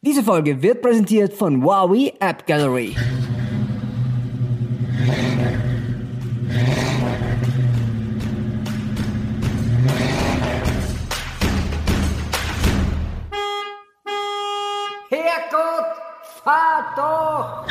[0.00, 2.94] Diese Folge wird präsentiert von Huawei App Gallery.
[15.10, 15.96] Herrgott,
[16.44, 17.66] fahr doch!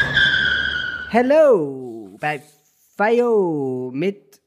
[1.10, 2.42] Hello bei
[2.98, 4.42] Fayo mit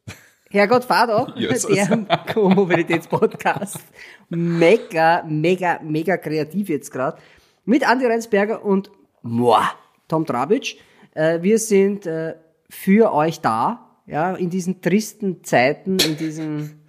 [0.50, 1.34] Herrgott, fahr doch!
[1.38, 1.74] Jesus.
[1.74, 1.96] Der
[2.30, 3.78] Co-Mobilitätspodcast.
[4.28, 7.16] Mega, mega, mega kreativ jetzt gerade.
[7.64, 8.90] Mit Andi Reinsberger und
[9.22, 9.62] moi,
[10.08, 10.76] Tom Trabitsch.
[11.14, 12.34] Äh, wir sind äh,
[12.68, 16.80] für euch da, ja, in diesen tristen Zeiten, in diesem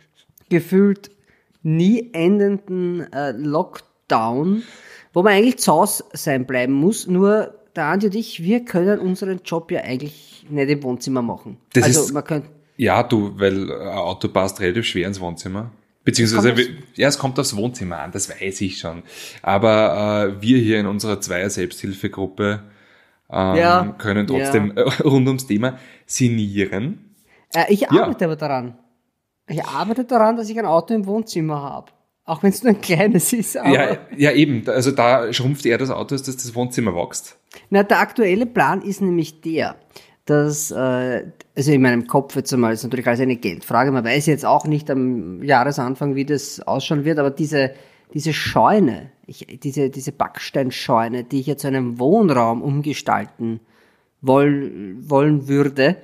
[0.50, 1.12] gefühlt
[1.64, 4.64] nie endenden äh, Lockdown,
[5.14, 7.08] wo man eigentlich zu Hause sein bleiben muss.
[7.08, 11.58] Nur der Andi und ich, wir können unseren Job ja eigentlich nicht im Wohnzimmer machen.
[11.74, 15.72] Das also ist- man könnte Ja, du, weil ein Auto passt relativ schwer ins Wohnzimmer.
[16.04, 19.04] Beziehungsweise, Kommt ja, es kommt aufs Wohnzimmer an, das weiß ich schon.
[19.44, 22.64] Aber äh, wir hier in unserer Zweier-Selbsthilfegruppe
[23.32, 27.16] ähm, Ja, können trotzdem äh, rund ums Thema sinnieren.
[27.54, 27.90] Äh, ich Ja.
[27.92, 28.78] arbeite aber daran.
[29.48, 31.92] Ich arbeite daran, dass ich ein Auto im Wohnzimmer habe.
[32.24, 33.58] Auch wenn es nur ein kleines ist.
[33.58, 34.68] Aber Ja, ja, eben.
[34.70, 37.38] Also da schrumpft eher das Auto, als dass das Wohnzimmer wächst.
[37.70, 39.76] Na, der aktuelle Plan ist nämlich der,
[40.26, 44.26] dass, äh, also in meinem Kopf jetzt einmal, ist natürlich alles eine Geldfrage, man weiß
[44.28, 47.72] jetzt auch nicht am Jahresanfang, wie das ausschauen wird, aber diese,
[48.14, 53.62] diese Scheune, ich, diese, diese Backsteinscheune, die ich jetzt zu einem Wohnraum umgestalten
[54.22, 55.98] woll, wollen würde,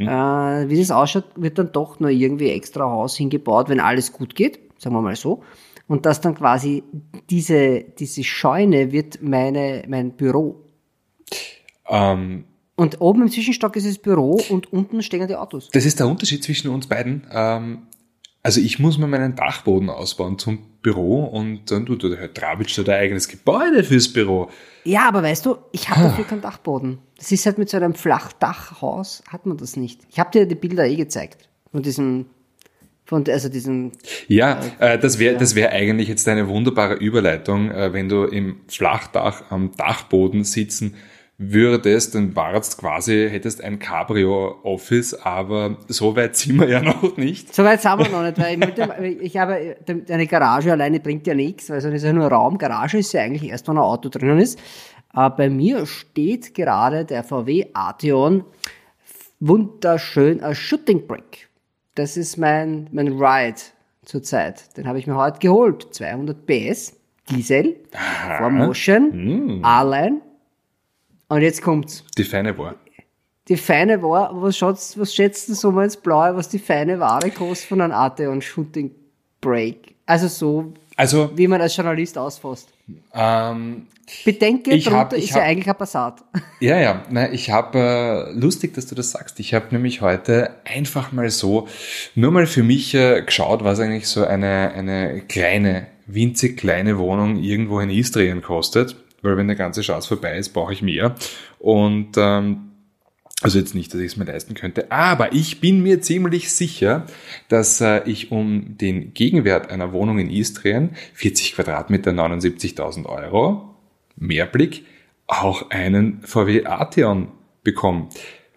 [0.00, 4.34] äh, wie das ausschaut, wird dann doch nur irgendwie extra Haus hingebaut, wenn alles gut
[4.34, 5.42] geht, sagen wir mal so.
[5.88, 6.82] Und dass dann quasi
[7.30, 10.64] diese, diese Scheune wird meine, mein Büro.
[11.88, 12.44] Ähm,
[12.76, 15.70] Und oben im Zwischenstock ist das Büro und unten stehen die Autos.
[15.72, 17.26] das ist der Unterschied zwischen uns beiden.
[17.32, 17.86] Ähm,
[18.42, 22.78] also ich muss mir meinen Dachboden ausbauen zum Büro und dann tut der Herr Trabitsch
[22.78, 24.50] da ein eigenes Gebäude fürs Büro.
[24.84, 26.98] Ja, aber weißt du, ich habe dafür keinen Dachboden.
[27.16, 30.02] Das ist halt mit so einem Flachdachhaus, hat man das nicht.
[30.10, 31.48] Ich habe dir die Bilder eh gezeigt.
[31.72, 32.26] Von diesem,
[33.04, 33.90] von, also diesem,
[34.28, 38.60] Ja, äh, das wäre das wär eigentlich jetzt eine wunderbare Überleitung, äh, wenn du im
[38.68, 40.94] Flachdach am Dachboden sitzen
[41.38, 47.54] würdest, dann warst quasi, hättest ein Cabrio-Office, aber so weit sind wir ja noch nicht.
[47.54, 49.76] so weit sind wir noch nicht, weil ich, möchte, ich habe,
[50.08, 52.58] eine Garage alleine bringt ja nichts, weil so ist ja nur Raum.
[52.58, 54.58] Garage ist ja eigentlich erst, wenn ein Auto drinnen ist.
[55.10, 58.44] Aber bei mir steht gerade der VW Arteon
[59.40, 61.46] wunderschön als Shooting Brake.
[61.94, 63.60] Das ist mein, mein Ride
[64.04, 64.76] zurzeit.
[64.76, 65.94] Den habe ich mir heute geholt.
[65.94, 66.94] 200 PS,
[67.30, 67.76] Diesel,
[68.38, 70.20] 4Motion, A-Line.
[71.28, 72.04] Und jetzt kommt's.
[72.16, 72.76] Die feine war.
[73.48, 76.98] Die feine Ware, was, schätzt, was schätzt du so mal ins Blaue, was die feine
[76.98, 78.90] Ware kostet von einem Arteon Shooting
[79.40, 79.94] Brake?
[80.04, 82.68] Also so, Also, wie man als Journalist ausfasst.
[83.14, 83.86] ähm,
[84.24, 86.22] Bedenke, Ich hab- ich ist ja hab- eigentlich ein Passat.
[86.60, 90.50] Ja, ja, na, ich habe, äh, lustig, dass du das sagst, ich habe nämlich heute
[90.64, 91.66] einfach mal so,
[92.14, 97.36] nur mal für mich äh, geschaut, was eigentlich so eine, eine kleine, winzig kleine Wohnung
[97.36, 101.14] irgendwo in Istrien kostet, weil wenn der ganze Schatz vorbei ist, brauche ich mehr.
[101.58, 102.66] Und ähm,
[103.42, 107.04] also jetzt nicht, dass ich es mir leisten könnte, aber ich bin mir ziemlich sicher,
[107.48, 113.74] dass äh, ich um den Gegenwert einer Wohnung in Istrien, 40 Quadratmeter, 79.000 Euro,
[114.16, 114.86] Mehrblick,
[115.26, 117.28] auch einen VW Arteon
[117.62, 118.08] bekomme.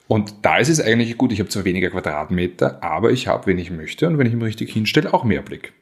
[0.08, 3.59] Und da ist es eigentlich gut, ich habe zwar weniger Quadratmeter, aber ich habe, wenn
[3.59, 5.74] ich möchte und wenn ich mich richtig hinstelle, auch Mehrblick.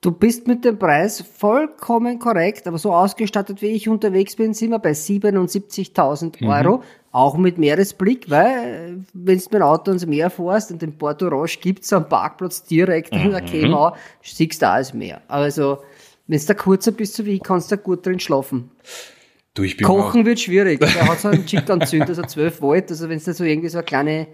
[0.00, 4.70] Du bist mit dem Preis vollkommen korrekt, aber so ausgestattet wie ich unterwegs bin, sind
[4.70, 6.48] wir bei 77.000 Mhm.
[6.48, 10.96] Euro, auch mit Meeresblick, weil wenn du mit dem Auto ans Meer fährst und den
[10.96, 13.30] Porto Roche gibt's am Parkplatz direkt in Mhm.
[13.32, 15.20] der Kemau, siehst du alles Meer.
[15.26, 15.78] Also,
[16.28, 18.70] wenn du da kurzer bist, so wie ich, kannst du da gut drin schlafen.
[19.54, 20.78] Du, ich bin Kochen wird schwierig.
[20.78, 23.78] Der hat so einen Chip-Anzünder, so 12 Volt, also wenn du da so irgendwie so
[23.78, 24.26] eine kleine äh,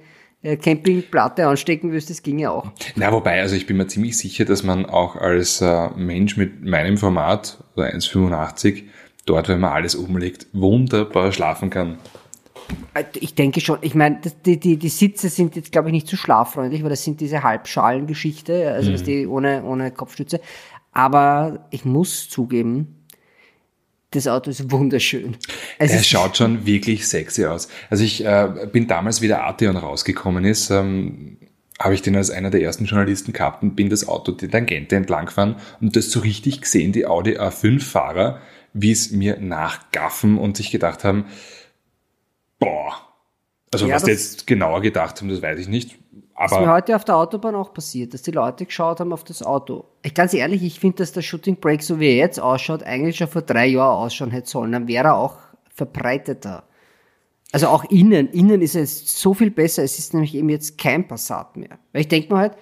[0.45, 2.71] Campingplatte anstecken willst, das ginge auch.
[2.97, 6.65] Na, wobei, also ich bin mir ziemlich sicher, dass man auch als äh, Mensch mit
[6.65, 8.85] meinem Format, oder 1,85,
[9.27, 11.99] dort, wenn man alles umlegt, wunderbar schlafen kann.
[12.93, 13.79] Äh, Ich denke schon.
[13.81, 17.05] Ich meine, die, die, die Sitze sind jetzt, glaube ich, nicht zu schlaffreundlich, weil das
[17.05, 20.41] sind diese Halbschalengeschichte, also das die ohne, ohne Kopfstütze.
[20.93, 23.04] Aber ich muss zugeben,
[24.15, 25.37] das Auto ist wunderschön.
[25.79, 27.69] Es Er schaut schon wirklich sexy aus.
[27.91, 31.39] Also ich äh, bin damals, wie der Arteon rausgekommen ist, ähm,
[31.79, 34.97] habe ich den als einer der ersten Journalisten gehabt und bin das Auto die Tangente
[34.97, 38.41] entlang gefahren und das so richtig gesehen, die Audi A5-Fahrer,
[38.73, 41.27] wie es mir nachgaffen und sich gedacht haben,
[42.59, 42.95] boah,
[43.73, 45.97] also Ja, was die jetzt genauer gedacht haben, das weiß ich nicht.
[46.37, 49.13] Das ist mir aber heute auf der Autobahn auch passiert, dass die Leute geschaut haben
[49.13, 49.85] auf das Auto.
[50.03, 53.17] Ich, ganz ehrlich, ich finde, dass der Shooting Break, so wie er jetzt ausschaut, eigentlich
[53.17, 54.73] schon vor drei Jahren ausschauen hätte sollen.
[54.73, 55.37] Dann wäre er auch
[55.75, 56.65] verbreiteter.
[57.53, 58.31] Also auch innen.
[58.31, 59.85] Innen ist es so viel besser.
[59.85, 61.79] Es ist nämlich eben jetzt kein Passat mehr.
[61.93, 62.57] Weil ich denke mir halt,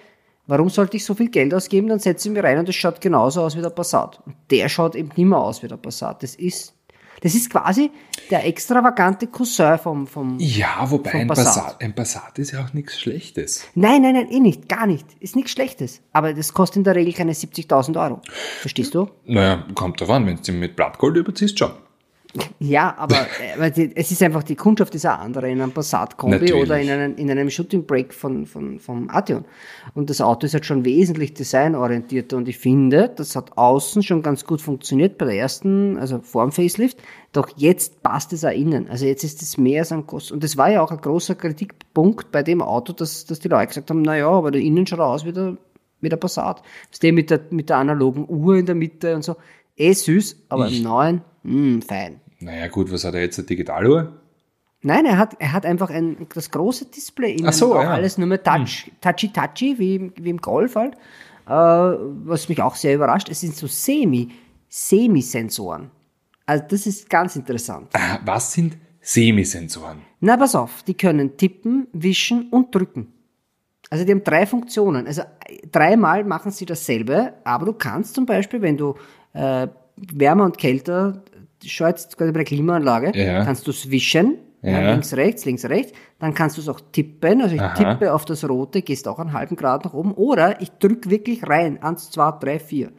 [0.45, 1.87] warum sollte ich so viel Geld ausgeben?
[1.87, 4.21] Dann setze ich mich rein und es schaut genauso aus wie der Passat.
[4.25, 6.21] Und der schaut eben nicht mehr aus wie der Passat.
[6.21, 6.75] Das ist,
[7.23, 7.89] das ist quasi
[8.29, 11.45] der extravagante Cousin vom, vom, ja, wobei vom ein Passat.
[11.45, 13.63] Passat, ein Passat ist ja auch nichts Schlechtes.
[13.75, 15.07] Nein, nein, nein, eh nicht, gar nicht.
[15.21, 16.01] Ist nichts Schlechtes.
[16.11, 18.21] Aber das kostet in der Regel keine 70.000 Euro.
[18.59, 19.09] Verstehst du?
[19.25, 21.71] Naja, kommt drauf an, wenn du mit Blattgold überziehst, schon.
[22.59, 25.71] Ja, aber, äh, aber die, es ist einfach, die Kundschaft ist eine andere in einem
[25.71, 29.45] Passat-Kombi oder in einem, in einem Shooting Break von, von, vom Arteon.
[29.93, 34.23] Und das Auto ist halt schon wesentlich designorientierter und ich finde, das hat außen schon
[34.23, 36.97] ganz gut funktioniert bei der ersten, also vor dem Facelift.
[37.33, 38.89] Doch jetzt passt es auch innen.
[38.89, 40.31] Also jetzt ist es mehr als ein Kost.
[40.31, 43.67] Und das war ja auch ein großer Kritikpunkt bei dem Auto, dass, dass die Leute
[43.67, 45.57] gesagt haben, na ja, aber der innen schaut aus wie der,
[46.01, 46.61] wie der Passat.
[46.61, 49.35] Das ist der mit der, mit der analogen Uhr in der Mitte und so.
[49.75, 52.22] Eh süß, aber im neuen, mh, fein.
[52.43, 54.19] Naja, gut, was hat er jetzt, eine Digitaluhr?
[54.81, 57.47] Nein, er hat, er hat einfach ein, das große Display innen.
[57.47, 57.87] Ach so, auch ja.
[57.89, 57.93] Hm.
[57.93, 60.95] alles nur mit Touch, touchy-touchy, wie, im- wie im Golf halt.
[61.47, 64.29] Äh, was mich auch sehr überrascht, es sind so Semi,
[64.69, 65.89] Semi-Sensoren.
[66.45, 67.87] Also das ist ganz interessant.
[67.93, 69.99] Ah, Was sind Semisensoren?
[70.19, 73.11] Na, pass auf, die können tippen, wischen und drücken.
[73.89, 75.07] Also die haben drei Funktionen.
[75.07, 78.95] Also äh, dreimal machen sie dasselbe, aber du kannst zum Beispiel, wenn du
[79.33, 79.67] äh,
[80.13, 81.23] wärmer und kälter,
[81.71, 83.43] schau jetzt gerade bei der Klimaanlage, Ja.
[83.45, 84.81] kannst du es wischen, ja.
[84.81, 84.91] Ja.
[84.91, 85.91] links, rechts, links, rechts.
[86.19, 87.41] Dann kannst du es auch tippen.
[87.41, 87.73] Also ich Aha.
[87.95, 90.13] tippe auf das Rote, gehst auch einen halben Grad nach oben.
[90.13, 91.81] Oder ich drück wirklich rein.
[91.83, 92.91] Eins, zwei, drei, vier.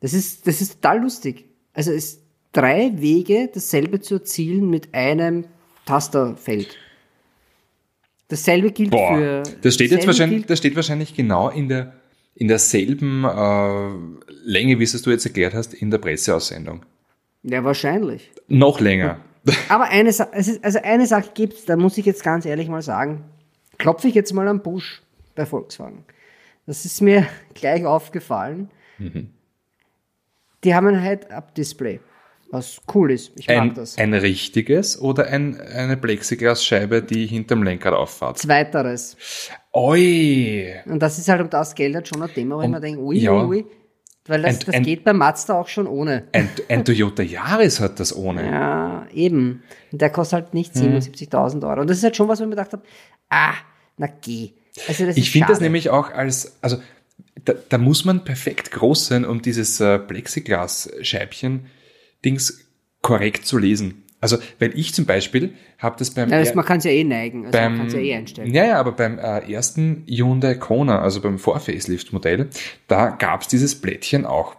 [0.00, 1.44] Das ist, das ist total lustig.
[1.72, 2.22] Also es ist
[2.52, 5.44] drei Wege, dasselbe zu erzielen mit einem
[5.84, 6.76] Tasterfeld.
[8.28, 9.42] Dasselbe gilt Boah, für.
[9.62, 11.92] das steht jetzt wahrscheinlich, das steht wahrscheinlich genau in der,
[12.34, 13.90] in derselben äh,
[14.44, 16.84] Länge, wie es du jetzt erklärt hast, in der Presseaussendung.
[17.48, 18.30] Ja, wahrscheinlich.
[18.48, 19.20] Noch länger.
[19.68, 22.68] Aber eine, Sa- es ist- also eine Sache gibt's, da muss ich jetzt ganz ehrlich
[22.68, 23.24] mal sagen,
[23.78, 25.02] klopfe ich jetzt mal am Busch
[25.36, 26.04] bei Volkswagen.
[26.66, 28.68] Das ist mir gleich aufgefallen.
[28.98, 29.30] Mhm.
[30.64, 32.00] Die haben ein Head-Up-Display,
[32.50, 33.30] was cool ist.
[33.38, 33.96] Ich mag Ein, das.
[33.98, 38.38] ein richtiges oder ein, eine Plexiglasscheibe, die hinterm Lenkrad auffahrt?
[38.38, 39.16] Zweiteres.
[39.72, 40.74] Oi!
[40.86, 43.00] Und das ist halt um das Geld halt schon ein Thema, wo ich mir denke,
[43.00, 43.32] ui, ja.
[43.32, 43.66] ui, ui.
[44.28, 46.24] Weil das, Ein- das ein- geht bei Mazda auch schon ohne.
[46.32, 48.44] Ein, Toyota Yaris hat das ohne.
[48.44, 49.62] Ja, eben.
[49.92, 50.80] Und der kostet halt nicht Mhm.
[50.96, 51.80] 77.000 Euro.
[51.82, 52.82] Und das ist halt schon was, wo ich mir gedacht habe,
[53.30, 53.54] ah,
[53.98, 54.50] na geh.
[54.88, 56.78] Also das Ich finde das nämlich auch als, also
[57.44, 62.60] da, da muss man perfekt groß sein, um dieses äh, Plexiglas-Scheibchen-Dings
[63.02, 64.02] korrekt zu lesen.
[64.20, 67.04] Also, weil ich zum Beispiel habe das beim, Ja, das, man kann es ja eh
[67.04, 68.54] neigen, also man beim kann es ja eh einstellen.
[68.54, 72.48] ja, ja, aber beim äh, ersten Hyundai Kona, also beim Vor-Facelift-Modell,
[72.88, 74.56] da gab's dieses Blättchen auch.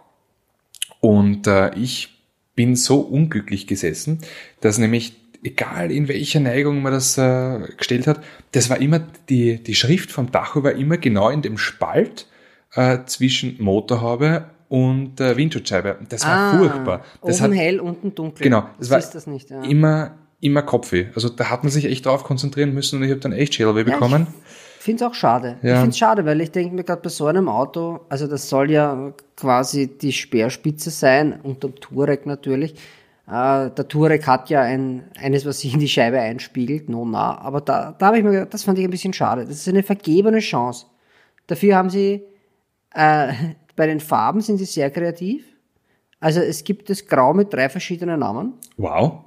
[1.00, 2.18] Und äh, ich
[2.54, 4.20] bin so unglücklich gesessen,
[4.60, 5.14] dass nämlich,
[5.44, 8.22] egal in welcher Neigung man das äh, gestellt hat,
[8.52, 12.26] das war immer, die, die Schrift vom Tacho war immer genau in dem Spalt
[12.74, 15.98] äh, zwischen Motorhaube und äh, Windschutzscheibe.
[16.08, 17.02] Das war furchtbar.
[17.24, 18.44] Das Ah, oben hat hell, unten dunkel.
[18.44, 19.50] Genau, das das war ist das nicht.
[19.50, 19.62] Ja.
[19.62, 21.06] immer, immer Kopfweh.
[21.14, 23.84] Also da hat man sich echt drauf konzentrieren müssen und ich habe dann echt Schädelweh
[23.84, 24.26] bekommen.
[24.78, 25.56] Ich finde es auch schade.
[25.62, 25.76] Ich Ja.
[25.76, 28.70] finde es schade, weil ich denke mir gerade bei so einem Auto, also das soll
[28.70, 32.74] ja quasi die Speerspitze sein, unterm Touareg natürlich.
[33.26, 37.36] Äh, der Touareg hat ja ein, eines, was sich in die Scheibe einspiegelt, no na.
[37.38, 39.42] Aber da, da habe ich mir gedacht, das fand ich ein bisschen schade.
[39.44, 40.86] Das ist eine vergebene Chance.
[41.46, 42.22] Dafür haben sie,
[42.94, 43.32] äh,
[43.78, 45.46] bei den Farben sind sie sehr kreativ.
[46.18, 48.54] Also es gibt das Grau mit drei verschiedenen Namen.
[48.76, 49.20] Wow.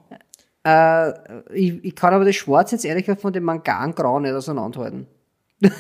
[1.54, 5.08] Ich, ich kann aber das Schwarz jetzt ehrlich gesagt von dem Mangangrau nicht auseinanderhalten.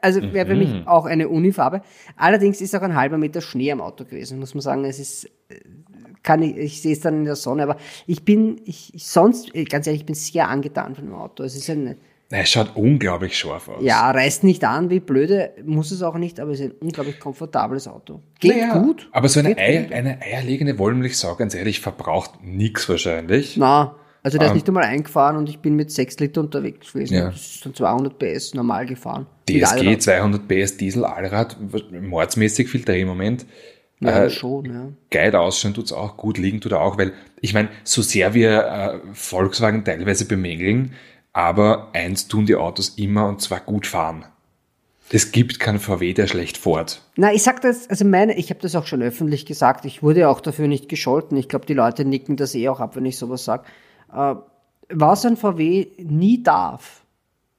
[0.00, 1.82] also wäre für mich auch eine Unifarbe.
[2.16, 4.84] Allerdings ist auch ein halber Meter Schnee am Auto gewesen, muss man sagen.
[4.86, 5.60] Es ist, äh,
[6.22, 7.76] kann ich, ich sehe es dann in der Sonne, aber
[8.06, 11.42] ich bin, ich, ich sonst, äh, ganz ehrlich, ich bin sehr angetan von dem Auto.
[11.42, 11.96] Es ist ein,
[12.34, 13.82] Es schaut unglaublich scharf aus.
[13.82, 17.20] ja, reißt nicht an, wie blöde, muss es auch nicht, aber es ist ein unglaublich
[17.20, 18.20] komfortables Auto.
[18.40, 19.08] Geht Naja, gut.
[19.12, 23.56] Aber so eine, Eier, eine eierlegende Wollmilchsau, ganz ehrlich, verbraucht nix wahrscheinlich.
[23.56, 26.92] Na, also der ist Ähm, nicht einmal eingefahren und ich bin mit 6 Liter unterwegs
[26.92, 27.14] gewesen.
[27.14, 27.26] Ja.
[27.26, 29.26] Das ist dann 200 PS normal gefahren.
[29.48, 30.02] DSG Allrad.
[30.02, 31.56] 200 PS Diesel Allrad,
[31.92, 33.44] mordsmäßig viel Drehmoment.
[34.00, 34.88] Ja, Äh, schon, ja.
[35.10, 38.64] geil ausschauen tut's auch, gut liegen tut er auch, weil ich meine, so sehr wir
[38.64, 40.92] äh, Volkswagen teilweise bemängeln,
[41.34, 44.24] aber eins tun die Autos immer und zwar gut fahren.
[45.10, 47.02] Es gibt keinen VW, der schlecht fährt.
[47.16, 50.30] Na, ich sag das, also meine, ich habe das auch schon öffentlich gesagt, ich wurde
[50.30, 51.36] auch dafür nicht gescholten.
[51.36, 53.66] Ich glaube, die Leute nicken das eh auch ab, wenn ich sowas sag.
[54.14, 54.36] Äh,
[54.88, 57.02] was ein VW nie darf,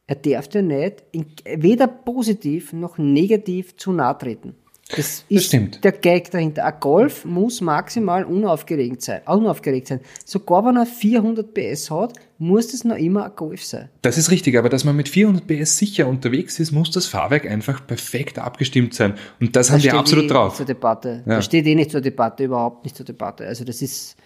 [0.08, 4.56] er darf dir nicht in, weder positiv noch negativ zu nahe treten.
[4.90, 5.84] Das ist stimmt.
[5.84, 6.64] der Gag dahinter.
[6.64, 9.22] Ein Golf muss maximal unaufgeregt sein.
[9.26, 10.00] Unaufgeregt sein.
[10.24, 13.90] Sogar wenn er 400 PS hat, muss das noch immer ein Golf sein.
[14.04, 17.50] Das ist richtig, aber dass man mit 400 PS sicher unterwegs ist, muss das Fahrwerk
[17.50, 19.16] einfach perfekt abgestimmt sein.
[19.40, 20.50] Und das, haben wir absolut eh drauf.
[20.50, 21.24] Nicht zur Debatte.
[21.26, 21.38] Ja.
[21.38, 23.48] Das steht eh nicht zur Debatte, überhaupt nicht zur Debatte.
[23.48, 24.18] Also das ist,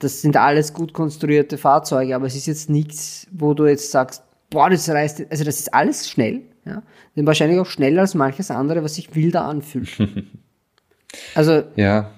[0.00, 4.24] das sind alles gut konstruierte Fahrzeuge, aber es ist jetzt nichts, wo du jetzt sagst,
[4.48, 6.82] boah, das reißt, also das ist alles schnell, ja.
[7.16, 9.90] Denn wahrscheinlich auch schneller als manches andere, was sich wilder anfühlt.
[11.34, 12.10] also, Ja,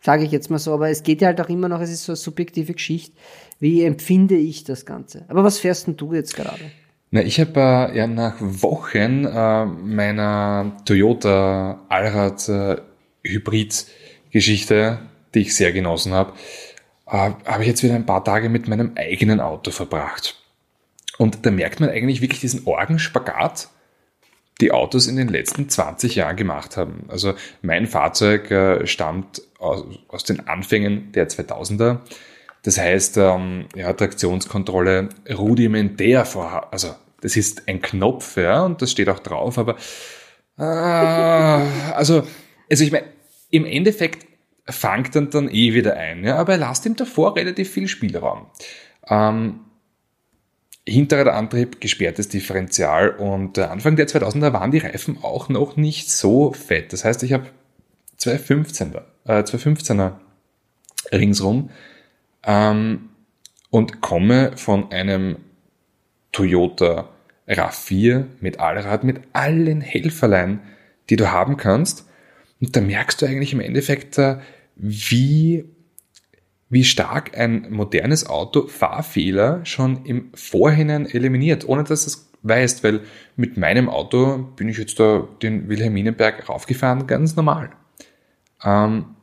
[0.00, 2.04] sage ich jetzt mal so, aber es geht ja halt auch immer noch, es ist
[2.04, 3.16] so eine subjektive Geschichte.
[3.58, 5.24] Wie empfinde ich das Ganze?
[5.28, 6.60] Aber was fährst denn du jetzt gerade?
[7.10, 12.76] Na, ich habe äh, ja nach Wochen äh, meiner Toyota Allrad äh,
[13.24, 13.86] Hybrid
[14.30, 15.00] Geschichte,
[15.34, 16.32] die ich sehr genossen habe,
[17.06, 20.36] äh, habe ich jetzt wieder ein paar Tage mit meinem eigenen Auto verbracht.
[21.18, 23.68] Und da merkt man eigentlich wirklich diesen Orgenspagat,
[24.60, 27.04] die Autos in den letzten 20 Jahren gemacht haben.
[27.08, 31.98] Also mein Fahrzeug äh, stammt aus, aus den Anfängen der 2000er.
[32.62, 38.90] Das heißt, ähm, ja, Traktionskontrolle rudimentär vor, also das ist ein Knopf, ja, und das
[38.90, 39.76] steht auch drauf, aber
[40.58, 42.22] äh, also,
[42.70, 43.06] also ich meine,
[43.50, 44.26] im Endeffekt
[44.68, 48.46] fangt dann dann eh wieder ein, ja, aber er lasst ihm davor relativ viel Spielraum.
[49.08, 49.60] Ähm,
[50.90, 56.52] Hinterradantrieb, gesperrtes Differential und äh, Anfang der 2000er waren die Reifen auch noch nicht so
[56.52, 56.92] fett.
[56.92, 57.46] Das heißt, ich habe
[58.16, 60.12] zwei 15er, äh, zwei 15er
[61.12, 61.70] ringsrum
[62.44, 63.10] ähm,
[63.70, 65.36] und komme von einem
[66.32, 67.08] Toyota
[67.48, 70.60] RAV4 mit Allrad, mit allen Helferlein,
[71.08, 72.08] die du haben kannst.
[72.60, 74.38] Und da merkst du eigentlich im Endeffekt, äh,
[74.76, 75.64] wie,
[76.70, 83.00] wie stark ein modernes Auto Fahrfehler schon im Vorhinein eliminiert, ohne dass es weißt, weil
[83.36, 87.70] mit meinem Auto bin ich jetzt da den Wilhelminenberg raufgefahren, ganz normal.
[88.64, 89.16] Ähm,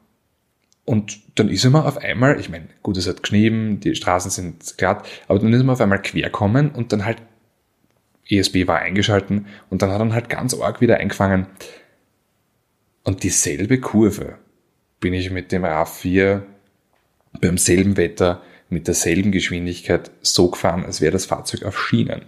[0.85, 4.29] und dann ist er mal auf einmal, ich meine, gut, es hat geschnieben, die Straßen
[4.29, 7.21] sind glatt, aber dann ist er mal auf einmal quer kommen und dann halt
[8.29, 11.47] ESB war eingeschalten und dann hat er halt ganz arg wieder eingefangen.
[13.03, 14.37] Und dieselbe Kurve
[14.99, 16.41] bin ich mit dem RAV4
[17.41, 22.23] beim selben Wetter, mit derselben Geschwindigkeit so gefahren, als wäre das Fahrzeug auf Schienen.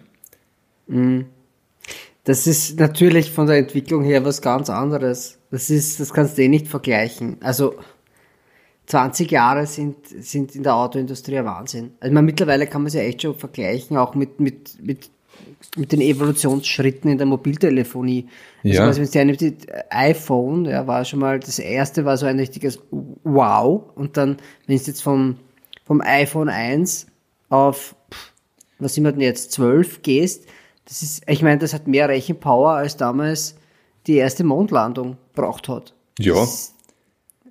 [2.24, 5.40] Das ist natürlich von der Entwicklung her was ganz anderes.
[5.52, 7.38] Das ist, das kannst du eh nicht vergleichen.
[7.42, 7.76] Also
[8.86, 11.92] 20 Jahre sind, sind in der Autoindustrie ein Wahnsinn.
[12.00, 15.10] Also man, mittlerweile kann man es ja echt schon vergleichen, auch mit, mit, mit,
[15.78, 18.28] mit den Evolutionsschritten in der Mobiltelefonie.
[18.64, 18.96] Also Ja.
[18.96, 19.56] wenn du dir nimmt, die
[19.90, 22.80] iPhone, ja, war schon mal, das erste war so ein richtiges
[23.24, 23.84] Wow.
[23.96, 24.38] Und dann,
[24.68, 25.38] wenn du jetzt vom,
[25.86, 27.08] vom iPhone 1
[27.50, 27.96] auf,
[28.80, 30.46] was sind wir denn jetzt, 12 gehst,
[30.86, 33.56] das ist, ich meine, das hat mehr Rechenpower als damals
[34.08, 35.94] die erste Mondlandung braucht hat.
[36.18, 36.46] Ja,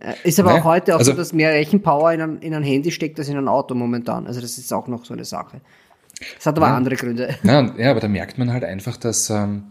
[0.00, 2.54] Äh, Ist aber Naja, auch heute auch also- so, dass mehr Rechenpower in ein, in
[2.54, 4.28] ein Handy steckt als in ein Auto momentan.
[4.28, 5.60] Also das ist auch noch so eine Sache.
[6.36, 7.36] Das hat aber andere Gründe.
[7.42, 9.64] Ja, ja, aber da merkt man halt einfach, dass, ähm,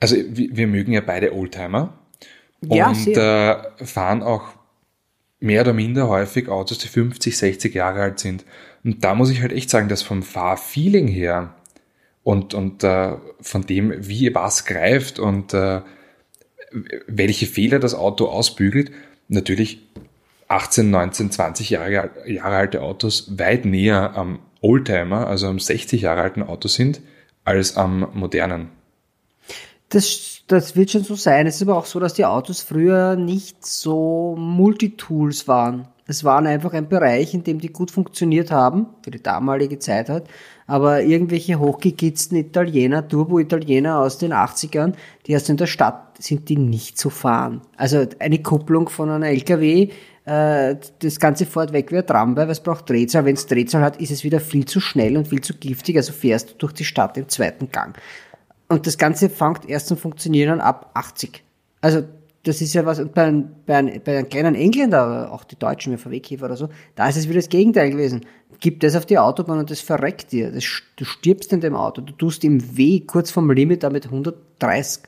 [0.00, 1.98] also wir, wir mögen ja beide Oldtimer
[2.62, 4.48] Ja, und äh, fahren auch
[5.40, 8.44] mehr oder minder häufig Autos, die 50, 60 Jahre alt sind.
[8.84, 11.54] Und da muss ich halt echt sagen, dass vom Fahrfeeling her
[12.22, 15.80] und, und äh, von dem, wie was greift und äh,
[17.06, 18.90] welche Fehler das Auto ausbügelt,
[19.28, 19.86] natürlich
[20.48, 26.22] 18, 19, 20 Jahre, Jahre alte Autos weit näher am Oldtimer, also am 60 Jahre
[26.22, 27.00] alten Auto sind,
[27.44, 28.68] als am modernen.
[29.88, 31.46] Das, das wird schon so sein.
[31.46, 35.88] Es ist aber auch so, dass die Autos früher nicht so Multitools waren.
[36.06, 40.08] Es waren einfach ein Bereich, in dem die gut funktioniert haben, für die damalige Zeit
[40.08, 40.24] halt.
[40.66, 44.94] Aber irgendwelche hochgekitzten Italiener, Turbo-Italiener aus den 80ern,
[45.26, 47.60] die erst in der Stadt sind, die nicht zu fahren.
[47.76, 49.90] Also eine Kupplung von einer LKW,
[50.28, 53.24] äh, das Ganze fährt weg wie ein Tramway, weil es braucht Drehzahl.
[53.24, 56.12] Wenn es Drehzahl hat, ist es wieder viel zu schnell und viel zu giftig, also
[56.12, 57.96] fährst du durch die Stadt im zweiten Gang.
[58.68, 61.42] Und das Ganze fängt erst zum Funktionieren ab 80.
[61.80, 62.02] Also,
[62.44, 65.56] das ist ja was, und bei, einem- bei, einem- bei einem kleinen Engländer, auch die
[65.58, 68.24] Deutschen, wie VW-Käfer oder so, da ist es wieder das Gegenteil gewesen.
[68.60, 70.50] Gib das auf die Autobahn und das verreckt dir.
[70.52, 70.64] Das,
[70.96, 72.00] du stirbst in dem Auto.
[72.00, 75.02] Du tust ihm weh, kurz vom Limit, damit 130.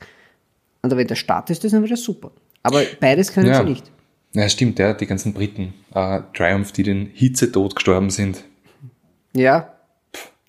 [0.82, 2.30] Und wenn der Start ist, das dann wieder super.
[2.62, 3.58] Aber beides können Ja.
[3.58, 3.90] sie nicht.
[4.32, 8.44] Ja, stimmt, ja, die ganzen Briten, äh, Triumph, die den Hitzetod gestorben sind.
[9.34, 9.72] Ja,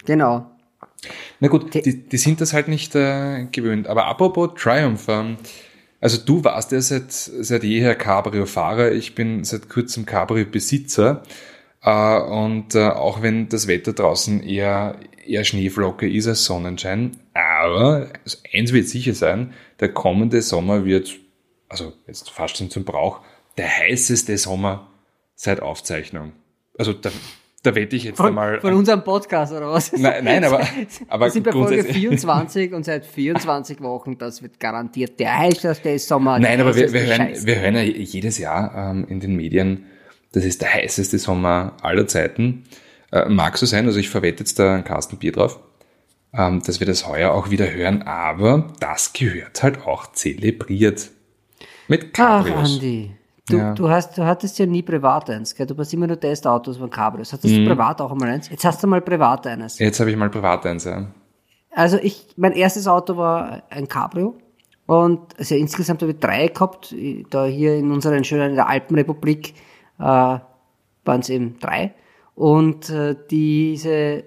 [0.05, 0.51] genau.
[1.39, 3.87] Na gut, die, die sind das halt nicht äh, gewöhnt.
[3.87, 5.37] Aber apropos Triumph, ähm,
[5.99, 11.23] also du warst ja seit, seit jeher Cabrio-Fahrer, ich bin seit kurzem Cabrio-Besitzer.
[11.83, 14.95] Äh, und äh, auch wenn das Wetter draußen eher,
[15.25, 21.17] eher Schneeflocke ist als Sonnenschein, Aber also eins wird sicher sein, der kommende Sommer wird,
[21.69, 23.21] also jetzt fast schon zum Brauch,
[23.57, 24.87] der heißeste Sommer
[25.35, 26.33] seit Aufzeichnung.
[26.77, 27.09] Also da,
[27.63, 28.59] da wette ich jetzt Von, einmal.
[28.61, 29.91] von unserem Podcast oder was?
[29.93, 30.65] Nein, nein, aber,
[31.07, 35.37] aber Wir sind bei Folge grundsätzlich- 24 und seit 24 Wochen, das wird garantiert der
[35.37, 36.39] heißeste Sommer.
[36.39, 37.45] Nein, aber wir, wir, hören, Scheiß.
[37.45, 39.85] wir hören ja jedes Jahr ähm, in den Medien,
[40.31, 42.63] das ist der heißeste Sommer aller Zeiten.
[43.11, 45.59] Äh, mag so sein, also ich verwette jetzt da einen Carsten Bier drauf,
[46.33, 51.09] ähm, dass wir das heuer auch wieder hören, aber das gehört halt auch zelebriert.
[51.89, 52.75] Mit Ach, Cabrios.
[52.75, 53.11] Andi.
[53.49, 53.73] Du, Ja.
[53.73, 55.65] du, hast, du hattest ja nie privat eins, gell?
[55.65, 57.33] Du hast immer nur Testautos von Cabrios.
[57.33, 57.63] Hattest Mhm.
[57.65, 58.49] du privat auch einmal eins?
[58.49, 59.79] Jetzt hast du mal privat eines.
[59.79, 61.07] Jetzt habe ich mal privat eins, ja.
[61.71, 64.35] Also ich, mein erstes Auto war ein Cabrio.
[64.85, 66.93] Und also insgesamt habe ich drei gehabt.
[67.29, 69.55] Da hier in unserer schönen in der Alpenrepublik
[69.99, 70.41] äh, waren
[71.05, 71.93] es eben drei.
[72.35, 74.23] Und äh, diese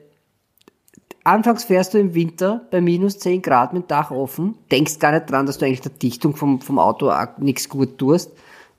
[1.22, 5.30] Anfangs fährst du im Winter bei minus 10 Grad mit Dach offen, denkst gar nicht
[5.30, 8.30] dran, dass du eigentlich der Dichtung vom, vom Auto nichts gut tust,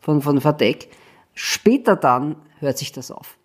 [0.05, 0.89] von, von Verdeck.
[1.33, 3.37] Später dann hört sich das auf.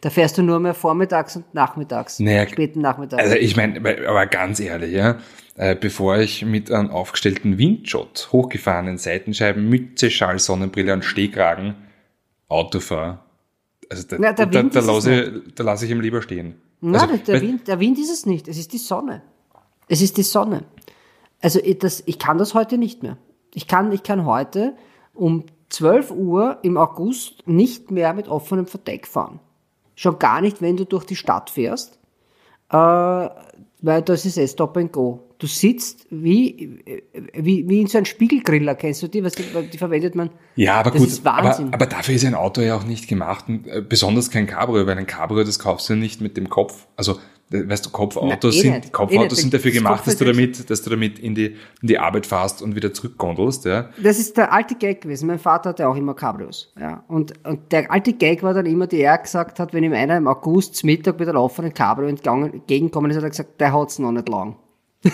[0.00, 3.22] Da fährst du nur mehr vormittags und nachmittags, Naja, späten Nachmittags.
[3.22, 5.18] Also ich meine, aber ganz ehrlich, ja,
[5.56, 11.74] äh, bevor ich mit einem aufgestellten Windshot, hochgefahrenen Seitenscheiben, Mütze, Schal, Sonnenbrille und Stehkragen
[12.48, 13.18] Auto fahre,
[13.90, 16.60] also da, Na, da, da, lasse ich, da lasse ich ihm lieber stehen.
[16.80, 18.46] Na, also, der, Wind, der Wind ist es nicht.
[18.46, 19.22] Es ist die Sonne.
[19.88, 20.64] Es ist die Sonne.
[21.40, 23.18] Also ich, das, ich kann das heute nicht mehr.
[23.54, 24.74] Ich kann, ich kann heute
[25.14, 29.40] um 12 Uhr im August nicht mehr mit offenem Verdeck fahren.
[29.94, 31.98] Schon gar nicht, wenn du durch die Stadt fährst,
[32.70, 35.22] äh, weil das ist eh Stop and Go.
[35.38, 36.82] Du sitzt wie,
[37.34, 39.22] wie, wie in so einem Spiegelgriller, kennst du die?
[39.22, 40.30] Was die, die verwendet man.
[40.54, 41.74] Ja, aber Das gut, ist aber, Wahnsinn.
[41.74, 44.96] aber dafür ist ein Auto ja auch nicht gemacht, und, äh, besonders kein Cabrio, weil
[44.96, 46.86] ein Cabrio, das kaufst du nicht mit dem Kopf.
[46.96, 47.18] Also,
[47.50, 48.86] weißt du, Kopfautos Na, eh sind.
[48.86, 49.40] Eh Kopfautos nicht.
[49.42, 52.62] sind dafür gemacht, dass du damit, dass du damit in die, in die Arbeit fährst
[52.62, 53.90] und wieder zurückgondelst, ja.
[54.02, 55.28] Das ist der alte Gag gewesen.
[55.28, 56.72] Mein Vater hatte auch immer Cabrios.
[56.78, 57.04] Ja.
[57.08, 60.16] Und, und der alte Gag war dann immer, die er gesagt hat, wenn ihm einer
[60.16, 64.12] im August Mittag mit einem offenen Cabrio entgegenkommen ist, hat er gesagt, der hat's noch
[64.12, 64.56] nicht lang.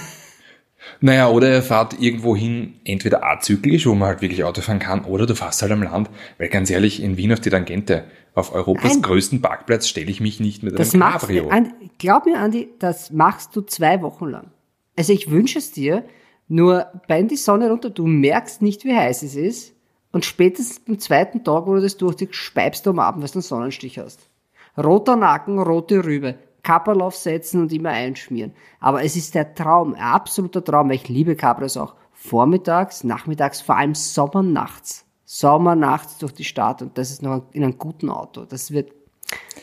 [1.01, 5.05] Naja, oder er fährt irgendwo hin, entweder azyklisch, wo man halt wirklich Auto fahren kann,
[5.05, 8.55] oder du fährst halt am Land, weil ganz ehrlich, in Wien auf die Tangente, auf
[8.55, 9.03] Europas Nein.
[9.03, 11.49] größten Parkplatz, stelle ich mich nicht mit Das einem Cabrio.
[11.49, 14.51] Andi, glaub mir, Andi, das machst du zwei Wochen lang.
[14.97, 16.05] Also ich wünsche es dir,
[16.49, 19.75] nur bei die Sonne runter, du merkst nicht, wie heiß es ist,
[20.13, 23.35] und spätestens beim zweiten Tag, wo du das durchziehst, speibst du am Abend, weil du
[23.37, 24.29] einen Sonnenstich hast.
[24.77, 28.53] Roter Nacken, rote Rübe, Kapperl aufsetzen und immer einschmieren.
[28.79, 31.95] Aber es ist der Traum, ein absoluter Traum, weil ich liebe Cabrios auch.
[32.13, 35.05] Vormittags, nachmittags, vor allem sommernachts.
[35.35, 38.45] Sommernachts durch die Stadt und das ist noch in einem guten Auto.
[38.45, 38.91] Das wird,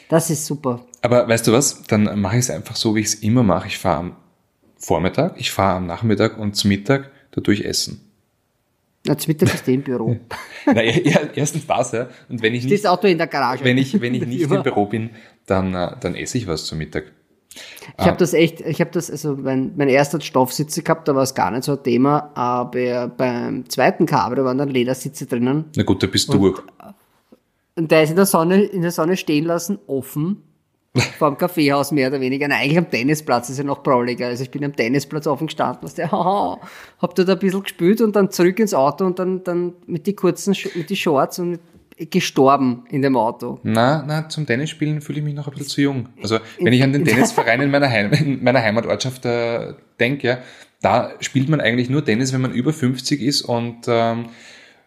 [0.09, 0.83] das ist super.
[1.03, 3.67] Aber weißt du was, dann mache ich es einfach so, wie ich es immer mache.
[3.67, 4.15] Ich fahre am
[4.77, 8.01] Vormittag, ich fahre am Nachmittag und zum Mittag, da tue ich essen.
[9.05, 10.17] Na, zum Mittag ist der im Büro.
[10.65, 12.09] Na, ja, erstens das, ja.
[12.29, 13.63] Und wenn ich Das nicht, Auto in der Garage.
[13.63, 15.11] wenn ich, wenn ich nicht im Büro bin,
[15.45, 17.11] dann, äh, dann esse ich was zum Mittag.
[17.97, 21.23] Ich habe das echt, ich habe das, also mein, mein erster Stoffsitze gehabt, da war
[21.23, 25.83] es gar nicht so ein Thema, aber beim zweiten Cabrio waren dann Ledersitze drinnen Na
[25.83, 26.61] gut, da bist du durch.
[27.75, 30.43] und der ist in der Sonne, in der Sonne stehen lassen, offen,
[31.17, 32.47] vor dem Kaffeehaus mehr oder weniger.
[32.47, 34.27] Nein, eigentlich am Tennisplatz ist ja noch brawliger.
[34.27, 36.59] Also ich bin am Tennisplatz offen gestanden, was der, haha,
[36.99, 40.15] hab da ein bisschen gespült und dann zurück ins Auto und dann, dann mit die
[40.15, 41.61] kurzen, mit die Shorts und mit,
[42.09, 43.59] gestorben in dem Auto.
[43.63, 46.09] Na, na, zum Tennisspielen fühle ich mich noch ein bisschen zu jung.
[46.21, 50.37] Also, wenn ich an den Tennisverein in meiner, Heim, in meiner Heimatortschaft äh, denke, ja,
[50.81, 54.27] da spielt man eigentlich nur Tennis, wenn man über 50 ist und ähm,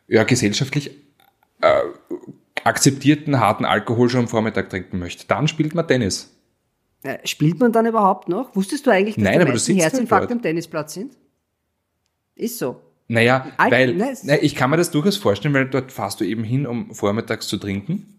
[0.09, 0.91] ja, gesellschaftlich
[1.61, 1.81] äh,
[2.65, 5.27] akzeptierten harten Alkohol schon am Vormittag trinken möchte.
[5.27, 6.35] Dann spielt man Tennis.
[7.03, 8.55] Äh, Spielt man dann überhaupt noch?
[8.55, 11.17] Wusstest du eigentlich, dass Nein, die meisten Herzinfarkte am Tennisplatz sind?
[12.35, 12.81] Ist so.
[13.13, 16.25] Naja, Alt- weil ne, na, ich kann mir das durchaus vorstellen, weil dort fahrst du
[16.25, 18.19] eben hin, um vormittags zu trinken.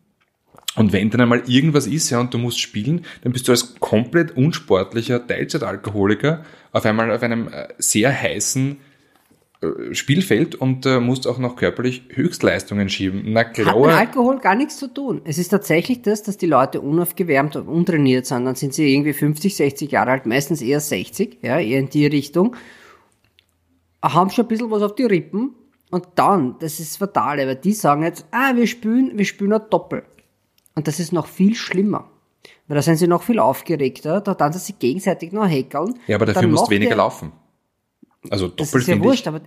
[0.76, 3.76] Und wenn dann einmal irgendwas ist, ja, und du musst spielen, dann bist du als
[3.80, 8.78] komplett unsportlicher Teilzeitalkoholiker auf einmal auf einem äh, sehr heißen
[9.62, 13.24] äh, Spielfeld und äh, musst auch noch körperlich Höchstleistungen schieben.
[13.26, 15.22] Na Hat mit Alkohol gar nichts zu tun.
[15.26, 18.46] Es ist tatsächlich das, dass die Leute unaufgewärmt und untrainiert sind.
[18.46, 22.06] Dann sind sie irgendwie 50, 60 Jahre alt, meistens eher 60, ja, eher in die
[22.06, 22.56] Richtung.
[24.04, 25.56] Haben schon ein bisschen was auf die Rippen.
[25.92, 29.62] Und dann, das ist fatal, weil die sagen jetzt, ah, wir spülen, wir spülen ein
[29.70, 30.04] Doppel.
[30.76, 32.10] Und das ist noch viel schlimmer.
[32.68, 36.00] Weil da sind sie noch viel aufgeregter, da dann sie sich gegenseitig noch häkeln.
[36.08, 37.32] ja, aber dafür musst du weniger der- laufen.
[38.30, 39.28] Also Das doppelt ist ja wurscht, ich.
[39.28, 39.42] aber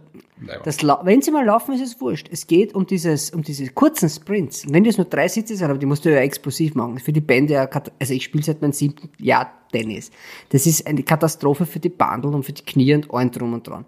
[0.64, 2.28] das, wenn sie mal laufen, ist es wurscht.
[2.30, 4.66] Es geht um dieses, um diese kurzen Sprints.
[4.70, 6.98] Wenn das nur drei Sitze sind, aber die musst du ja explosiv machen.
[6.98, 7.66] Für die Bände ja,
[7.98, 10.10] also ich spiele seit meinem siebten Jahr Tennis.
[10.50, 13.66] Das ist eine Katastrophe für die Bandel und für die Knie und allen drum und
[13.66, 13.86] dran.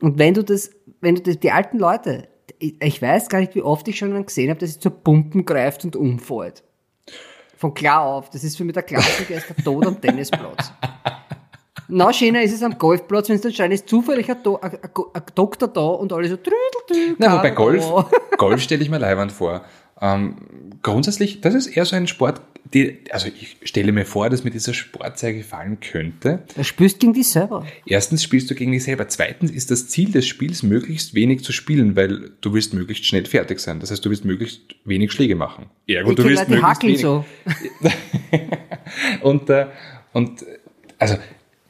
[0.00, 2.28] Und wenn du das, wenn du das, die alten Leute,
[2.58, 5.84] ich, weiß gar nicht, wie oft ich schon gesehen habe, dass sie zu Pumpen greift
[5.84, 6.62] und umfällt.
[7.56, 8.30] Von klar auf.
[8.30, 10.72] Das ist für mich der Klassiker, ist der Tod am Tennisplatz.
[11.88, 14.72] Noch schöner ist es am Golfplatz, wenn es dann scheint, ist zufällig ein, Do ein,
[14.72, 17.16] ein, ein Doktor da und alle so trüdeltü.
[17.18, 17.86] Na, aber bei Golf.
[18.38, 19.64] Golf stelle ich mir Leihwand vor.
[20.00, 20.36] Ähm,
[20.82, 22.40] grundsätzlich, das ist eher so ein Sport,
[22.76, 26.44] die, also ich stelle mir vor, dass mir dieser Sport sehr gefallen könnte.
[26.54, 27.66] Da spürst gegen dich selber.
[27.86, 29.08] Erstens spielst du gegen dich selber.
[29.08, 33.24] Zweitens ist das Ziel des Spiels, möglichst wenig zu spielen, weil du willst möglichst schnell
[33.24, 33.80] fertig sein.
[33.80, 35.66] Das heißt, du willst möglichst wenig Schläge machen.
[35.86, 37.00] Ergo, Ich du willst möglichst hackeln wenig.
[37.00, 37.24] so.
[39.22, 39.66] Und, äh,
[40.12, 40.44] und
[40.98, 41.16] also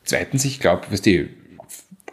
[0.05, 1.29] zweitens, ich glaube, weißt du,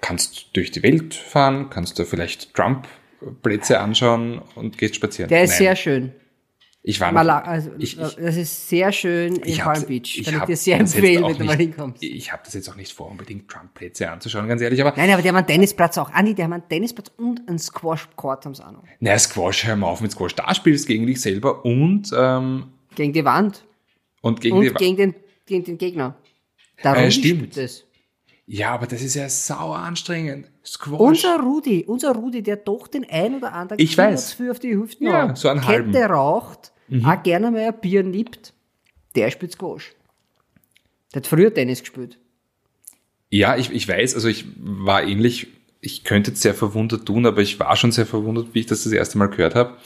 [0.02, 5.30] kannst durch die Welt fahren, kannst du vielleicht Trump-Plätze anschauen und gehst spazieren.
[5.30, 6.12] Der ist Nein, sehr schön.
[6.86, 10.18] Ich war Mala noch, also, ich, ich, das ist sehr schön in Palm Beach.
[10.20, 12.04] ich Kann dir sehr empfehlen, wenn du mal hinkommst.
[12.04, 15.22] Ich habe das jetzt auch nicht vor, unbedingt Trump-Plätze anzuschauen, ganz ehrlich, aber Nein, aber
[15.22, 16.12] die haben einen Tennisplatz auch.
[16.12, 18.84] Andi, die haben einen Tennisplatz und einen Squash-Court haben sie auch noch.
[19.00, 20.36] naja, Squash, hör mal auf mit Squash.
[20.36, 22.66] Da spielst gegen dich selber und, ähm,
[22.96, 23.64] Gegen die Wand
[24.22, 25.16] und gegen und die gegen den,
[25.46, 26.16] gegen den Gegner.
[26.82, 27.56] Darum Äh, stimmt.
[27.56, 27.86] das.
[28.46, 30.52] Ja, aber das ist ja sauer anstrengend.
[30.66, 31.00] Squash.
[31.00, 34.34] Unser Rudi, unser Rudi, der doch den ein oder anderen Ich weiß.
[34.34, 35.94] Für auf die Hüften Ja, so einen halben.
[36.88, 37.06] Mhm.
[37.06, 38.54] Auch gerne mal ein Bier nippt,
[39.16, 39.94] der spielt Squash.
[41.14, 42.18] Der hat früher Tennis gespielt.
[43.30, 45.48] Ja, ich, ich weiß, also ich war ähnlich,
[45.82, 48.84] ich könnte jetzt sehr verwundert tun, aber ich war schon sehr verwundert, wie ich das
[48.84, 49.78] das erste Mal gehört habe.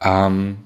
[0.00, 0.58] Ähm,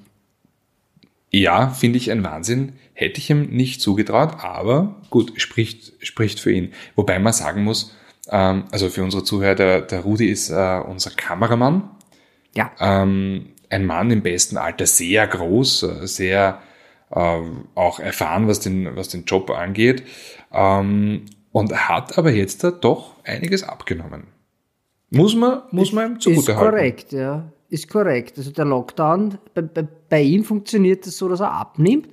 [1.30, 2.74] ja, finde ich ein Wahnsinn.
[2.92, 6.72] Hätte ich ihm nicht zugetraut, aber gut, spricht, spricht für ihn.
[6.94, 7.94] Wobei man sagen muss,
[8.28, 11.90] ähm, also für unsere Zuhörer, der, der Rudi ist äh, unser Kameramann.
[12.54, 12.70] Ja.
[12.78, 16.60] Ähm, ein Mann im besten Alter, sehr groß, sehr
[17.10, 17.40] äh,
[17.74, 20.02] auch erfahren, was den, was den Job angeht.
[20.52, 24.24] Ähm, und hat aber jetzt da doch einiges abgenommen.
[25.10, 26.70] Muss man, muss man ihm Ist zugute halten.
[26.70, 27.44] korrekt, ja.
[27.68, 28.36] Ist korrekt.
[28.38, 32.08] Also der Lockdown, bei, bei, bei ihm funktioniert das so, dass er abnimmt.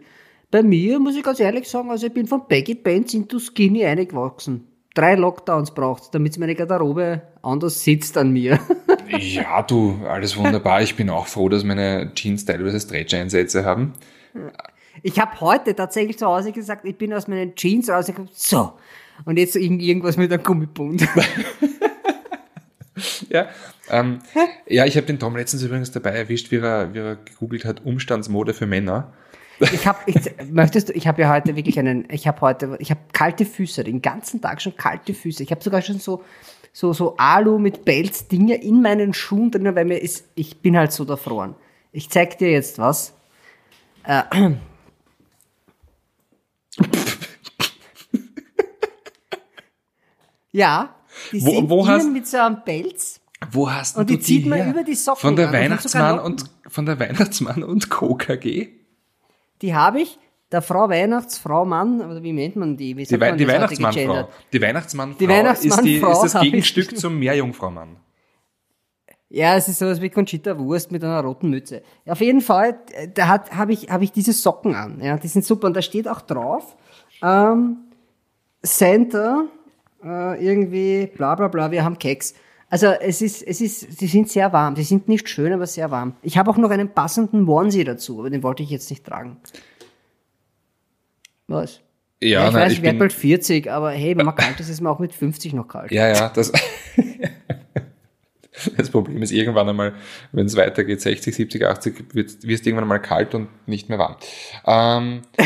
[0.52, 3.86] Bei mir muss ich ganz ehrlich sagen, also ich bin von Baggy Pants into Skinny
[3.86, 4.68] eingewachsen.
[4.94, 8.60] Drei Lockdowns braucht's, damit meine Garderobe anders sitzt an mir.
[9.19, 10.82] Ja, du, alles wunderbar.
[10.82, 13.93] Ich bin auch froh, dass meine Jeans teilweise Stretch-Einsätze haben.
[15.04, 18.74] Ich habe heute tatsächlich zu Hause gesagt, ich bin aus meinen Jeans rausgekommen, so.
[19.26, 21.08] Und jetzt irgend- irgendwas mit einem Gummibund.
[23.30, 23.47] Ja,
[23.89, 24.19] ähm,
[24.67, 27.86] ja ich habe den Tom letztens übrigens dabei erwischt, wie er, wie er gegoogelt hat,
[27.86, 29.13] Umstandsmode für Männer.
[29.60, 30.17] Ich habe, ich,
[30.52, 33.84] möchtest du, ich habe ja heute wirklich einen, ich habe heute, ich habe kalte Füße,
[33.84, 35.41] den ganzen Tag schon kalte Füße.
[35.41, 36.24] Ich habe sogar schon so,
[36.74, 40.78] so, so Alu mit Pelz Dinge in meinen Schuhen drin, weil mir ist, ich bin
[40.78, 41.56] halt so erfroren.
[41.92, 43.14] Ich zeig dir jetzt was.
[44.04, 44.24] Äh,
[50.52, 50.96] ja,
[51.32, 53.20] die Wo- sind wo hast- mit so einem Pelz.
[53.52, 54.70] Wo hast Und du die zieht man her?
[54.70, 55.54] über die Socken Von der an.
[55.54, 58.14] Weihnachtsmann und von der Weihnachtsmann und Co.
[58.16, 58.70] KG?
[59.62, 60.20] Die habe ich
[60.52, 62.98] der Frau Weihnachtsfrau Mann, oder wie nennt man die?
[62.98, 64.28] Wie Die, man die Weihnachtsmannfrau.
[64.52, 66.42] Die Weihnachtsmannfrau Die Weihnachtsmannfrau ist, die, ist das.
[66.42, 67.98] Gegenstück zum Meerjungfraumann.
[69.34, 71.84] Ja, es ist sowas wie Conchita Wurst mit einer roten Mütze.
[72.06, 72.78] Auf jeden Fall,
[73.14, 75.00] da hat habe ich habe ich diese Socken an.
[75.02, 76.76] Ja, die sind super und da steht auch drauf
[77.24, 77.78] ähm,
[78.62, 79.46] Center
[80.04, 81.72] äh, irgendwie bla bla bla.
[81.72, 82.34] Wir haben Keks.
[82.70, 84.76] Also es ist es ist sie sind sehr warm.
[84.76, 86.16] Sie sind nicht schön, aber sehr warm.
[86.22, 89.38] Ich habe auch noch einen passenden Onesie dazu, aber den wollte ich jetzt nicht tragen.
[91.52, 91.82] Was?
[92.24, 94.70] Ja, ich nein, weiß, ich ich werde bald 40, aber hey, wenn man kalt ist,
[94.70, 95.92] ist man auch mit 50 noch kalt.
[95.92, 96.52] ja, ja, das,
[98.78, 99.94] das Problem ist irgendwann einmal,
[100.32, 103.98] wenn es weitergeht, 60, 70, 80, wird, wirst du irgendwann einmal kalt und nicht mehr
[103.98, 104.18] warm.
[104.66, 105.22] Ähm,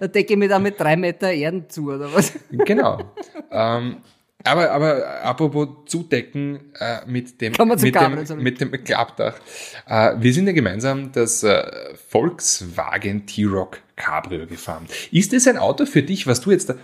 [0.00, 2.32] Da decke ich mir dann mit drei Meter Erden zu, oder was?
[2.50, 2.98] genau.
[3.50, 3.98] ähm,
[4.44, 9.34] aber, aber apropos Zudecken äh, mit dem, mit, dem, mit dem Klappdach.
[9.86, 14.86] Äh, wir sind ja gemeinsam das äh, Volkswagen T-Rock Cabrio gefahren.
[15.10, 16.74] Ist es ein Auto für dich, was du jetzt da,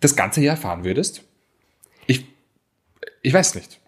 [0.00, 1.22] das ganze Jahr fahren würdest?
[2.06, 2.26] Ich,
[3.22, 3.80] ich weiß nicht.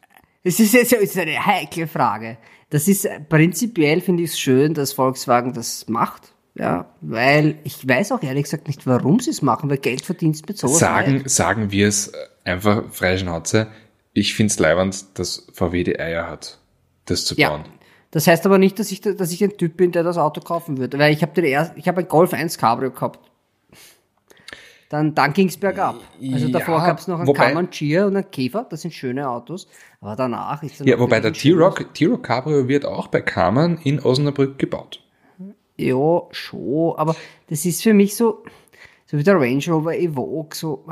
[0.44, 2.37] Es ist jetzt es ist eine heikle Frage.
[2.70, 6.33] Das ist äh, prinzipiell finde ich es schön, dass Volkswagen das macht.
[6.55, 10.46] Ja, weil ich weiß auch ehrlich gesagt nicht, warum sie es machen, weil Geld verdienst
[10.48, 10.78] mit sowas.
[10.78, 13.68] Sagen, sagen wir es äh, einfach frei Schnauze.
[14.12, 16.59] Ich find's leibend, dass VW die Eier hat,
[17.07, 17.50] das zu Ja.
[17.50, 17.64] bauen.
[18.11, 20.76] Das heißt aber nicht, dass ich, dass ich ein Typ bin, der das Auto kaufen
[20.76, 23.18] würde, weil ich habe den erst, ich habe ein Golf 1 Cabrio gehabt.
[24.90, 25.96] dann, dann ging's bergab.
[26.33, 29.66] Also davor Ja, gab's noch einen Comancheer und einen Käfer, das sind schöne Autos,
[30.02, 33.98] aber danach ist dann Ja, wobei der T-Rock, T-Rock Cabrio wird auch bei Kammern in
[34.00, 35.02] Osnabrück gebaut.
[35.78, 37.16] Ja, schon, aber
[37.48, 38.44] das ist für mich so,
[39.07, 40.85] so wie der Range Rover Evoque, so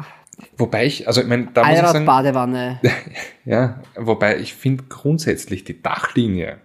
[0.57, 2.81] Wobei ich, also ich meine, da muss ich sagen, Allrad-Badewanne.
[3.44, 6.59] ja, wobei ich finde grundsätzlich die Dachlinie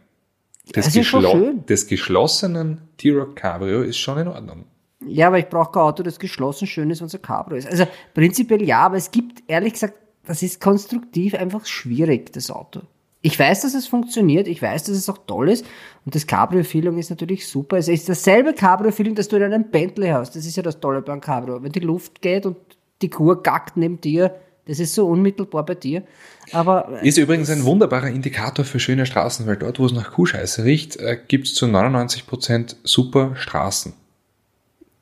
[0.75, 4.65] des, geschlo des geschlossenen T-Rock Cabrio ist schon in Ordnung.
[5.05, 7.67] Ja, aber ich brauche kein Auto, das geschlossen schön ist, wenn es ein Cabrio ist.
[7.67, 9.93] Also prinzipiell ja, aber es gibt, ehrlich gesagt,
[10.25, 12.81] das ist konstruktiv einfach schwierig, das Auto.
[13.21, 15.65] Ich weiß, dass es funktioniert, ich weiß, dass es auch toll ist
[16.05, 17.77] und das Cabrio-Feeling ist natürlich super.
[17.77, 20.35] Es ist dasselbe Cabrio-Feeling, das du in einem Bentley hast.
[20.35, 21.61] Das ist ja das Tolle beim Cabrio.
[21.63, 22.57] Wenn die Luft geht und
[23.01, 24.35] die Kur gackt neben dir,
[24.67, 26.03] das ist so unmittelbar bei dir.
[26.51, 30.63] Aber Ist übrigens ein wunderbarer Indikator für schöne Straßen, weil dort, wo es nach Kuhscheiße
[30.63, 33.93] riecht, äh, gibt es zu 99% super Straßen.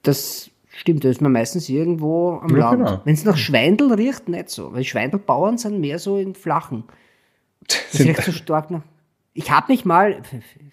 [0.01, 2.85] Das stimmt, das ist man meistens irgendwo am Ja, Land.
[2.85, 3.01] genau.
[3.05, 4.73] Wenn es nach Schweindel riecht, nicht so.
[4.73, 6.83] Weil Schweindelbauern sind mehr so in Flachen.
[7.67, 8.81] Das riecht so stark nach.
[9.33, 10.21] Ich habe mich mal,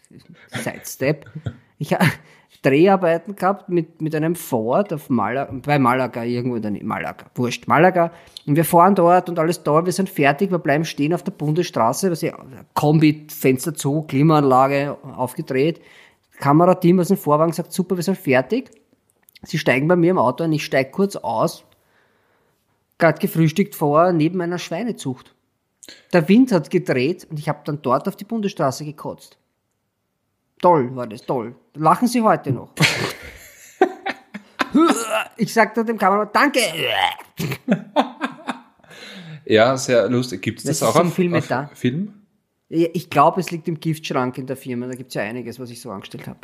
[0.49, 1.27] Sidestep,
[1.79, 2.05] ich habe
[2.63, 7.27] Dreharbeiten gehabt mit, mit einem Ford auf Malaga, bei Malaga, irgendwo in der Nähe, Malaga,
[7.35, 8.13] wurscht, Malaga.
[8.47, 11.33] Und wir fahren dort und alles toll, wir sind fertig, wir bleiben stehen auf der
[11.33, 12.25] Bundesstraße, was
[12.75, 15.81] Kombi, Fenster zu, Klimaanlage aufgedreht.
[16.39, 18.71] Kamerateam aus dem Vorwagen sagt, super, wir sind fertig.
[19.43, 21.65] Sie steigen bei mir im Auto ein, ich steige kurz aus,
[22.99, 25.35] gerade gefrühstückt vor, neben einer Schweinezucht.
[26.13, 29.40] Der Wind hat gedreht und ich habe dann dort auf die Bundesstraße gekotzt.
[30.61, 31.55] Toll war das, toll.
[31.75, 32.71] Lachen Sie heute noch.
[35.37, 36.61] ich sagte dem Kameramann, danke.
[39.47, 40.43] Ja, sehr lustig.
[40.43, 41.69] Gibt es das, Das auch auf, Film auf da.
[41.75, 42.15] Film?
[42.69, 44.87] Ja, Ich glaube, es liegt im Giftschrank in der Firma.
[44.87, 46.39] Da gibt's ja einiges, was ich so angestellt habe.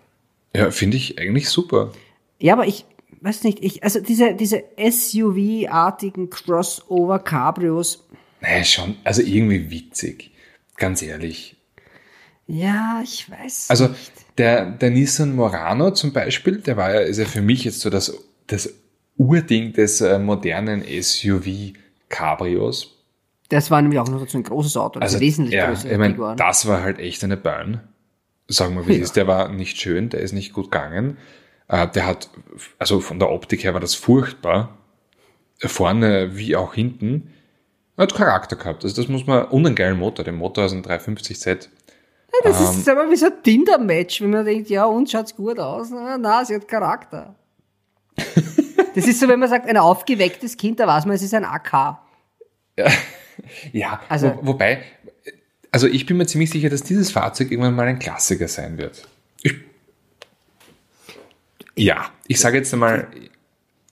[0.56, 1.92] Ja, finde ich eigentlich super.
[2.40, 2.84] Ja, aber ich
[3.20, 8.08] weiß nicht, ich, also diese, diese SUV-artigen Crossover-Cabrios,
[8.40, 10.32] Naja, schon, also irgendwie witzig.
[10.76, 11.55] Ganz ehrlich.
[12.46, 13.66] Ja, ich weiß.
[13.70, 13.90] Also
[14.38, 17.90] der, der Nissan Murano zum Beispiel, der war ja, ist ja für mich jetzt so
[17.90, 18.72] das, das
[19.16, 22.92] Urding des äh, modernen SUV-Cabrios.
[23.48, 25.98] das war nämlich auch noch so ein großes Auto, das Also, wesentlich ja, größer ich
[25.98, 27.80] meine, das war halt echt eine Burn.
[28.48, 29.04] Sagen wir, wie es Ja.
[29.04, 29.16] ist.
[29.16, 31.16] Der war nicht schön, der ist nicht gut gegangen.
[31.68, 32.30] Äh, der hat,
[32.78, 34.76] also von der Optik her war das furchtbar.
[35.58, 37.32] Vorne wie auch hinten.
[37.96, 38.84] Er hat Charakter gehabt.
[38.84, 40.24] Also das muss man, und einen geilen Motor.
[40.24, 41.68] Den Motor ist ein 350Z.
[42.44, 42.80] Das Ähm.
[42.80, 45.90] ist aber wie so ein Tinder-Match, wenn man denkt, ja, uns schaut's gut aus.
[45.90, 47.34] Na, na, sie hat Charakter.
[48.94, 51.44] das ist so, wenn man sagt, ein aufgewecktes Kind, da weiß man, es ist ein
[51.44, 51.98] AK.
[53.72, 54.82] Ja, Also- wo, wobei,
[55.70, 59.06] also ich bin mir ziemlich sicher, dass dieses Fahrzeug irgendwann mal ein Klassiker sein wird.
[59.42, 59.54] Ich,
[61.76, 63.08] ja, ich sage jetzt einmal,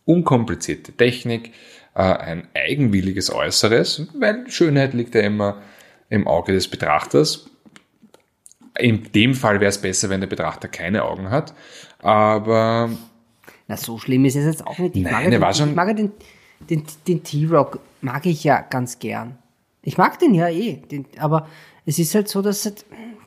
[0.06, 1.52] unkomplizierte Technik,
[1.94, 5.62] äh, ein eigenwilliges Äußeres, weil Schönheit liegt ja immer
[6.08, 7.50] im Auge des Betrachters.
[8.78, 11.54] In dem Fall wäre es besser, wenn der Betrachter keine Augen hat,
[12.00, 12.90] aber
[13.68, 14.96] Na, so schlimm ist es jetzt auch nicht.
[14.96, 16.12] Ich Nein, mag, war schon- ich mag den,
[16.68, 19.38] den, den T-Rock, mag ich ja ganz gern.
[19.82, 21.48] Ich mag den ja eh, den, aber
[21.86, 22.84] es ist halt so, dass halt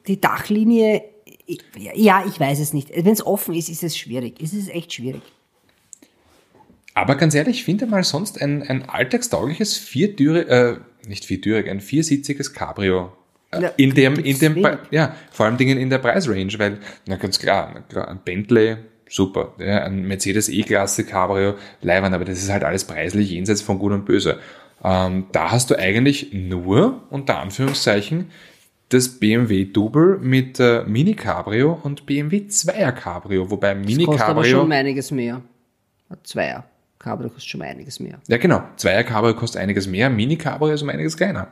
[0.08, 1.04] die Dachlinie,
[1.96, 2.90] ja, ich weiß es nicht.
[2.94, 4.42] Wenn es offen ist, ist es schwierig.
[4.42, 5.22] Es ist echt schwierig.
[6.94, 12.54] Aber ganz ehrlich, finde mal sonst ein, ein alltagstaugliches viertürig, äh, nicht viertürig, ein viersitziges
[12.54, 13.14] Cabrio.
[13.54, 14.78] Ja, in dem, in dem, wenig.
[14.92, 18.76] ja, vor allem Dingen in der Preisrange, weil, na ganz klar, na ein Bentley,
[19.10, 23.80] super, ja, ein Mercedes E-Klasse Cabrio, leibern, aber das ist halt alles preislich jenseits von
[23.80, 24.40] Gut und Böse.
[24.84, 28.32] Ähm, da hast du eigentlich nur, unter Anführungszeichen,
[28.90, 34.42] das BMW Double mit äh, Mini Cabrio und BMW Zweier Cabrio, wobei Mini Kostet aber
[34.42, 35.42] Cabrio schon einiges mehr.
[36.24, 36.66] Zweier.
[37.00, 38.20] Cabrio kostet schon einiges mehr.
[38.28, 38.64] Ja, genau.
[38.76, 41.50] Zweier Cabrio kostet einiges mehr, Mini Cabrio ist um einiges kleiner.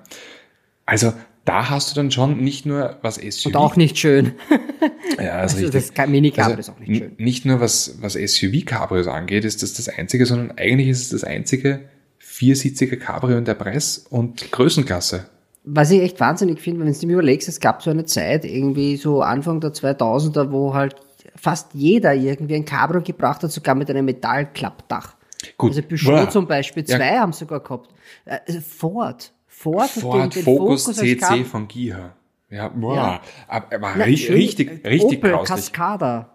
[0.85, 1.13] Also
[1.45, 3.45] da hast du dann schon nicht nur was SUV.
[3.47, 4.33] Und auch nicht schön.
[5.19, 5.93] ja, ist Also richtig.
[5.95, 7.11] das Mini-Cabrio Also, ist auch nicht schön.
[7.17, 11.23] Nicht nur was, was SUV-Cabrios angeht, ist das das einzige, sondern eigentlich ist es das
[11.23, 11.81] einzige
[12.17, 15.27] viersitzige Cabrio in der Preis- und Größenklasse.
[15.63, 18.97] Was ich echt wahnsinnig finde, wenn du dir überlegst, es gab so eine Zeit, irgendwie
[18.97, 20.95] so Anfang der 2000er, wo halt
[21.35, 25.15] fast jeder irgendwie ein Cabrio gebracht hat, sogar mit einem Metallklappdach.
[25.57, 25.71] Gut.
[25.71, 26.29] Also Peugeot Boah.
[26.29, 26.97] zum Beispiel, Ja.
[26.97, 27.89] zwei haben sogar gehabt.
[28.25, 29.31] Äh, also Ford.
[29.73, 32.13] Ford, Ford den, Focus, als CC von Giha.
[32.49, 32.95] Ja, boah.
[32.95, 33.21] Ja.
[33.47, 35.57] Aber er war Na, richtig, äh, richtig Opel grauslich.
[35.73, 36.29] Cascada.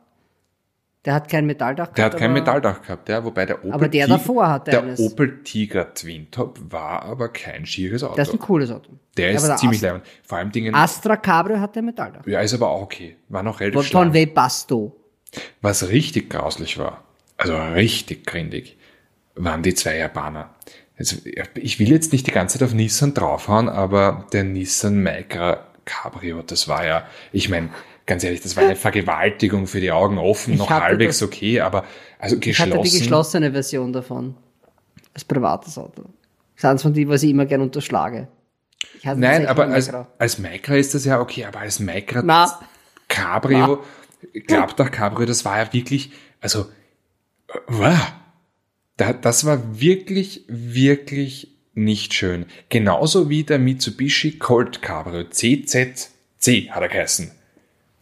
[1.06, 1.98] Der hat kein Metalldach gehabt.
[1.98, 4.82] Der hat kein Metalldach gehabt, ja, wobei der Opel Aber der Tiger- davor hatte Der
[4.82, 5.00] eines.
[5.00, 8.16] Opel Tiger Twin Top war aber kein schieres Auto.
[8.16, 8.90] Das ist ein cooles Auto.
[9.16, 10.04] Der ist aber ziemlich leibend.
[10.22, 12.26] Vor allem Dingen, Astra Cabrio hat ein Metalldach.
[12.26, 13.16] ja, ist aber auch okay.
[13.30, 14.12] War noch relativ Von.
[14.12, 14.94] Webasto.
[15.62, 17.04] Was richtig grauslich war,
[17.38, 18.76] also richtig grindig,
[19.36, 20.50] waren die zwei Japaner.
[21.00, 21.16] Also,
[21.54, 26.42] ich will jetzt nicht die ganze Zeit auf Nissan draufhauen, aber der Nissan Micra Cabrio,
[26.42, 27.70] das war ja, ich meine,
[28.04, 31.60] ganz ehrlich, das war eine Vergewaltigung für die Augen offen, Ich noch halbwegs das- okay,
[31.60, 31.84] aber
[32.18, 32.72] also Ich geschlossen.
[32.74, 34.36] hatte die geschlossene Version davon.
[35.14, 36.02] Als privates Auto.
[36.02, 36.10] Das
[36.58, 38.28] ist eins von die, was ich immer gern unterschlage.
[38.98, 40.06] Ich Nein, aber als, Micra.
[40.18, 42.60] als Micra ist das ja okay, aber als Micra Na,
[43.08, 43.82] Cabrio,
[44.46, 46.66] Klappdach Cabrio, das war ja wirklich, also,
[47.48, 47.96] äh, wow.
[49.00, 52.44] Da, das war wirklich, wirklich nicht schön.
[52.68, 57.30] Genauso wie der Mitsubishi Colt Cabrio CZC hat er geheißen.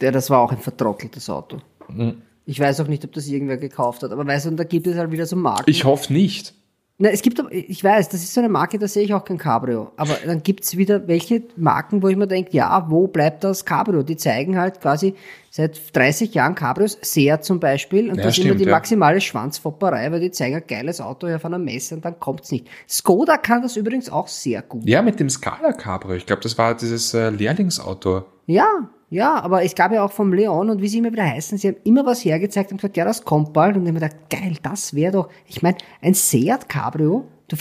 [0.01, 1.61] der, das war auch ein vertrotteltes Auto.
[1.87, 2.21] Mhm.
[2.45, 4.87] Ich weiß auch nicht, ob das irgendwer gekauft hat, aber weißt du, und da gibt
[4.87, 5.69] es halt wieder so Marken.
[5.69, 6.53] Ich hoffe nicht.
[7.01, 9.37] Na, es gibt, ich weiß, das ist so eine Marke, da sehe ich auch kein
[9.37, 9.93] Cabrio.
[9.95, 14.03] Aber dann gibt's wieder welche Marken, wo ich mir denke, ja, wo bleibt das Cabrio?
[14.03, 15.15] Die zeigen halt quasi
[15.49, 18.71] seit 30 Jahren Cabrios, Seat zum Beispiel, und Ja, das ist immer die ja.
[18.71, 22.67] maximale Schwanzfopperei, weil die zeigen ein geiles Auto auf einer Messe und dann kommt's nicht.
[22.89, 24.85] Skoda kann das übrigens auch sehr gut.
[24.85, 26.15] Ja, mit dem Scala Cabrio.
[26.15, 28.25] Ich glaube, das war dieses äh, Lehrlingsauto.
[28.49, 31.57] Ja, ja, aber es gab ja auch vom Leon und wie sie immer wieder heißen,
[31.59, 33.75] sie haben immer was hergezeigt und gesagt, ja, das kommt bald.
[33.75, 37.55] Und ich hab mir gedacht, geil, das wäre doch, ich meine, ein Seat Cabrio, du,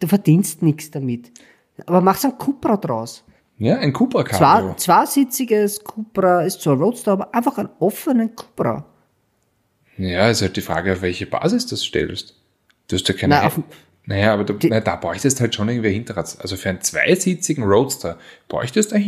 [0.00, 1.30] du verdienst nichts damit.
[1.86, 3.24] Aber machst ein Cupra draus.
[3.56, 4.74] Ja, ein Cupra Cabrio.
[4.74, 8.84] Zwar, zweisitziges Cupra ist zwar Roadster, aber einfach einen offenen Cupra.
[9.96, 12.34] Ja, ist halt die Frage, auf welche Basis du das stellst.
[12.88, 13.34] Du hast ja keine.
[13.34, 13.60] Na, auf-
[14.04, 16.38] naja, aber du, na, da bräuchtest halt schon irgendwie eine Hinterrads.
[16.40, 19.04] Also für einen zweisitzigen Roadster bräuchtest du eine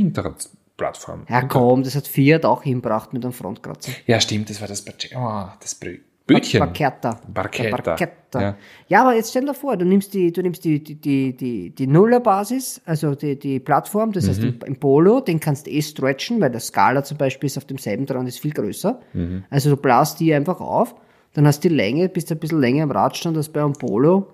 [0.81, 1.27] Hinterradsplattform.
[1.29, 3.93] Ja, komm, das hat Fiat auch hinbracht mit einem Frontkratzer.
[4.07, 4.85] Ja, stimmt, das war das,
[5.17, 6.61] oh, das Bötchen.
[6.61, 7.21] Barchetta.
[7.27, 7.77] Barchetta.
[7.77, 8.41] Der Barchetta.
[8.41, 8.57] Ja.
[8.89, 9.03] Ja.
[9.03, 11.87] aber jetzt stell dir vor, du nimmst die, du nimmst die, die, die, die, die
[11.89, 14.29] Nullerbasis, also die, die Plattform, das Mhm.
[14.29, 17.65] heißt im, Polo, den kannst du eh stretchen, weil der Skala zum Beispiel ist auf
[17.65, 19.01] demselben dran, ist viel größer.
[19.13, 19.45] Mhm.
[19.51, 20.95] Also du blasst die einfach auf,
[21.35, 24.29] dann hast du die Länge, bist ein bisschen länger im Radstand als bei einem Polo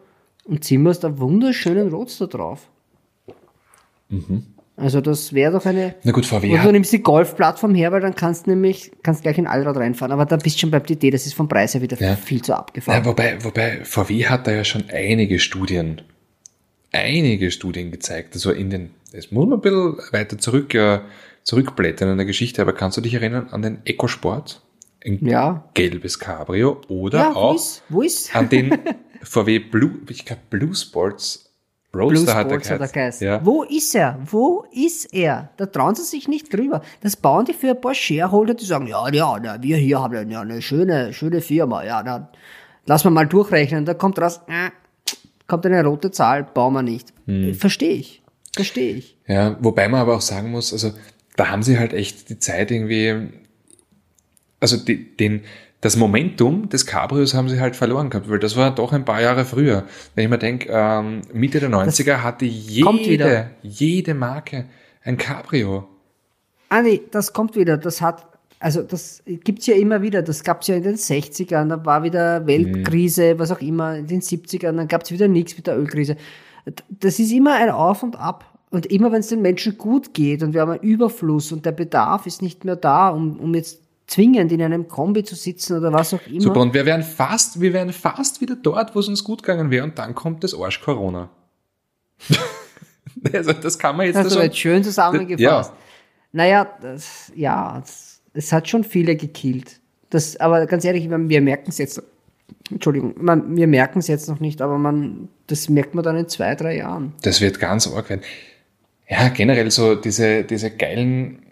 [0.45, 2.69] und zimmerst einen wunderschönen Roadster drauf.
[4.79, 5.95] Also das wäre doch eine.
[6.03, 9.23] Na gut, VW Und du nimmst die Golfplattform her, weil dann kannst du nämlich kannst
[9.23, 10.13] gleich in Allrad reinfahren.
[10.13, 12.15] Aber da bist du schon beim TT, das ist vom Preis her wieder Ja.
[12.17, 13.03] viel zu abgefahren.
[13.03, 16.03] ja, wobei, wobei VW hat da ja schon einige Studien,
[16.93, 18.35] einige Studien gezeigt.
[18.35, 21.01] Also in den, das muss man ein bisschen weiter zurück, äh,
[21.43, 24.63] zurückblättern in der Geschichte, aber kannst du dich erinnern an den EcoSport?
[25.05, 25.65] Ein Ja.
[25.75, 28.35] gelbes Cabrio oder Ja, wo auch ist, wo ist?
[28.35, 28.77] an den
[29.23, 31.46] VW Blue, ich glaube Blue Sports
[31.97, 32.93] Roadster hat er Sports hat er geheißen.
[32.93, 33.27] geheißen.
[33.27, 33.45] Ja.
[33.45, 34.19] Wo ist er?
[34.25, 35.51] Wo ist er?
[35.57, 36.83] Da trauen sie sich nicht drüber.
[37.03, 40.31] Das bauen die für ein paar Shareholder, die sagen, ja, ja, na, wir hier haben
[40.31, 41.85] ja eine schöne, schöne Firma.
[41.85, 42.31] Ja, na,
[42.87, 43.85] lass mal mal durchrechnen.
[43.85, 44.71] Da kommt raus, äh,
[45.47, 47.13] kommt eine rote Zahl, bauen wir nicht.
[47.27, 47.55] Hm.
[47.55, 48.23] Verstehe ich.
[48.55, 49.19] Verstehe ich.
[49.27, 50.93] Ja, wobei man aber auch sagen muss, also
[51.37, 53.29] da haben sie halt echt die Zeit irgendwie,
[54.61, 55.43] also die, den,
[55.81, 59.21] das Momentum des Cabrios haben sie halt verloren gehabt, weil das war doch ein paar
[59.21, 59.85] Jahre früher.
[60.15, 64.67] Wenn ich mir denke, ähm, Mitte der 90er hatte jede, jede Marke
[65.05, 65.87] ein Cabrio.
[66.71, 67.77] Ah nee, das kommt wieder.
[67.77, 68.27] Das hat,
[68.59, 70.23] also das gibt's ja immer wieder.
[70.23, 74.23] Das gab's ja in den 60ern, da war wieder Weltkrise, was auch immer, in den
[74.23, 76.17] 70ern, dann gab's wieder nichts mit der Ölkrise.
[76.89, 78.53] Das ist immer ein Auf und Ab.
[78.71, 81.73] Und immer wenn es den Menschen gut geht und wir haben einen Überfluss und der
[81.73, 85.93] Bedarf ist nicht mehr da, um, um jetzt zwingend in einem Kombi zu sitzen oder
[85.93, 86.41] was auch immer.
[86.41, 89.71] Super, und wir wären fast, wir wären fast wieder dort, wo es uns gut gegangen
[89.71, 91.29] wäre, und dann kommt das Arsch Corona.
[93.33, 95.41] also das kann man jetzt Das du schon, jetzt schön zusammengefasst.
[95.41, 95.73] Ja.
[96.33, 97.83] Naja, das, ja,
[98.35, 99.81] es, hat schon viele gekillt.
[100.11, 102.03] Das, aber ganz ehrlich, wir wir merken es jetzt,
[102.71, 106.29] Entschuldigung, man, wir merken es jetzt noch nicht, aber man, das merkt man dann in
[106.29, 107.13] zwei, drei Jahren.
[107.23, 108.23] Das wird ganz arg werden.
[109.09, 111.46] Ja, generell so diese, diese geilen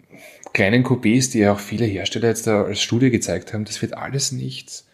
[0.55, 3.93] kleinen Coupés, die ja auch viele Hersteller jetzt da als Studie gezeigt haben, das wird
[3.95, 4.87] alles nichts.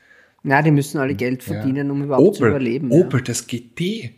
[0.43, 2.91] Na, die müssen alle Geld verdienen, um überhaupt zu Opel, überleben.
[2.91, 4.12] Opel, das GT,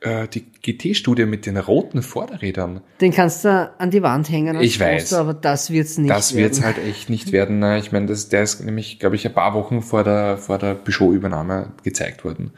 [0.00, 2.82] äh, die GT-Studie mit den roten Vorderrädern, Ja.
[3.02, 5.02] Den kannst du an die Wand hängen Ich weiß.
[5.02, 6.76] Poster, aber das wird's nicht das wird es werden.
[6.76, 7.58] halt echt nicht werden.
[7.58, 7.78] ne?
[7.78, 10.74] Ich meine, das, der ist nämlich, glaube ich, ein paar Wochen vor der, vor der
[10.74, 12.52] Peugeot-Übernahme gezeigt worden.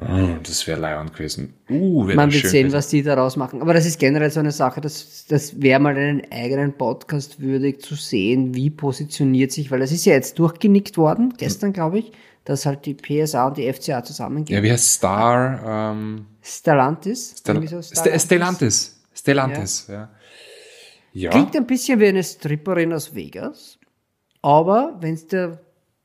[0.00, 1.54] Oh, das wäre Lion gewesen.
[1.68, 2.76] Uh, wäre Man wird sehen, gewesen.
[2.76, 3.60] was die daraus machen.
[3.60, 7.82] Aber das ist generell so eine Sache, das, das wäre mal einen eigenen Podcast würdig
[7.82, 12.12] zu sehen, wie positioniert sich, weil das ist ja jetzt durchgenickt worden, gestern glaube ich,
[12.44, 14.56] dass halt die PSA und die FCA zusammengehen.
[14.56, 15.92] Ja, wie heißt Star?
[15.92, 17.34] Ähm, Stellantis.
[17.38, 18.22] Stel so Stellantis.
[18.22, 19.00] Stellantis.
[19.12, 20.10] Stellantis, ja.
[21.12, 23.78] Ja, Klingt ein bisschen wie eine Stripperin aus Vegas,
[24.42, 25.60] aber wenn es der,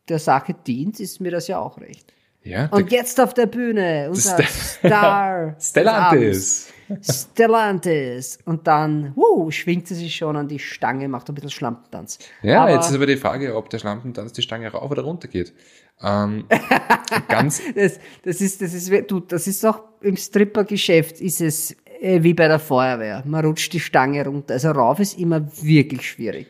[0.10, 2.13] der Sache dient, ist mir das ja auch recht.
[2.44, 5.56] Ja Und jetzt auf der Bühne unser Star.
[5.60, 6.72] Stellantis.
[7.02, 8.40] Stellantis.
[8.46, 12.20] Und dann, wuh, schwingt sie sich schon an die Stange, macht ein bisschen Schlampentanz.
[12.42, 15.28] Ja, aber, jetzt ist aber die Frage, ob der Schlampentanz die Stange rauf oder runter
[15.28, 15.54] geht.
[16.02, 16.46] Ähm,
[17.30, 22.22] ganz, Das, das ist, das ist, du, das ist auch im Strippergeschäft ist es äh,
[22.24, 23.24] wie bei der Feuerwehr.
[23.26, 24.54] Man rutscht die Stange runter.
[24.56, 26.48] Also rauf ist immer wirklich schwierig.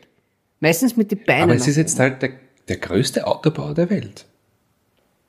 [0.60, 1.44] Meistens mit den Beinen.
[1.44, 2.30] aber es ist jetzt halt der,
[2.68, 4.26] der größte Autobauer der Welt.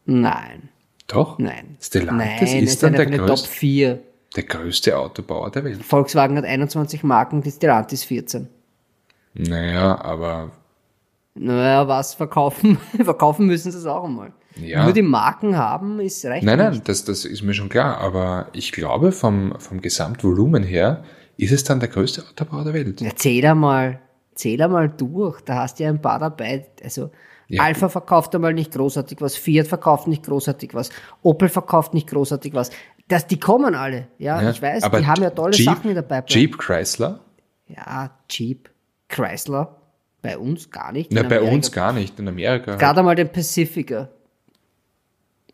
[0.05, 0.69] Nein,
[1.07, 1.39] Doch?
[1.39, 1.77] nein.
[1.81, 3.99] Stellantis nein, ist dann der den Top größte, 4.
[4.35, 5.83] der größte Autobauer der Welt.
[5.83, 8.47] Volkswagen hat 21 Marken, die Stellantis 14.
[9.33, 10.51] Naja, aber
[11.33, 12.77] Naja, was verkaufen?
[13.03, 14.31] verkaufen müssen sie es auch einmal.
[14.57, 14.83] Ja.
[14.85, 16.45] Nur die Marken haben, ist recht.
[16.45, 21.03] Nein, nein, das, das ist mir schon klar, aber ich glaube, vom, vom Gesamtvolumen her
[21.37, 23.01] ist es dann der größte Autobauer der Welt.
[23.01, 23.99] Ja, zähl einmal,
[24.33, 25.41] zähl einmal durch.
[25.41, 26.67] Da hast du ja ein paar dabei.
[26.81, 27.11] Also,
[27.47, 27.63] Ja.
[27.63, 30.89] Alpha verkauft einmal nicht großartig was, Fiat verkauft nicht großartig was,
[31.21, 32.71] Opel verkauft nicht großartig was.
[33.07, 34.07] Das, die kommen alle.
[34.17, 36.41] Ja, Ja, ich weiß, die haben ja tolle Jeep, Sachen in der Pipeline.
[36.41, 37.19] Jeep Chrysler?
[37.67, 38.69] Ja, Jeep,
[39.09, 39.75] Chrysler,
[40.23, 41.11] bei uns gar nicht.
[41.11, 42.75] Na, In bei Amerika uns gar nicht, in Amerika.
[42.77, 44.09] Gerade einmal den Pacifica.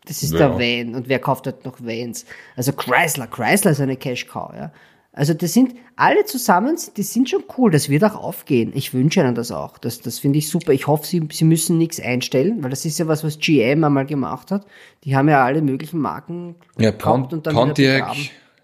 [0.06, 0.50] Das ist Ja.
[0.50, 0.96] der Van.
[0.96, 2.26] Und wer kauft halt noch Vans?
[2.56, 3.28] Also Chrysler.
[3.28, 4.72] Chrysler ist eine Cash Cow, ja.
[5.14, 7.70] Also das sind alle zusammen, die sind schon cool.
[7.70, 8.72] Das wird auch aufgehen.
[8.74, 9.78] Ich wünsche ihnen das auch.
[9.78, 10.72] Das, das finde ich super.
[10.72, 14.05] Ich hoffe, sie, sie müssen nichts einstellen, weil das ist ja was, was GM einmal
[14.05, 14.66] gemacht hat.
[15.03, 18.16] Die haben ja alle möglichen Marken ja, Pont, und dann Pontiac.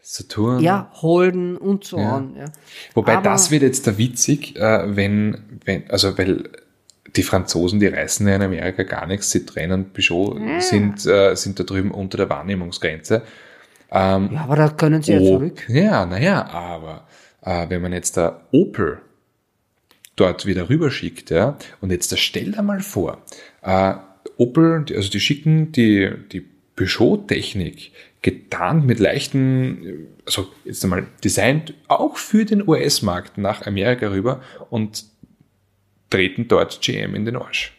[0.02, 0.62] Saturn.
[0.64, 2.38] Ja, Holden und so on.
[2.38, 2.46] Ja.
[2.94, 6.50] Wobei Aber- das wird jetzt da witzig, äh, wenn, wenn, also weil
[7.14, 11.60] die Franzosen, die reißen ja in Amerika gar nichts, Citroën und Peugeot sind, äh, sind
[11.60, 13.24] da drüben unter der Wahrnehmungsgrenze.
[13.92, 15.66] Ja, aber da können sie ja Oh, zurück.
[15.70, 17.08] Ja, naja, aber
[17.42, 19.00] äh, wenn man jetzt da Opel
[20.16, 23.22] dort wieder rüberschickt, ja, und jetzt da stell dir mal vor,
[23.62, 23.94] äh,
[24.38, 32.18] Opel, also die schicken die, die Peugeot-Technik getarnt mit leichten, also jetzt einmal designt auch
[32.18, 35.06] für den US-Markt nach Amerika rüber und
[36.10, 37.74] treten dort GM in den Arsch.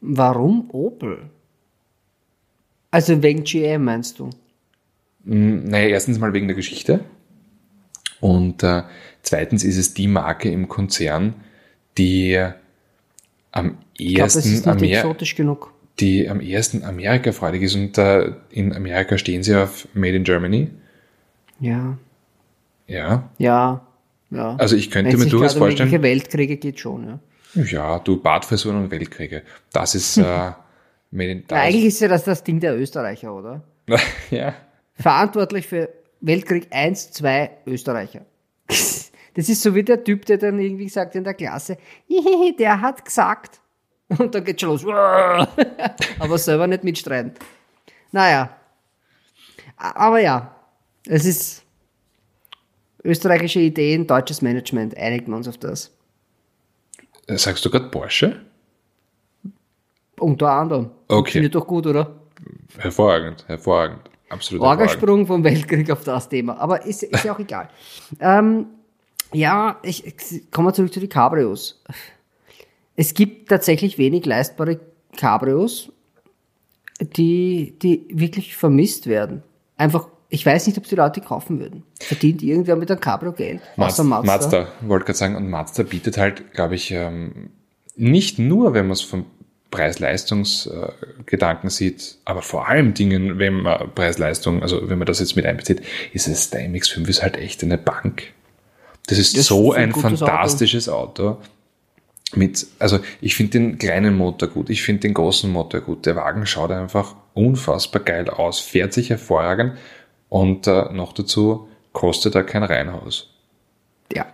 [0.00, 1.30] Warum Opel?
[2.90, 4.30] Also wegen GM meinst du?
[5.30, 7.00] Naja, erstens mal wegen der Geschichte.
[8.20, 8.82] Und äh,
[9.22, 11.34] zweitens ist es die Marke im Konzern,
[11.98, 12.42] die
[13.52, 15.72] am Ich ehesten, exotisch genug.
[16.00, 17.74] die am ehesten Amerika-freudig ist.
[17.74, 20.70] Und äh, in Amerika stehen sie auf Made in Germany.
[21.60, 21.98] Ja,
[22.86, 23.30] Ja.
[23.36, 23.86] ja,
[24.30, 24.56] ja.
[24.56, 27.20] Also ich könnte Wenn mir durchaus um vorstellen, irgendwelche Weltkriege geht schon,
[27.54, 27.62] ja.
[27.64, 29.42] ja, du Badfrisuren und Weltkriege.
[29.72, 30.52] Das ist äh,
[31.10, 33.62] Made in ja eigentlich ist ja das das Ding der Österreicher, oder?
[34.30, 34.54] ja.
[34.98, 35.88] Verantwortlich für
[36.20, 38.24] Weltkrieg 1, 2 Österreicher.
[39.34, 41.78] Das ist so wie der Typ, der dann irgendwie gesagt in der Klasse,
[42.08, 43.60] "Hihihi, der hat gesagt.
[44.08, 44.84] Und dann geht's schon los.
[46.18, 47.34] Aber selber nicht mitstreiten.
[48.10, 48.56] Naja.
[49.76, 50.56] Aber ja,
[51.06, 51.62] es ist
[53.04, 55.92] österreichische Ideen, deutsches Management, einigen wir uns auf das.
[57.28, 58.40] Sagst du gerade Porsche?
[60.18, 60.90] Unter anderem.
[61.06, 61.32] Okay.
[61.32, 62.12] Finde ich doch gut, oder?
[62.78, 64.07] Hervorragend, hervorragend.
[64.28, 64.62] Absolut.
[64.62, 66.58] Orgasprung vom Weltkrieg auf das Thema.
[66.58, 67.68] Aber ist, ist ja auch egal.
[68.20, 68.66] Ähm,
[69.32, 71.82] ja, ich, ich komme zurück zu den Cabrios.
[72.96, 74.80] Es gibt tatsächlich wenig leistbare
[75.16, 75.92] Cabrios,
[77.00, 79.42] die, die wirklich vermisst werden.
[79.76, 81.84] Einfach, ich weiß nicht, ob die Leute kaufen würden.
[82.00, 83.60] Verdient irgendwer mit einem Cabrio Geld?
[83.76, 84.32] Mazda, Mazda.
[84.32, 87.50] Mazda wollte gerade sagen, und Mazda bietet halt, glaube ich, ähm,
[87.96, 89.26] nicht nur, wenn man es vom
[89.70, 95.44] Preis-Leistungs-Gedanken sieht, aber vor allem Dingen, wenn man Preis-Leistung, also wenn man das jetzt mit
[95.44, 98.32] einbezieht, ist es, der MX5 ist halt echt eine Bank.
[99.08, 101.38] Das ist Das so ist ein ein fantastisches Auto.
[102.34, 106.04] Mit, also ich finde den kleinen Motor gut, ich finde den großen Motor gut.
[106.04, 109.78] Der Wagen schaut einfach unfassbar geil aus, fährt sich hervorragend
[110.28, 113.30] und äh, noch dazu kostet er kein Reihenhaus.
[114.12, 114.26] Ja.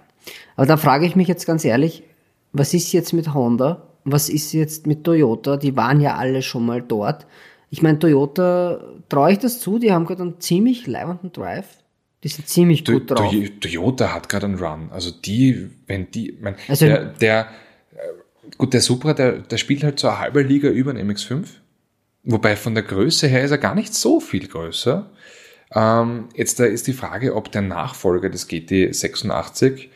[0.57, 2.03] Aber da frage ich mich jetzt ganz ehrlich,
[2.53, 3.94] was ist jetzt mit Honda?
[4.05, 5.57] Was ist jetzt mit Toyota?
[5.57, 7.27] Die waren ja alle schon mal dort.
[7.71, 9.79] Ich meine, Toyota, traue ich das zu?
[9.79, 11.67] Die haben gerade einen ziemlich leibenden Drive.
[12.23, 13.31] Die sind ziemlich To- gut drauf.
[13.31, 14.89] Toy- Toyota hat gerade einen Run.
[14.91, 17.49] Also die, wenn die, mein, Also- der, der,
[17.93, 17.97] äh,
[18.59, 21.47] gut, der Supra, der, der spielt halt so eine halbe Liga über den MX5.
[22.25, 25.11] Wobei von der Größe her ist er gar nicht so viel größer.
[25.75, 29.89] Ähm, jetzt da ist die Frage, ob der Nachfolger des GT86,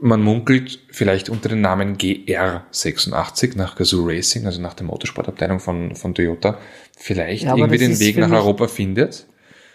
[0.00, 5.94] man munkelt vielleicht unter dem Namen GR86 nach Gazoo Racing, also nach der Motorsportabteilung von,
[5.96, 6.58] von Toyota,
[6.96, 9.26] vielleicht Ja, irgendwie den Weg nach Europa findet.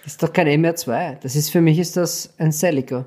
[0.03, 1.17] Das ist doch kein MR2.
[1.21, 3.05] Das ist, für mich ist das ein Celica.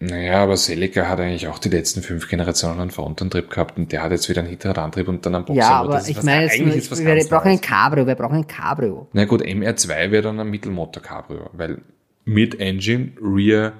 [0.00, 4.02] Naja, aber Celica hat eigentlich auch die letzten fünf Generationen einen Frontantrieb gehabt und der
[4.02, 5.60] hat jetzt wieder einen Hinterradantrieb und dann einen Boxer.
[5.60, 7.60] Ja, aber ich meine wir brauchen ein.
[7.60, 9.08] Cabrio, wir brauchen ein Cabrio.
[9.12, 11.80] Na gut, MR2 wäre dann ein Mittelmotor-Cabrio, weil
[12.24, 13.72] Mid-Engine, Rear,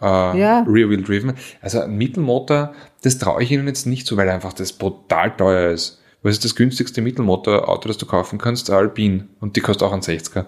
[0.00, 0.04] äh,
[0.38, 0.64] Ja.
[0.66, 1.34] Rear-Wheel Driven.
[1.60, 5.70] Also ein Mittelmotor, das traue ich Ihnen jetzt nicht so, weil einfach das brutal teuer
[5.72, 6.00] ist.
[6.22, 8.70] Was ist das günstigste Mittelmotorauto, das du kaufen kannst?
[8.70, 9.28] Alpine.
[9.40, 10.46] Und die kostet auch ein 60er.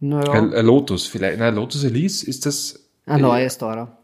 [0.00, 1.38] Naja, Ein, ein Lotus, vielleicht.
[1.38, 2.80] Nein, Lotus Elise ist das.
[3.06, 3.96] ein neues teurer.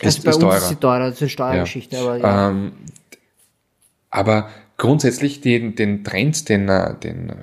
[0.00, 0.56] Ist, Also bei ist uns teurer.
[0.56, 2.48] ist sie teurer, das ist eine Steuergeschichte, aber ja.
[2.50, 2.72] Ähm,
[4.10, 4.48] aber
[4.78, 7.34] grundsätzlich den, den Trend, den, äh, den äh,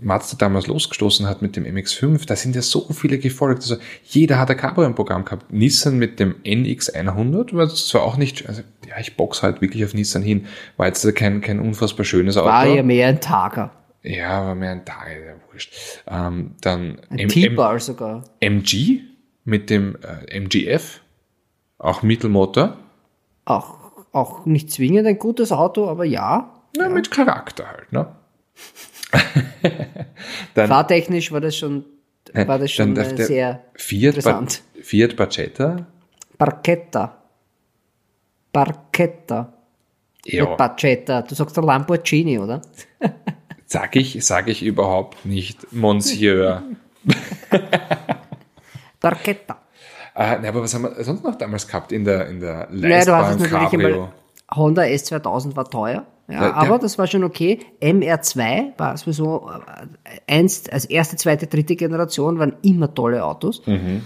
[0.00, 3.62] Mazda damals losgestoßen hat mit dem MX5, da sind ja so viele gefolgt.
[3.62, 5.52] Also jeder hat ein Cabrio im Programm gehabt.
[5.52, 9.94] Nissan mit dem NX100 war zwar auch nicht, also ja, ich box halt wirklich auf
[9.94, 10.46] Nissan hin,
[10.76, 12.48] war jetzt kein, kein unfassbar schönes Auto.
[12.48, 13.72] war ja mehr ein Tager.
[14.02, 15.74] Ja, war mehr ein Tag, ja, wurscht.
[16.06, 18.24] Ähm, dann Ein T-Bar sogar.
[18.40, 19.00] MG
[19.44, 21.00] mit dem äh, MGF,
[21.78, 22.76] auch Mittelmotor,
[23.44, 23.78] Auch,
[24.12, 26.50] auch nicht zwingend ein gutes Auto, aber ja.
[26.76, 28.06] ja, mit Charakter halt, ne?
[30.54, 31.84] dann, Fahrtechnisch war das schon,
[32.32, 34.62] war das schon äh, sehr Fiat, interessant.
[34.82, 35.86] Fiat Barchetta,
[36.36, 37.14] Barchetta.
[38.52, 39.52] Barchetta.
[40.24, 41.22] ja, Nicht Barchetta.
[41.22, 42.62] Du sagst der Lamborghini, oder?
[43.66, 46.62] sag ich, sag ich überhaupt nicht, Monsieur.
[49.00, 49.58] Barchetta.
[50.16, 53.04] äh, ne, aber was haben wir sonst noch damals gehabt in der, in der Naja,
[53.04, 53.94] du hast leistbaren es natürlich Cabrio?
[53.94, 54.12] einmal,
[54.54, 57.58] Honda S2000 war teuer, ja, der- aber das war schon okay.
[57.80, 59.86] MR2 war sowieso äh,
[60.32, 63.66] einst, als erste, zweite, dritte Generation waren immer tolle Autos.
[63.66, 64.02] Mhm.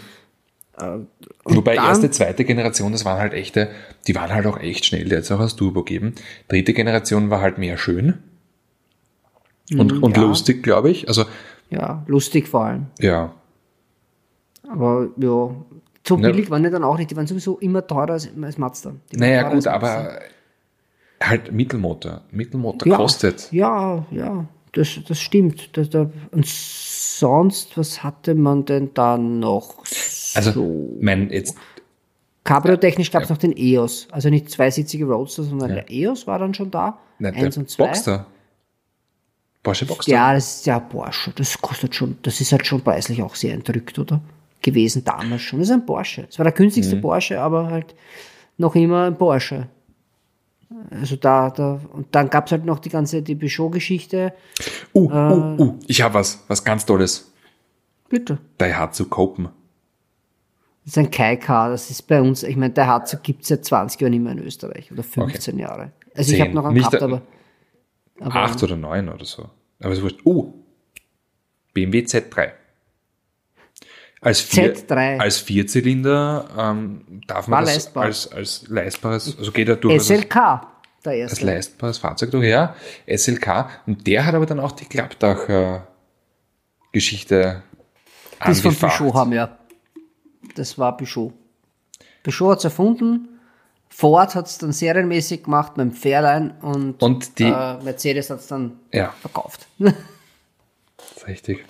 [1.44, 3.70] Wobei dann- erste, zweite Generation, das waren halt echte,
[4.06, 6.14] die waren halt auch echt schnell, die hat es auch als Turbo gegeben.
[6.48, 8.18] Dritte Generation war halt mehr schön
[9.70, 10.22] und, und ja.
[10.22, 11.08] lustig, glaube ich.
[11.08, 11.24] Also,
[11.70, 12.86] Ja, lustig vor allem.
[12.98, 13.32] ja,
[14.68, 15.54] Aber ja,
[16.06, 16.30] so Ne.
[16.30, 17.10] billig waren die dann auch nicht.
[17.10, 18.94] Die waren sowieso immer teurer als, als Mazda.
[19.14, 20.18] Naja, gut, aber
[21.28, 22.22] halt Mittelmotor.
[22.30, 23.52] Mittelmotor ja, kostet.
[23.52, 25.76] Ja, ja, das, das stimmt.
[25.76, 29.84] Das, da, und sonst, was hatte man denn da noch?
[30.34, 30.96] Also, so.
[31.00, 31.56] mein, jetzt,
[32.44, 34.08] Cabrio-technisch gab es noch den EOS.
[34.10, 36.98] Also nicht zweisitzige Roadster, sondern der EOS war dann schon da.
[37.18, 37.86] na, Eins der und zwei.
[37.86, 38.26] Boxster.
[39.62, 40.10] Porsche Boxster.
[40.10, 41.32] Ja, das ist ja Porsche.
[41.36, 44.20] Das kostet schon, das ist halt schon preislich auch sehr entrückt, oder?
[44.60, 45.60] Gewesen damals schon.
[45.60, 46.26] Das ist ein Porsche.
[46.28, 47.00] Es war der günstigste Mhm.
[47.00, 47.94] Porsche, aber halt
[48.58, 49.68] noch immer ein Porsche.
[50.90, 54.32] Also da, da, und dann gab es halt noch die ganze, die Peugeot-Geschichte.
[54.94, 55.32] Uh, Äh.
[55.32, 57.32] uh, uh, ich habe was, was ganz Tolles.
[58.08, 58.38] Bitte.
[58.58, 59.48] Daihatsu Copen.
[60.84, 63.64] Das ist ein Kai-Car, das ist bei uns, ich meine, der Hatsu gibt es seit
[63.64, 65.92] 20 Jahren nicht mehr in Österreich oder 15 Jahre.
[66.14, 66.40] Also ich Zehn.
[66.40, 67.22] habe noch einen Nicht gehabt, aber,
[68.18, 69.48] aber Acht oder neun oder so.
[69.80, 70.20] Aber es wurscht.
[70.26, 70.52] Uh,
[71.72, 72.50] BMW Z3.
[74.22, 75.18] Als, vier, Z3.
[75.18, 78.04] als Vierzylinder ähm, darf man War das leistbar.
[78.04, 80.34] als, als leistbares, also geht er als, SLK,
[81.04, 81.44] der als erste.
[81.46, 82.74] leistbares Fahrzeug durch, ja,
[83.06, 83.68] SLK.
[83.86, 87.62] Und der hat aber dann auch die Klappdach-Geschichte
[88.44, 88.74] Das von.
[88.76, 89.58] Peugeot haben wir.
[90.54, 91.32] Das war Peugeot.
[92.22, 93.28] Peugeot hat es erfunden,
[93.88, 98.38] Ford hat es dann serienmäßig gemacht mit dem Fairline und, Und die- äh, Mercedes hat
[98.38, 99.66] es dann Ja, verkauft.
[99.78, 99.92] das
[101.16, 101.64] ist richtig.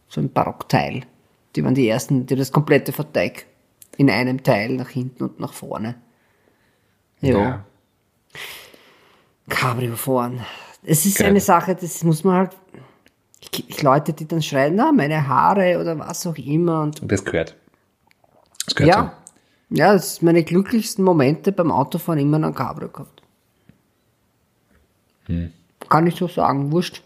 [0.08, 1.06] So ein Barockteil.
[1.56, 3.46] Die waren die ersten, die das komplette Verteig
[3.96, 5.94] in einem Teil nach hinten und nach vorne.
[7.22, 7.38] Ja.
[7.38, 7.64] Ja.
[9.48, 10.44] Cabrio fahren.
[10.82, 12.50] Es ist eine Sache, das muss man halt.
[13.50, 16.82] Ich, Leute, die dann schreien, na, meine Haare oder was auch immer.
[16.82, 17.56] Und Und das gehört.
[18.66, 19.12] Das gehört ja,
[19.74, 23.22] ja, das ist meine glücklichsten Momente beim Autofahren immer in einem Cabrio gehabt.
[25.26, 25.50] Hm.
[25.88, 27.02] Kann ich so sagen, wurscht.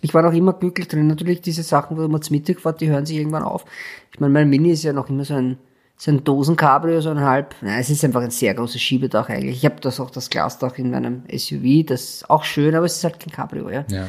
[0.00, 1.06] Ich war noch immer glücklich drin.
[1.06, 3.64] Natürlich diese Sachen, wo man zu Mittag fährt, die hören sich irgendwann auf.
[4.12, 5.58] Ich meine, mein Mini ist ja noch immer so ein,
[5.96, 7.54] so ein Dosencabrio, so ein halb.
[7.60, 9.58] Nein, es ist einfach ein sehr großes Schiebedach eigentlich.
[9.58, 12.96] Ich habe das auch das Glasdach in meinem SUV, das ist auch schön, aber es
[12.96, 13.84] ist halt kein Cabrio, ja.
[13.86, 13.94] so.
[13.94, 14.08] Ja.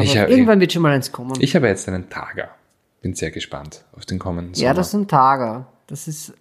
[0.00, 1.32] Ich hab- irgendwann wird schon mal eins kommen.
[1.40, 2.50] Ich habe jetzt einen Targa.
[3.02, 4.66] Bin sehr gespannt auf den kommenden Sommer.
[4.68, 5.66] ja, das ist ein Tager.
[5.88, 6.32] Das ist,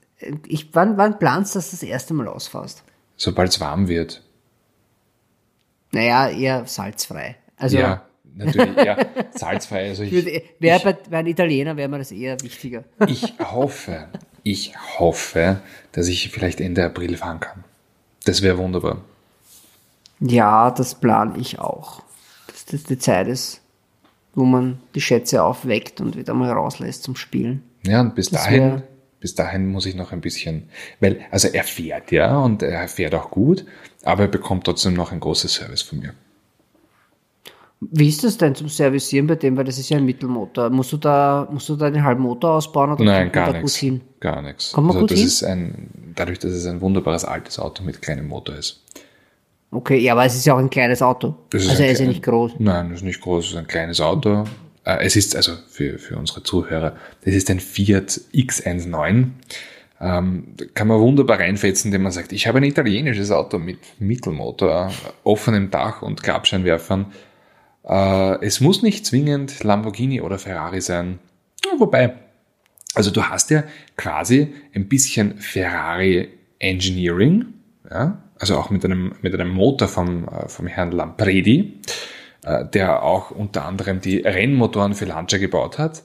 [0.47, 2.83] ich, wann, wann planst du das das erste Mal ausfährst?
[3.17, 4.21] Sobald es warm wird.
[5.91, 7.35] Naja, eher salzfrei.
[7.57, 8.03] Also, ja,
[8.35, 8.97] natürlich, ja,
[9.31, 9.89] salzfrei.
[9.89, 12.83] Also ich, würde- wär bei, bei einem Italiener wäre mir das eher wichtiger.
[13.07, 14.07] ich hoffe,
[14.43, 15.59] ich hoffe,
[15.91, 17.63] dass ich vielleicht Ende April fahren kann.
[18.23, 19.01] Das wäre wunderbar.
[20.19, 22.03] Ja, das plan ich auch.
[22.65, 23.61] Dass das die Zeit ist,
[24.35, 27.63] wo man die Schätze aufweckt und wieder mal rauslässt zum Spielen.
[27.85, 28.83] Ja, und bis Das dahin,
[29.19, 33.15] bis dahin muss ich noch ein bisschen, weil, also er fährt ja und er fährt
[33.15, 33.65] auch gut,
[34.03, 36.13] aber er bekommt trotzdem noch ein großes Service von mir.
[37.83, 39.57] Wie ist das denn zum Servicieren bei dem?
[39.57, 40.69] Weil das ist ja ein Mittelmotor.
[40.69, 43.75] Musst du da, musst du da den halben Motor ausbauen oder Nein, gar nichts.
[43.75, 44.01] hin?
[44.19, 44.71] Gar nichts.
[44.71, 45.27] Kommt man also gut das hin?
[45.27, 48.83] ist ein, dadurch, dass es ein wunderbares altes Auto mit kleinem Motor ist.
[49.71, 51.35] Okay, ja, aber es ist ja auch ein kleines Auto.
[51.53, 52.53] Also er ist ja nicht groß.
[52.59, 54.43] Nein, das ist nicht groß, es ist ein kleines Auto.
[54.83, 59.27] Äh, Es ist also für, für unsere Zuhörer, das ist ein Fiat X19.
[60.01, 63.77] Ähm, da kann man wunderbar reinfetzen, indem man sagt, ich habe ein italienisches Auto mit
[63.99, 64.91] Mittelmotor,
[65.23, 67.05] offenem Dach und Klappscheinwerfern.
[67.87, 71.19] Äh, es muss nicht zwingend Lamborghini oder Ferrari sein.
[71.63, 72.15] Ja, wobei,
[72.95, 73.63] also du hast ja
[73.95, 77.45] quasi ein bisschen Ferrari Engineering,
[77.89, 81.79] ja, also auch mit einem, mit einem Motor vom, äh, vom Herrn Lampredi,
[82.43, 86.01] äh, der auch unter anderem die Rennmotoren für Lancia gebaut hat.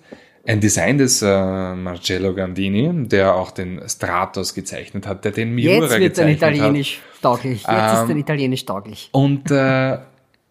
[0.46, 5.74] Ein Design des äh, Marcello Gandini, der auch den Stratos gezeichnet hat, der den Miura
[5.74, 6.54] Jetzt wird er gezeichnet hat.
[6.54, 7.62] italienisch tauglich.
[7.62, 9.08] Jetzt ist Ähm, er italienisch tauglich.
[9.12, 9.98] Und, äh,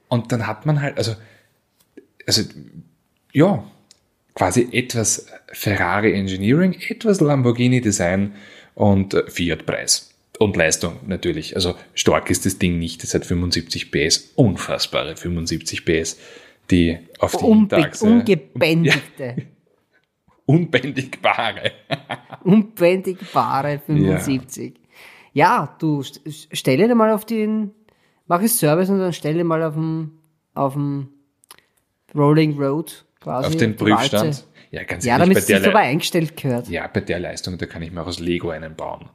[0.09, 1.13] und dann hat man halt, also,
[2.25, 2.41] also,
[3.31, 3.63] ja,
[4.33, 8.33] quasi etwas Ferrari Engineering, etwas Lamborghini Design
[8.73, 10.14] und äh, Fiat Preis.
[10.39, 11.55] Und Leistung natürlich.
[11.55, 13.03] Also stark ist das Ding nicht.
[13.03, 16.17] Es hat 75 PS, unfassbare 75 PS,
[16.71, 19.35] die auf die Unbe Hinterachse ungebändigte,
[20.45, 21.71] unbändigbare.
[22.43, 24.75] unbändigbare 75.
[25.33, 27.71] Ja, du st- stell dir mal auf den,
[28.27, 30.19] mach es Service und dann stell dir mal auf dem,
[30.53, 31.09] auf dem
[32.13, 33.47] Rolling Road quasi.
[33.47, 33.75] Auf den.
[33.75, 34.45] Prüfstand.
[34.71, 36.67] Ja, ganz Ja, ehrlich, damit es aber eingestellt gehört.
[36.69, 39.09] ja, bei der Leistung, da kann ich mir auch aus Lego einen bauen.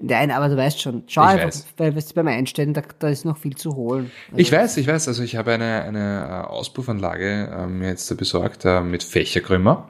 [0.00, 1.04] Nein, aber du weißt schon.
[1.06, 4.10] Schau Ich einfach, weil weißt du, beim Einstellen, da, da ist noch viel zu holen.
[4.28, 5.06] Also, Ich weiß, ich weiß.
[5.06, 9.88] Also ich habe eine, eine äh, Auspuffanlage äh, mir jetzt besorgt äh, mit Fächerkrümmer.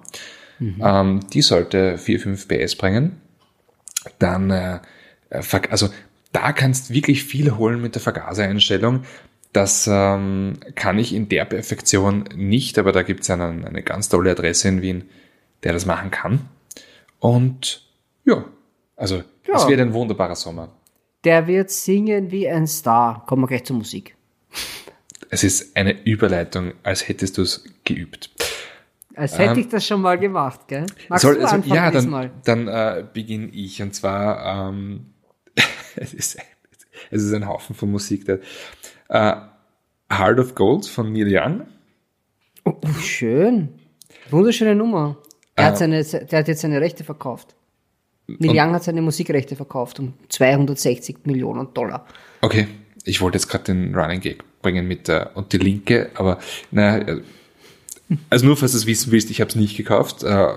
[0.61, 3.21] Ähm, die sollte 4, 5 PS bringen.
[4.19, 4.81] Dann, äh,
[5.31, 5.89] äh, also
[6.33, 9.05] da kannst wirklich viel holen mit der Vergasereinstellung.
[9.53, 14.09] Das ähm, kann ich in der Perfektion nicht, aber da gibt es eine, eine ganz
[14.09, 15.05] tolle Adresse in Wien,
[15.65, 16.49] der das machen kann.
[17.19, 17.83] Und
[18.25, 18.45] ja,
[18.97, 19.57] also Ja.
[19.57, 20.69] es wird ein wunderbarer Sommer.
[21.25, 23.25] Der wird singen wie ein Star.
[23.27, 24.17] Kommen wir gleich zur Musik.
[25.29, 28.31] Es ist eine Überleitung, als hättest du es geübt.
[29.15, 30.87] Als hätte ich das schon mal gemacht, gell?
[31.09, 31.31] Magst Ähm.
[31.31, 32.31] Soll- du also, anfangen ja, diesmal?
[32.45, 33.83] dann, dann äh, beginne ich.
[33.83, 35.07] Und zwar, ähm,
[35.97, 36.39] es, ist,
[37.11, 38.25] es ist ein Haufen von Musik.
[38.25, 38.41] Der,
[39.09, 39.37] äh,
[40.13, 41.67] Heart of Gold von Neil Young.
[42.65, 43.69] Oh, schön.
[44.31, 45.19] Wunderschöne Nummer.
[45.57, 47.55] Der, Äh, hat seine, der hat jetzt seine Rechte verkauft.
[48.39, 52.07] Neil Young hat seine Musikrechte verkauft um 260 Millionen Dollar.
[52.41, 52.69] Okay,
[53.05, 56.39] ich wollte jetzt gerade den Running Gag bringen mit der und die linke, aber
[56.71, 57.21] naja,
[58.29, 60.23] also nur falls du es wissen willst, ich habe es nicht gekauft.
[60.23, 60.29] Äh,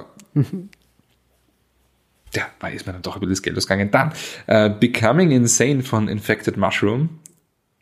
[2.33, 3.91] ja, da ist mir dann doch über das Geld ausgegangen.
[3.91, 4.13] Dann
[4.47, 7.19] äh, Becoming Insane von Infected Mushroom.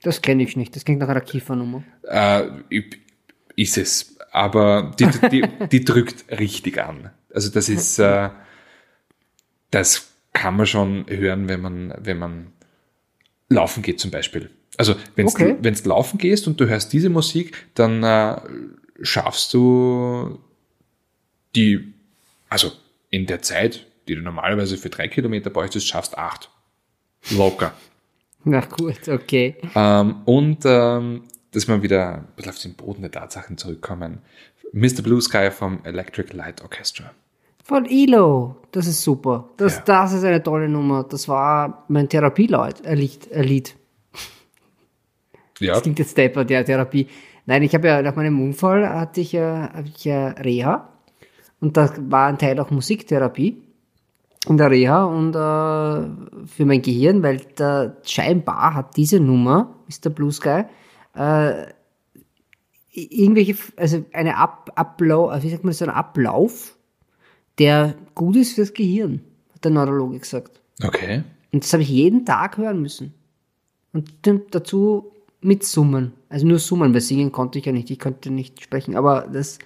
[0.03, 0.75] Das kenne ich nicht.
[0.75, 1.83] Das klingt nach einer Kiefernummer.
[2.03, 2.43] Äh,
[3.55, 4.17] ist es.
[4.31, 7.11] Aber die, die, die drückt richtig an.
[7.33, 8.29] Also das ist, äh,
[9.71, 12.53] das kann man schon hören, wenn man, wenn man
[13.49, 14.49] laufen geht zum Beispiel.
[14.77, 15.57] Also wenn du Okay.
[15.61, 18.39] wenn's laufen gehst und du hörst diese Musik, dann äh,
[19.01, 20.39] schaffst du
[21.55, 21.93] die,
[22.49, 22.71] also
[23.09, 26.49] in der Zeit, die du normalerweise für drei Kilometer bräuchtest, schaffst acht.
[27.31, 27.73] Locker.
[28.43, 29.55] Na gut, okay.
[29.75, 34.19] Ähm, und ähm, dass wir wieder ein bisschen auf den Boden der Tatsachen zurückkommen.
[34.73, 35.01] Mr.
[35.03, 37.11] Blue Sky vom Electric Light Orchestra.
[37.71, 38.57] Von Elo.
[38.71, 39.47] Das ist super.
[39.55, 39.83] Das, Ja.
[39.85, 41.05] das ist eine tolle Nummer.
[41.05, 43.31] Das war mein Therapieleut, ein Lied.
[43.33, 43.77] Ein Lied.
[45.61, 47.07] Ja, Das klingt jetzt deppert, ja, Therapie.
[47.45, 50.89] Nein, ich habe ja nach meinem Unfall hatte ich ja, hatte ich ja Reha.
[51.61, 53.61] Und da war ein Teil auch Musiktherapie
[54.49, 60.09] in der Reha und äh, für mein Gehirn, weil da scheinbar hat diese Nummer, Mr.
[60.09, 60.63] Blue Sky,
[61.15, 61.67] äh,
[62.91, 66.75] irgendwelche, also eine Ab Ablau, also wie sagt man das, ein Ablauf,
[67.61, 69.21] der gut ist fürs Gehirn,
[69.53, 70.59] hat der Neurologe gesagt.
[70.83, 71.23] okay.
[71.53, 73.13] Und das habe ich jeden Tag hören müssen.
[73.93, 74.09] Und
[74.51, 76.13] dazu mit Summen.
[76.29, 77.91] Also nur Summen, weil singen konnte ich ja nicht.
[77.91, 78.95] Ich konnte nicht sprechen.
[78.95, 79.59] Aber das,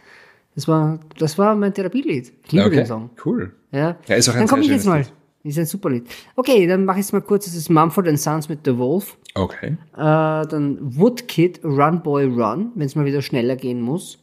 [0.55, 2.33] das war, das war mein Therapielied.
[2.43, 2.75] Ich liebe okay.
[2.77, 3.11] den Song.
[3.23, 3.53] Cool.
[3.71, 3.97] Ja.
[4.07, 5.03] Ja, ist auch ein dann komme ich jetzt mal.
[5.03, 6.07] schönes Ist ein super Lied.
[6.35, 7.45] Okay, dann mache ich es mal kurz.
[7.45, 9.15] Das ist Mumford Sons mit The Wolf.
[9.35, 9.77] Okay.
[9.93, 14.17] Äh, dann Woodkid, Run Boy Run, wenn es mal wieder schneller gehen muss.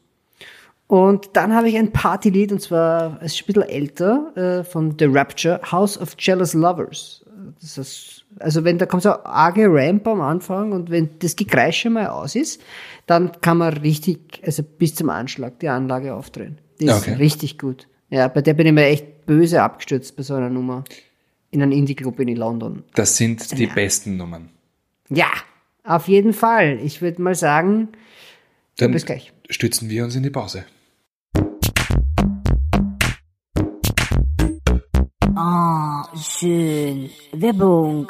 [0.92, 4.94] Und dann habe ich ein Partylied, und zwar es ist ein bisschen älter, äh, von
[4.98, 7.24] The Rapture, House of Jealous Lovers.
[7.62, 11.34] Das ist, also wenn da kommt so eine arge Ramp am Anfang und wenn das
[11.34, 12.60] Gekreische mal aus ist,
[13.06, 16.58] dann kann man richtig, also bis zum Anschlag die Anlage aufdrehen.
[16.78, 17.14] Die ist Okay.
[17.14, 17.88] richtig gut.
[18.10, 20.84] Ja, bei der bin ich mir echt böse abgestürzt bei so einer Nummer.
[21.52, 22.82] In einem Indie-Club in London.
[22.94, 24.50] Das sind die besten Nummern.
[25.08, 25.30] Ja,
[25.84, 26.78] auf jeden Fall.
[26.84, 27.88] Ich würde mal sagen,
[28.76, 29.32] Dann bis gleich.
[29.48, 30.64] stützen wir uns in die Pause.
[35.44, 37.10] Ah, schön.
[37.32, 38.06] Werbung.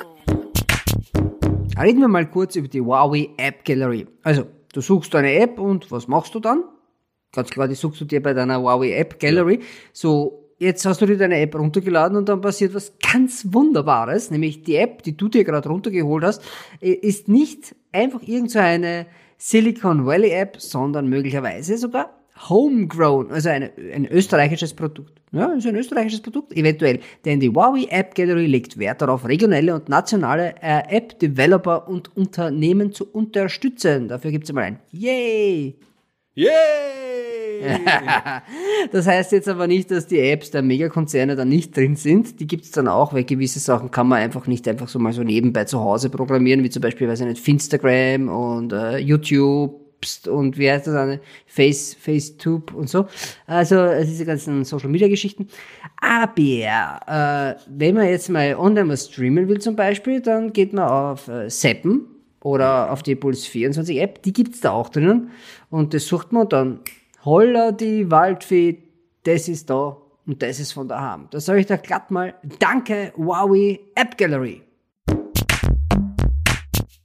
[1.80, 4.06] Reden wir mal kurz über die Huawei App Gallery.
[4.22, 6.62] Also, du suchst eine App und was machst du dann?
[7.32, 9.60] Ganz klar, die suchst du dir bei deiner Huawei App Gallery.
[9.94, 14.62] So, jetzt hast du dir deine App runtergeladen und dann passiert was ganz Wunderbares, nämlich
[14.62, 16.42] die App, die du dir gerade runtergeholt hast,
[16.80, 19.06] ist nicht einfach irgendeine
[19.38, 25.20] Silicon Valley App, sondern möglicherweise sogar homegrown, also eine, ein österreichisches Produkt.
[25.32, 27.00] Ja, ist ein österreichisches Produkt, eventuell.
[27.24, 32.92] Denn die Huawei App Gallery legt Wert darauf, regionale und nationale äh, App-Developer und Unternehmen
[32.92, 34.08] zu unterstützen.
[34.08, 35.76] Dafür gibt's einmal ein Yay!
[36.34, 36.50] Yay!
[38.92, 42.40] das heißt jetzt aber nicht, dass die Apps der Megakonzerne da nicht drin sind.
[42.40, 45.22] Die gibt's dann auch, weil gewisse Sachen kann man einfach nicht einfach so mal so
[45.22, 49.81] nebenbei zu Hause programmieren, wie zum Beispiel, weiß ich nicht, Finstagram und äh, YouTube
[50.28, 51.18] und wie heißt das?
[51.46, 53.06] Face, FaceTube und so.
[53.46, 55.48] Also diese ganzen Social Media Geschichten.
[56.00, 60.88] Aber äh, wenn man jetzt mal online was streamen will zum Beispiel, dann geht man
[60.88, 62.06] auf äh, Seppen
[62.42, 65.30] oder auf die Puls 24 App, die gibt's da auch drinnen.
[65.70, 66.80] Und das sucht man dann.
[67.24, 68.78] Holla die Waldfee,
[69.22, 69.96] das ist da
[70.26, 71.28] und das ist von daheim.
[71.30, 74.62] Da sage ich da glatt mal Danke, Huawei App Gallery.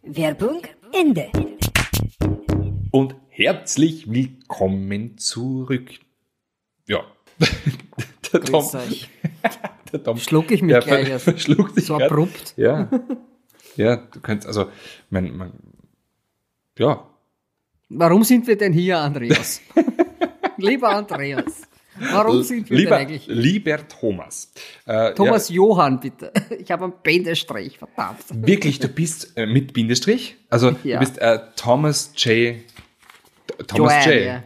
[0.03, 0.61] Werbung
[0.93, 1.56] Ende.
[2.91, 5.89] Und herzlich willkommen zurück.
[6.87, 7.03] Ja.
[8.33, 8.65] der Tom,
[9.91, 11.47] der Tom, Schluck ich mich der gleich erst.
[11.75, 12.53] so abrupt.
[12.55, 12.89] Ja.
[13.75, 14.71] Ja, du könntest, also,
[15.09, 15.51] mein, mein,
[16.77, 17.07] ja.
[17.89, 19.61] Warum sind wir denn hier, Andreas?
[20.57, 21.67] Lieber Andreas.
[21.99, 23.27] Warum sind wir lieber, denn eigentlich?
[23.27, 24.51] Lieber Thomas.
[24.85, 25.55] Äh, Thomas ja.
[25.55, 26.31] Johann, bitte.
[26.59, 28.23] Ich habe einen Bindestrich, verdammt.
[28.33, 30.37] Wirklich, du bist äh, mit Bindestrich?
[30.49, 30.99] Also ja.
[30.99, 32.57] du bist äh, Thomas J.
[33.65, 34.25] Thomas Joanne, J.
[34.25, 34.43] Ja.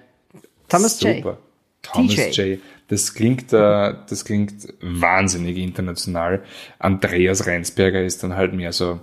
[0.67, 1.13] Thomas Super.
[1.13, 1.37] J.
[1.81, 2.41] Thomas TJ.
[2.41, 2.59] J.
[2.87, 6.43] Das klingt, äh, das klingt wahnsinnig international.
[6.77, 8.99] Andreas Reinsberger ist dann halt mehr so.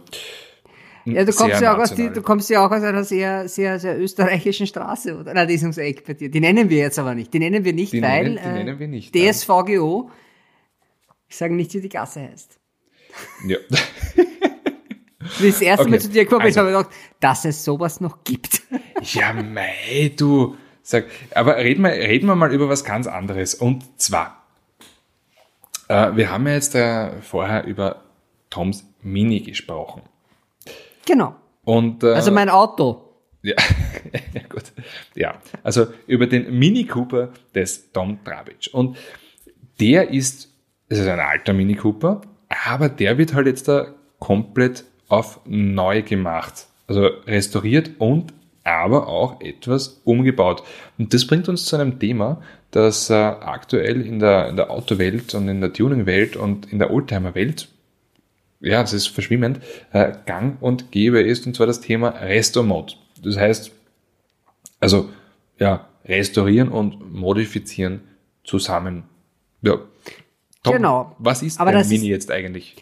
[1.06, 3.78] Ja, du kommst ja, auch aus die, du kommst ja auch aus einer sehr, sehr,
[3.78, 5.32] sehr österreichischen Straße, oder?
[5.32, 6.30] Na, die ist ums Eck bei dir.
[6.30, 7.32] Die nennen wir jetzt aber nicht.
[7.32, 10.10] Die nennen wir nicht, die weil nennen, die nennen wir nicht, äh, DSVGO,
[11.28, 12.58] ich sage nicht, wie die Gasse heißt.
[13.46, 13.56] Ja.
[15.38, 15.90] Wie das erste okay.
[15.90, 18.62] Mal zu dir gekommen also, habe ich gedacht, dass es sowas noch gibt.
[19.02, 20.56] Ja, mei, du.
[20.82, 23.54] Sag, aber reden wir, reden wir mal über was ganz anderes.
[23.54, 24.44] Und zwar,
[25.88, 28.04] äh, wir haben ja jetzt äh, vorher über
[28.50, 30.02] Toms Mini gesprochen.
[31.06, 31.34] Genau.
[31.64, 33.04] Und, äh, also mein Auto.
[33.42, 33.54] Ja,
[34.34, 34.72] ja, gut.
[35.14, 38.70] Ja, also über den Mini Cooper des Tom Trabic.
[38.72, 38.96] Und
[39.80, 40.50] der ist,
[40.88, 42.22] es ist ein alter Mini Cooper,
[42.66, 46.66] aber der wird halt jetzt da komplett auf neu gemacht.
[46.86, 48.32] Also restauriert und
[48.68, 50.62] aber auch etwas umgebaut.
[50.98, 55.34] Und das bringt uns zu einem Thema, das äh, aktuell in der, in der Autowelt
[55.34, 57.68] und in der Tuning-Welt und in der Oldtimer-Welt,
[58.60, 59.60] ja, das ist verschwimmend,
[59.92, 62.98] äh, gang und gäbe ist, und zwar das Thema Restomod.
[63.22, 63.72] Das heißt,
[64.80, 65.08] also,
[65.58, 68.00] ja, restaurieren und modifizieren
[68.44, 69.04] zusammen.
[69.62, 69.78] Ja.
[70.62, 70.74] Top.
[70.74, 71.16] Genau.
[71.18, 72.76] Was ist aber ein Mini ist, jetzt eigentlich?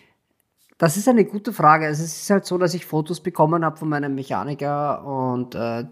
[0.79, 1.87] Das ist eine gute Frage.
[1.87, 5.85] Also es ist halt so, dass ich Fotos bekommen habe von meinem Mechaniker und äh,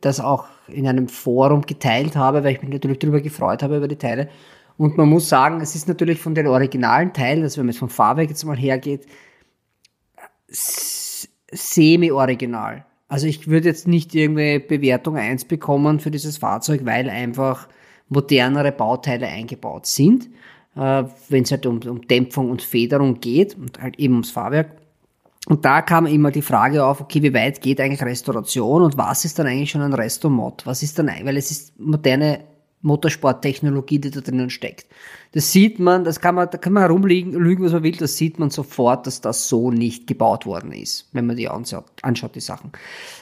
[0.00, 3.88] das auch in einem Forum geteilt habe, weil ich mich natürlich darüber gefreut habe über
[3.88, 4.28] die Teile.
[4.76, 7.80] Und man muss sagen, es ist natürlich von den originalen Teilen, also wenn man jetzt
[7.80, 9.06] vom Fahrwerk jetzt mal hergeht,
[11.50, 12.84] semi-original.
[13.08, 17.68] Also ich würde jetzt nicht irgendwie Bewertung 1 bekommen für dieses Fahrzeug, weil einfach
[18.08, 20.28] modernere Bauteile eingebaut sind
[20.76, 24.72] äh, wenn es halt um, um Dämpfung und Federung geht und halt eben ums Fahrwerk.
[25.46, 29.24] Und da kam immer die Frage auf, okay, wie weit geht eigentlich Restauration und was
[29.24, 30.66] ist dann eigentlich schon ein Restomod?
[30.66, 32.40] Was ist dann, weil es ist moderne
[32.82, 34.86] Motorsporttechnologie, die da drinnen steckt.
[35.32, 38.16] Das sieht man, das kann man, da kann man herumlügen, lügen, was man will, das
[38.16, 42.34] sieht man sofort, dass das so nicht gebaut worden ist, wenn man die anschaut, anschaut
[42.34, 42.72] die Sachen.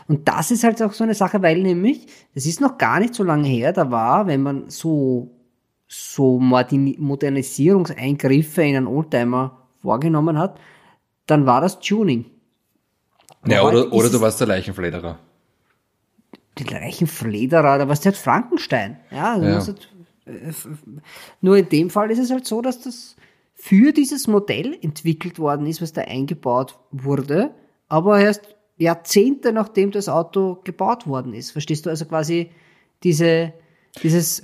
[0.09, 3.15] Und das ist halt auch so eine Sache, weil nämlich, das ist noch gar nicht
[3.15, 5.31] so lange her, da war, wenn man so
[5.89, 10.61] so Modernisierungseingriffe in einen Oldtimer vorgenommen hat,
[11.27, 12.27] dann war das Tuning.
[13.47, 15.19] Ja, oder, oder du warst der Leichenflederer.
[16.59, 18.99] Der Leichenflederer, da warst du halt Frankenstein.
[19.11, 19.65] Ja, also ja.
[19.65, 19.89] Halt,
[20.27, 20.53] äh,
[21.41, 23.17] nur in dem Fall ist es halt so, dass das
[23.55, 27.55] für dieses Modell entwickelt worden ist, was da eingebaut wurde,
[27.89, 31.53] aber erst Jahrzehnte nachdem das Auto gebaut worden ist.
[31.53, 32.51] Verstehst du also quasi
[33.03, 33.55] diese,
[34.03, 34.43] dieses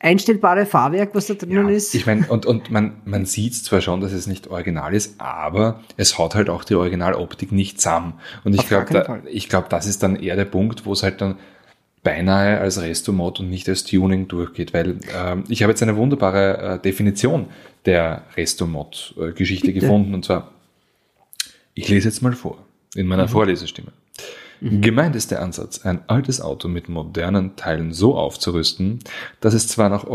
[0.00, 1.94] einstellbare Fahrwerk, was da drinnen ja, ist.
[1.94, 5.80] Ich meine, und, und man, man sieht zwar schon, dass es nicht original ist, aber
[5.96, 8.14] es haut halt auch die Originaloptik nicht zusammen.
[8.42, 11.20] Und ich glaube, da, ich glaube, das ist dann eher der Punkt, wo es halt
[11.20, 11.36] dann
[12.02, 16.58] beinahe als Restomod und nicht als Tuning durchgeht, weil ähm, ich habe jetzt eine wunderbare
[16.58, 17.46] äh, Definition
[17.84, 20.50] der Restomod-Geschichte gefunden und zwar,
[21.74, 22.64] ich lese jetzt mal vor.
[22.94, 23.92] in meiner Vorlesestimme.
[24.60, 28.98] Gemeint ist der Ansatz, ein altes Auto mit modernen Teilen so aufzurüsten,
[29.40, 30.06] dass es zwar noch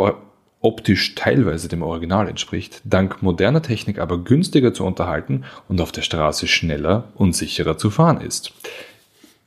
[0.62, 6.02] optisch teilweise dem Original entspricht, dank moderner Technik aber günstiger zu unterhalten und auf der
[6.02, 8.54] Straße schneller und sicherer zu fahren ist.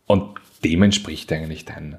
[0.06, 1.98] Und dem entspricht eigentlich dein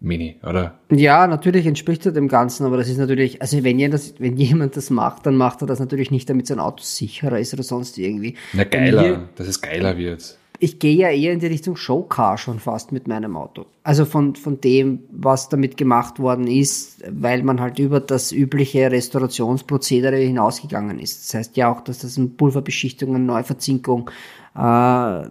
[0.00, 0.80] Mini, oder?
[0.90, 4.36] Ja, natürlich entspricht er dem Ganzen, aber das ist natürlich, also wenn jemand das, wenn
[4.36, 7.62] jemand das macht, dann macht er das natürlich nicht, damit sein Auto sicherer ist oder
[7.62, 8.36] sonst irgendwie.
[8.52, 10.38] Na geiler, dass es geiler wird.
[10.62, 13.66] Ich gehe ja eher in die Richtung Showcar schon fast mit meinem Auto.
[13.82, 18.88] Also von, von dem, was damit gemacht worden ist, weil man halt über das übliche
[18.88, 21.24] Restaurationsprozedere hinausgegangen ist.
[21.24, 24.08] Das heißt ja auch, dass das eine Pulverbeschichtung, eine Neuverzinkung,
[24.54, 25.24] äh,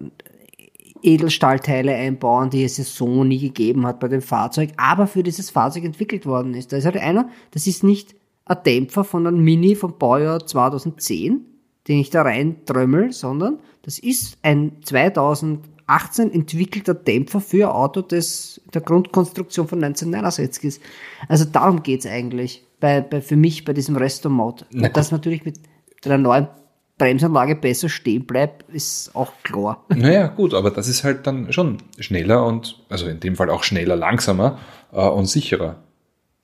[1.02, 5.50] Edelstahlteile einbauen, die es ja so nie gegeben hat bei dem Fahrzeug, aber für dieses
[5.50, 6.74] Fahrzeug entwickelt worden ist.
[6.74, 11.46] Da ist halt einer, das ist nicht ein Dämpfer von einem Mini vom Baujahr 2010,
[11.88, 18.02] den ich da rein trömmel, sondern das ist ein 2018 entwickelter Dämpfer für ein Auto,
[18.02, 20.82] das der Grundkonstruktion von 1969 ist.
[21.28, 24.66] Also darum geht's eigentlich bei, bei, für mich bei diesem Resto-Mode.
[24.74, 25.60] Und das natürlich mit
[26.06, 26.48] einer neuen
[26.98, 29.84] Bremsanlage besser stehen bleibt, ist auch klar.
[29.90, 33.64] Naja, gut, aber das ist halt dann schon schneller und, also in dem Fall auch
[33.64, 34.60] schneller, langsamer
[34.92, 35.78] äh, und sicherer.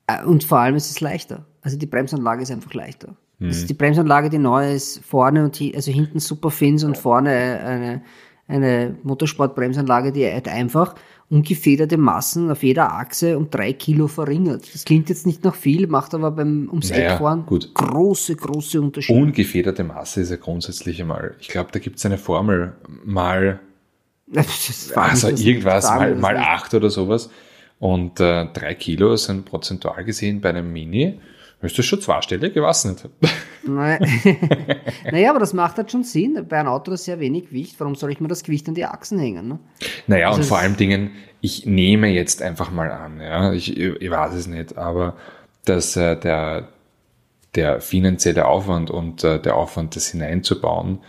[0.07, 1.45] Äh, Und vor allem ist es leichter.
[1.61, 3.15] Also die Bremsanlage ist einfach leichter.
[3.39, 7.29] Das ist die Bremsanlage, die neue ist vorne und also hinten super Fins und vorne
[7.29, 8.01] eine,
[8.47, 10.95] eine Motorsportbremsanlage, die halt einfach
[11.29, 14.73] ungefederte Massen auf jeder Achse um drei Kilo verringert.
[14.73, 17.73] Das klingt jetzt nicht nach viel, macht aber beim ums Naja, Eck fahren gut.
[17.73, 19.19] große, große Unterschiede.
[19.19, 22.73] Ungefederte Masse ist ja grundsätzlich einmal, ich glaube, da gibt es eine Formel,
[23.03, 23.59] mal,
[24.95, 27.29] also irgendwas, mal, mal acht oder sowas.
[27.79, 31.19] Und äh, drei Kilo sind prozentual gesehen bei einem Mini,
[31.61, 33.09] ist das schon zweistellig, ich weiß nicht.
[33.69, 33.99] Naja.
[35.29, 36.45] aber das macht halt schon Sinn.
[36.47, 38.85] Bei einem Auto, das sehr wenig wiegt, warum soll ich mir das Gewicht an die
[38.85, 39.49] Achsen hängen?
[39.49, 39.59] Ne?
[40.07, 44.09] Naja, Also und vor allen Dingen, ich nehme jetzt einfach mal an, ja, ich, ich
[44.09, 45.17] weiß es nicht, aber
[45.65, 46.69] dass äh, der,
[47.55, 50.99] der finanzielle Aufwand und äh, der Aufwand, das hineinzubauen,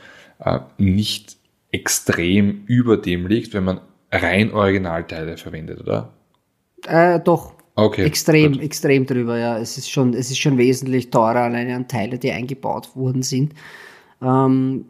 [0.41, 1.37] äh, nicht
[1.71, 3.81] extrem über dem liegt, wenn man
[4.11, 6.13] rein Originalteile verwendet, oder?
[6.87, 7.55] Äh, doch.
[7.79, 8.63] Okay, Extrem, gut.
[8.63, 9.59] extrem drüber, ja.
[9.59, 13.55] Es ist schon, es ist schon wesentlich teurer alleine an Teile, die eingebaut worden sind.
[14.21, 14.87] Ähm,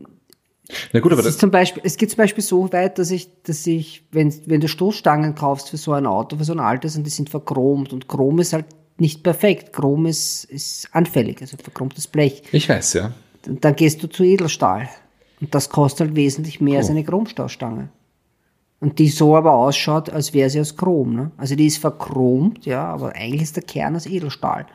[0.93, 3.67] Na gut, aber das, zum Beispiel, es geht zum Beispiel so weit, dass ich, dass
[3.67, 7.05] ich, wenn, wenn du Stoßstangen kaufst für so ein Auto, für so ein altes und
[7.05, 8.67] die sind verchromt und Chrom ist halt
[8.99, 9.73] nicht perfekt.
[9.73, 12.43] Chrom ist, ist anfällig, also verchromtes Blech.
[12.53, 13.13] ich weiß, ja.
[13.47, 14.89] Und dann gehst du zu Edelstahl.
[15.41, 16.93] Und das kostet halt wesentlich mehr als Oh.
[16.93, 17.91] eine Chromstaustange.
[18.81, 21.15] Und die so aber ausschaut, als wäre sie aus Chrom.
[21.15, 21.31] Ne?
[21.37, 24.67] Also die ist verchromt, ja, aber eigentlich ist der Kern aus Edelstahl.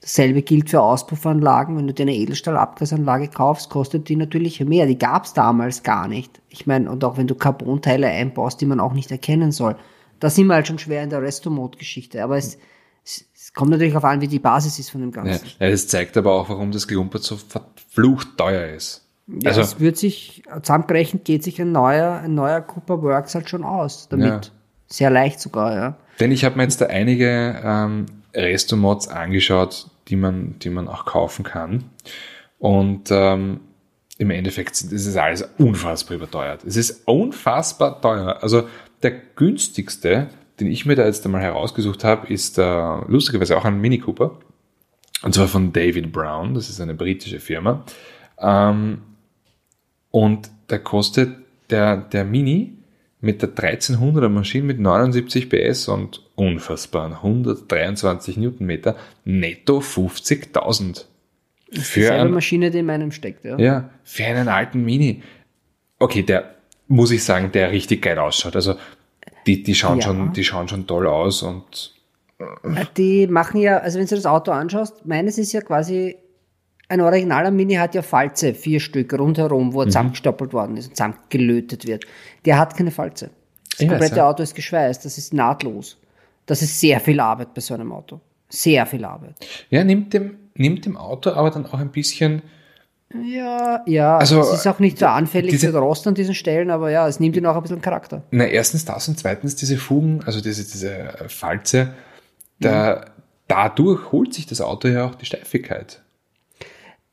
[0.00, 1.76] Dasselbe gilt für Auspuffanlagen.
[1.76, 4.86] Wenn du dir eine Edelstahlabgasanlage kaufst, kostet die natürlich mehr.
[4.86, 6.40] Die gab's damals gar nicht.
[6.50, 9.76] Ich meine, und auch wenn du Carbonteile einbaust, die man auch nicht erkennen soll.
[10.20, 12.22] Da sind wir halt schon schwer in der Resto-Mode-Geschichte.
[12.22, 12.58] Aber es,
[13.04, 15.10] es, es kommt natürlich darauf an, wie die Basis ist von dem.
[15.10, 15.48] Ganzen.
[15.58, 15.70] ja.
[15.70, 19.07] Das zeigt aber auch, warum das Klumpert so verflucht teuer ist.
[19.28, 23.48] Ja, also, es wird sich, zusammengerechnet geht sich ein neuer, ein neuer Cooper Works halt
[23.50, 24.26] schon aus damit.
[24.26, 24.40] Ja.
[24.86, 25.96] Sehr leicht sogar, ja.
[26.18, 31.04] Denn ich habe mir jetzt da einige ähm, Resto-Mods angeschaut, die man, die man auch
[31.04, 31.84] kaufen kann.
[32.58, 33.60] Und ähm,
[34.16, 36.64] im Endeffekt ist es alles unfassbar überteuert.
[36.64, 38.38] Es ist unfassbar teuer.
[38.40, 38.66] Also
[39.02, 43.80] der günstigste, den ich mir da jetzt einmal herausgesucht habe, ist äh, lustigerweise auch ein
[43.80, 44.38] Mini Cooper.
[45.22, 46.54] Und zwar von David Brown.
[46.54, 47.84] Das ist eine britische Firma.
[48.40, 49.02] Ähm,
[50.10, 51.36] und da kostet
[51.70, 52.74] der, der Mini
[53.20, 61.04] mit der 1300er Maschine mit 79 PS und unfassbaren 123 Newtonmeter netto 50.000.
[61.72, 63.58] Für einen, Maschine, die in meinem steckt, ja.
[63.58, 65.22] ja, für einen alten Mini.
[65.98, 66.54] Okay, der
[66.86, 68.56] muss ich sagen, der richtig geil ausschaut.
[68.56, 68.76] Also
[69.46, 70.06] die, die schauen Ja.
[70.06, 71.94] schon, die schauen schon toll aus und
[72.96, 76.16] Die machen ja, also wenn du das Auto anschaust, meines ist ja quasi,
[76.88, 79.72] ein originaler Mini hat ja Falze, vier Stück rundherum, Mhm.
[79.74, 82.04] wo er zusammengestoppelt worden ist und zusammengelötet wird.
[82.44, 83.30] Der hat keine Falze.
[83.70, 84.28] Das Ich weiß, komplette ja.
[84.28, 85.98] Auto ist geschweißt, das ist nahtlos.
[86.46, 88.20] Das ist sehr viel Arbeit bei so einem Auto.
[88.48, 89.34] Sehr viel Arbeit.
[89.68, 92.42] ja, nimmt dem, nimmt dem Auto aber dann auch ein bisschen
[93.24, 96.70] Ja, ja, Also, es ist auch nicht so anfällig diese- für Rost an diesen Stellen,
[96.70, 98.22] aber ja, es nimmt ihn auch ein bisschen Charakter.
[98.30, 101.94] Na, erstens das und zweitens diese Fugen, also diese, diese Falze,
[102.60, 103.06] da,
[103.46, 106.02] dadurch holt sich das Auto ja auch die Steifigkeit.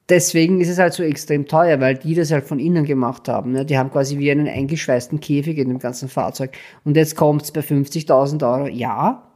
[0.07, 3.53] Deswegen ist es halt so extrem teuer, weil die das halt von innen gemacht haben.
[3.53, 3.65] Ne?
[3.65, 6.51] Die haben quasi wie einen eingeschweißten Käfig in dem ganzen Fahrzeug.
[6.83, 8.67] Und jetzt kommt's bei 50.000 Euro.
[8.67, 9.31] Ja,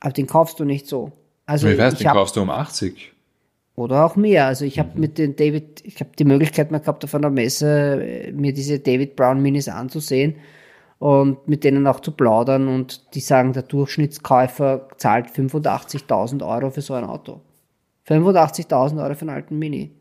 [0.00, 1.12] aber den kaufst du nicht so.
[1.44, 3.12] Also ich weiß, ich den hab, kaufst du um 80.
[3.74, 4.46] Oder auch mehr.
[4.46, 8.02] Also ich habe mit den David, ich habe die Möglichkeit mal gehabt, auf einer Messe
[8.02, 10.36] äh, mir diese David Brown Minis anzusehen
[10.98, 16.80] und mit denen auch zu plaudern und die sagen, der Durchschnittskäufer zahlt 85.000 Euro für
[16.80, 17.42] so ein Auto.
[18.08, 19.95] 85.000 Euro für einen alten Mini.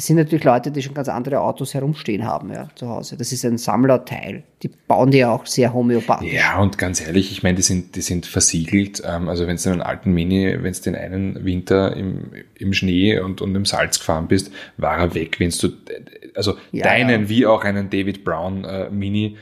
[0.00, 3.18] Das sind natürlich Leute, die schon ganz andere Autos herumstehen haben, ja, zu Hause.
[3.18, 4.44] Das ist ein Sammlerteil.
[4.62, 6.32] Die bauen die ja auch sehr homöopathisch.
[6.32, 9.02] Ja, und ganz ehrlich, ich meine, die sind, die sind versiegelt.
[9.06, 13.20] Ähm, also wenn du einen alten Mini, wenn du den einen Winter im, im Schnee
[13.20, 15.38] und, und im Salz gefahren bist, war er weg.
[15.38, 15.68] Wenn du,
[16.34, 17.28] also Ja, deinen ja.
[17.28, 19.36] wie auch einen David Brown äh, Mini,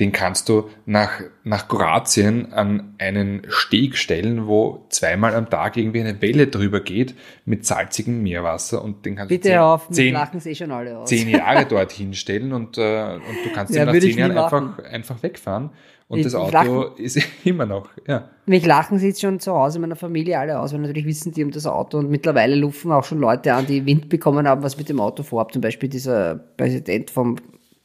[0.00, 6.00] den kannst du nach, nach Kroatien an einen Steg stellen, wo zweimal am Tag irgendwie
[6.00, 10.14] eine Welle drüber geht mit salzigem Meerwasser und den kannst Bitte du zehn, auf, zehn,
[10.14, 11.08] lachen eh schon alle aus.
[11.08, 14.78] zehn Jahre dorthin stellen und, äh, und du kannst Ja, ihn nach zehn Jahren einfach,
[14.84, 15.70] einfach wegfahren.
[16.06, 16.52] Und Ich- das Auto
[16.84, 16.96] lachen.
[16.96, 18.30] ist immer noch, ja.
[18.46, 21.32] Mich lachen sie jetzt schon zu Hause in meiner Familie alle aus, weil natürlich wissen
[21.32, 24.62] die um das Auto und mittlerweile lufen auch schon Leute an, die Wind bekommen haben,
[24.62, 25.52] was mit dem Auto vorhabt.
[25.52, 27.36] Zum Beispiel dieser Präsident vom,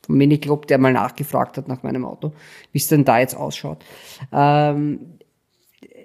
[0.06, 2.34] vom Miniclub, der mal nachgefragt hat nach meinem Auto,
[2.72, 3.84] wie es denn da jetzt ausschaut.
[4.32, 5.18] Ähm,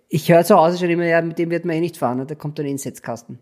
[0.08, 2.34] ich höre zu Hause schon immer, ja, mit dem wird man eh nicht fahren, da
[2.34, 3.38] kommt dann eh ein Setzkasten.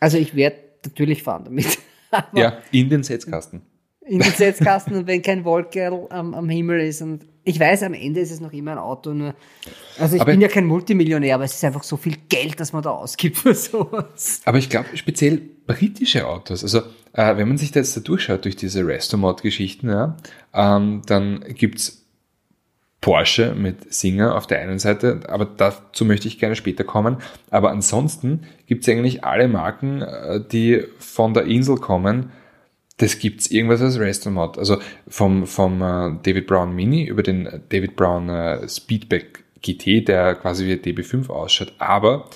[0.00, 1.78] Also ich werde natürlich fahren damit.
[2.32, 3.60] Ja, in den Setzkasten.
[4.08, 7.02] In den Setzkasten und wenn kein Wolkerl am, am Himmel ist.
[7.02, 9.34] Und ich weiß, am Ende ist es noch immer ein Auto, nur.
[9.98, 12.72] Also ich Aber- bin ja kein Multimillionär, aber es ist einfach so viel Geld, dass
[12.72, 14.40] man da ausgibt für sowas.
[14.44, 16.78] Aber ich glaube, speziell britische Autos, also
[17.12, 20.16] äh, wenn man sich da jetzt da durchschaut durch diese Restomod-Geschichten, ja,
[20.54, 22.06] ähm, dann gibt's
[23.00, 27.18] Porsche mit Singer auf der einen Seite, aber dazu möchte ich gerne später kommen.
[27.50, 32.32] Aber ansonsten gibt's eigentlich alle Marken, äh, die von der Insel kommen,
[32.98, 34.58] das gibt's irgendwas als Restomod.
[34.58, 40.06] Also vom, vom äh, David Brown Mini über den äh, David Brown äh, Speedback GT,
[40.06, 41.72] der quasi wie ein DB5 ausschaut.
[41.78, 42.28] Aber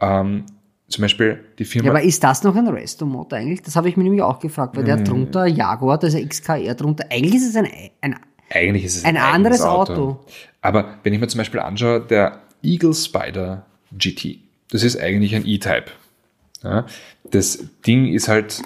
[0.00, 0.44] ähm,
[0.88, 1.86] zum Beispiel die Firma.
[1.86, 3.62] Ja, aber ist das noch ein Resto-Motor eigentlich?
[3.62, 5.04] Das habe ich mir nämlich auch gefragt, weil der Hm.
[5.04, 7.06] drunter Jaguar, da ist ein XKR drunter.
[7.10, 7.68] Eigentlich ist es ein,
[8.00, 8.16] ein
[8.50, 10.20] Eigentlich ist es Ein eigenes anderes Auto.
[10.60, 13.64] Aber wenn ich mir zum Beispiel anschaue, der Eagle Spider
[13.96, 14.40] GT,
[14.70, 15.86] das ist eigentlich ein E-Type.
[16.62, 16.84] Ja,
[17.30, 18.60] das Ding ist halt,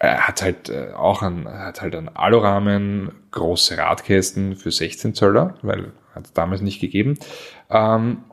[0.00, 5.54] er hat halt äh, auch ein, hat halt einen Alurahmen, große Radkästen für 16 Zöller,
[5.62, 7.18] weil hat es damals nicht gegeben.
[7.68, 8.24] Ähm,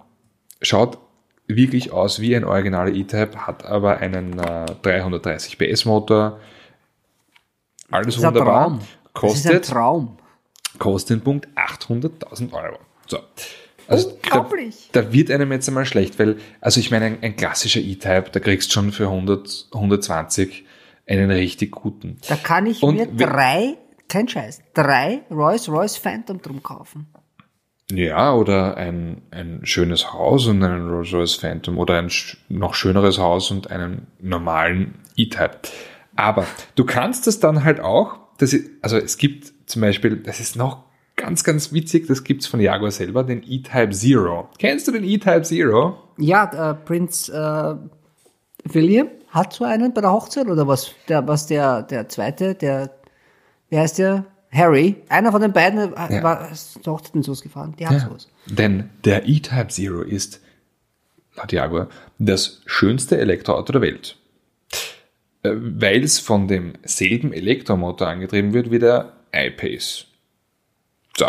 [0.62, 0.98] schaut
[1.46, 6.40] wirklich aus wie ein originaler E-Type, hat aber einen äh, 330 PS Motor.
[7.92, 8.68] Alles ist ein wunderbar.
[8.68, 8.80] Traum.
[8.80, 10.18] Ist ein Kostet Traum.
[10.80, 12.80] kostet den Punkt 800.000 Euro.
[13.08, 13.20] So.
[13.90, 14.90] Also Unglaublich.
[14.94, 18.30] Da, da wird einem jetzt einmal schlecht, weil, also ich meine, ein, ein klassischer E-Type,
[18.32, 20.66] da kriegst du schon für 100, 120
[21.08, 22.18] einen richtig guten.
[22.28, 23.78] Da kann ich Und mir drei,
[24.08, 27.08] kein Scheiß, drei Rolls-Royce Phantom drum kaufen.
[27.90, 32.12] Ja, oder ein, ein schönes Haus und einen Rolls-Royce Phantom oder ein
[32.50, 35.60] noch schöneres Haus und einen normalen E-Type.
[36.16, 36.46] Aber
[36.76, 40.58] du kannst das dann halt auch, das ist, also es gibt zum Beispiel, das ist
[40.58, 40.84] noch
[41.16, 44.50] ganz, ganz witzig, das gibt's von Jaguar selber, den E-Type Zero.
[44.60, 45.98] Kennst du den E-Type Zero?
[46.18, 47.76] Ja, äh, Prinz äh,
[48.66, 49.08] William
[49.38, 50.92] hat so einen bei der Hochzeit oder was?
[51.08, 52.92] Der, was der, der zweite, der,
[53.70, 54.26] wie heißt der?
[54.52, 56.24] Harry, einer von den beiden äh, Ja.
[56.24, 57.76] war zur Hochzeit ins Los gefahren.
[57.80, 58.28] Der hat sowas.
[58.46, 60.42] Denn der E-Type Zero ist,
[61.36, 64.18] laut Jaguar, das schönste Elektroauto der Welt.
[65.44, 70.06] Äh, Weil es von demselben Elektromotor angetrieben wird wie der I-Pace.
[71.18, 71.28] So.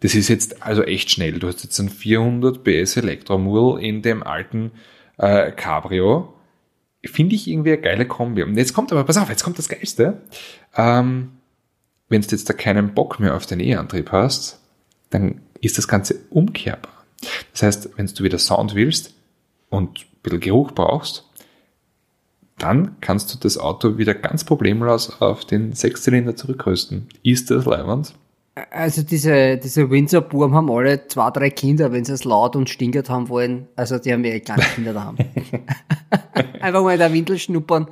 [0.00, 1.38] Das ist jetzt also echt schnell.
[1.38, 4.72] Du hast jetzt einen 400 PS Elektromurl in dem alten
[5.18, 6.34] äh, Cabrio.
[7.04, 8.42] Finde ich irgendwie eine geile Kombi.
[8.42, 10.20] Und jetzt kommt aber, pass auf, jetzt kommt das Geilste.
[10.76, 11.32] Ähm,
[12.08, 14.60] wenn du jetzt da keinen Bock mehr auf den E-Antrieb hast,
[15.10, 16.92] dann ist das Ganze umkehrbar.
[17.52, 19.14] Das heißt, wenn du wieder Sound willst
[19.68, 21.24] und ein bisschen Geruch brauchst,
[22.58, 27.08] dann kannst du das Auto wieder ganz problemlos auf den Sechszylinder zurückrüsten.
[27.22, 28.14] Ist das leibend?
[28.70, 33.08] Also diese, diese Windsor-Buben haben alle zwei, drei Kinder, wenn sie es laut und stinkert
[33.08, 33.68] haben wollen.
[33.76, 35.16] Also die haben ja kleine Kinder daheim.
[36.60, 37.88] Einfach mal in der Windel schnuppern.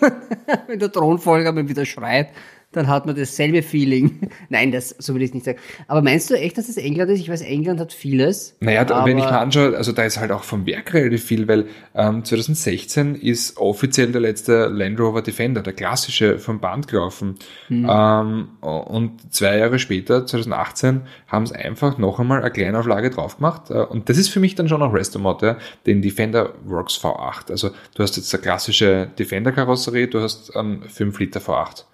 [0.66, 2.28] wenn der Thronfolger mal wieder schreit,
[2.72, 4.30] dann hat man dasselbe Feeling.
[4.48, 5.58] Nein, das, so will ich es nicht sagen.
[5.86, 7.20] Aber meinst du echt, dass es England ist?
[7.20, 8.56] Ich weiß, England hat vieles.
[8.60, 11.46] Naja, da, wenn ich mir anschaue, also da ist halt auch vom Werk relativ viel,
[11.48, 17.36] weil ähm, 2016 ist offiziell der letzte Land Rover Defender, der klassische, vom Band gelaufen.
[17.70, 23.70] Ähm, und zwei Jahre später, 2018, haben es einfach noch einmal eine Kleinauflage drauf gemacht.
[23.70, 27.50] Äh, und das ist für mich dann schon noch Restomod, ja, den Defender Works V8.
[27.50, 31.84] Also du hast jetzt eine klassische Defender-Karosserie, du hast einen 5 Liter V8.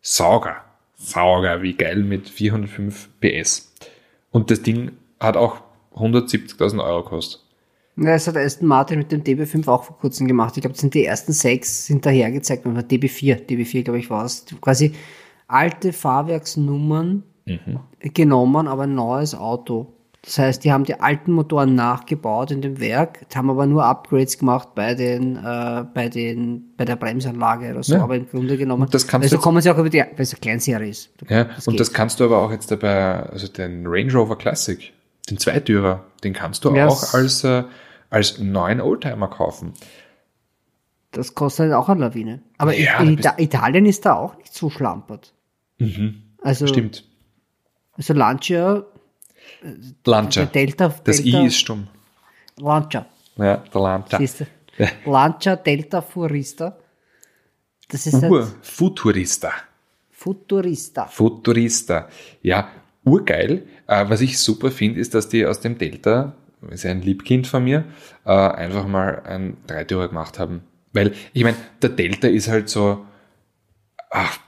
[0.00, 0.56] Sauger.
[0.94, 3.72] Sauger, wie geil mit 405 PS.
[4.30, 5.62] Und das Ding hat auch
[5.94, 7.44] 170.000 Euro gekostet.
[7.96, 10.56] Ja, das hat Aston Martin mit dem DB5 auch vor kurzem gemacht.
[10.56, 12.78] Ich glaube, das sind die ersten sechs sind daher gezeigt worden.
[12.78, 14.46] DB4, DB4, glaube ich, war es.
[14.60, 14.92] Quasi
[15.48, 17.24] alte Fahrwerksnummern
[18.00, 19.94] genommen, aber ein neues Auto.
[20.28, 24.36] Das heißt, die haben die alten Motoren nachgebaut in dem Werk, haben aber nur Upgrades
[24.36, 27.94] gemacht bei den, äh, bei den, bei der Bremsanlage oder so.
[27.94, 28.02] Ja.
[28.02, 30.10] Aber im Grunde genommen, Und das kannst also du kommen sie auch über die, weil
[30.18, 31.08] es eine Kleinserie ist.
[31.30, 31.80] Ja, Das und geht.
[31.80, 34.92] das kannst du aber auch jetzt dabei, also den Range Rover Classic,
[35.30, 37.64] den Zweitürer, den kannst du Ja, auch als, äh,
[38.10, 39.72] als neuen Oldtimer kaufen.
[41.12, 42.42] Das kostet halt auch eine Lawine.
[42.58, 45.32] Aber Ja, in Ita Italien ist da auch nicht so schlampert.
[46.42, 47.04] Also, Stimmt.
[47.96, 48.84] also Lancia,
[50.04, 50.44] Lancia.
[50.46, 51.88] Delta, Das Delta I ist stumm.
[52.56, 53.06] Lancia,
[53.36, 54.18] Ja, der Lancia.
[54.18, 54.46] siehst du?
[55.06, 56.76] Lancia Delta Furista.
[57.88, 59.52] Das ist Ur, halt Futurista.
[60.10, 61.06] Futurista.
[61.06, 62.08] Futurista.
[62.42, 62.68] Ja,
[63.04, 63.66] urgeil.
[63.86, 66.34] Äh, was ich super finde, ist, dass die aus dem Delta,
[66.70, 67.84] ist ja ein Liebkind von mir,
[68.24, 70.62] äh, einfach mal ein Dreitürer gemacht haben.
[70.92, 73.06] Weil, ich meine, der Delta ist halt so,
[74.10, 74.38] ach,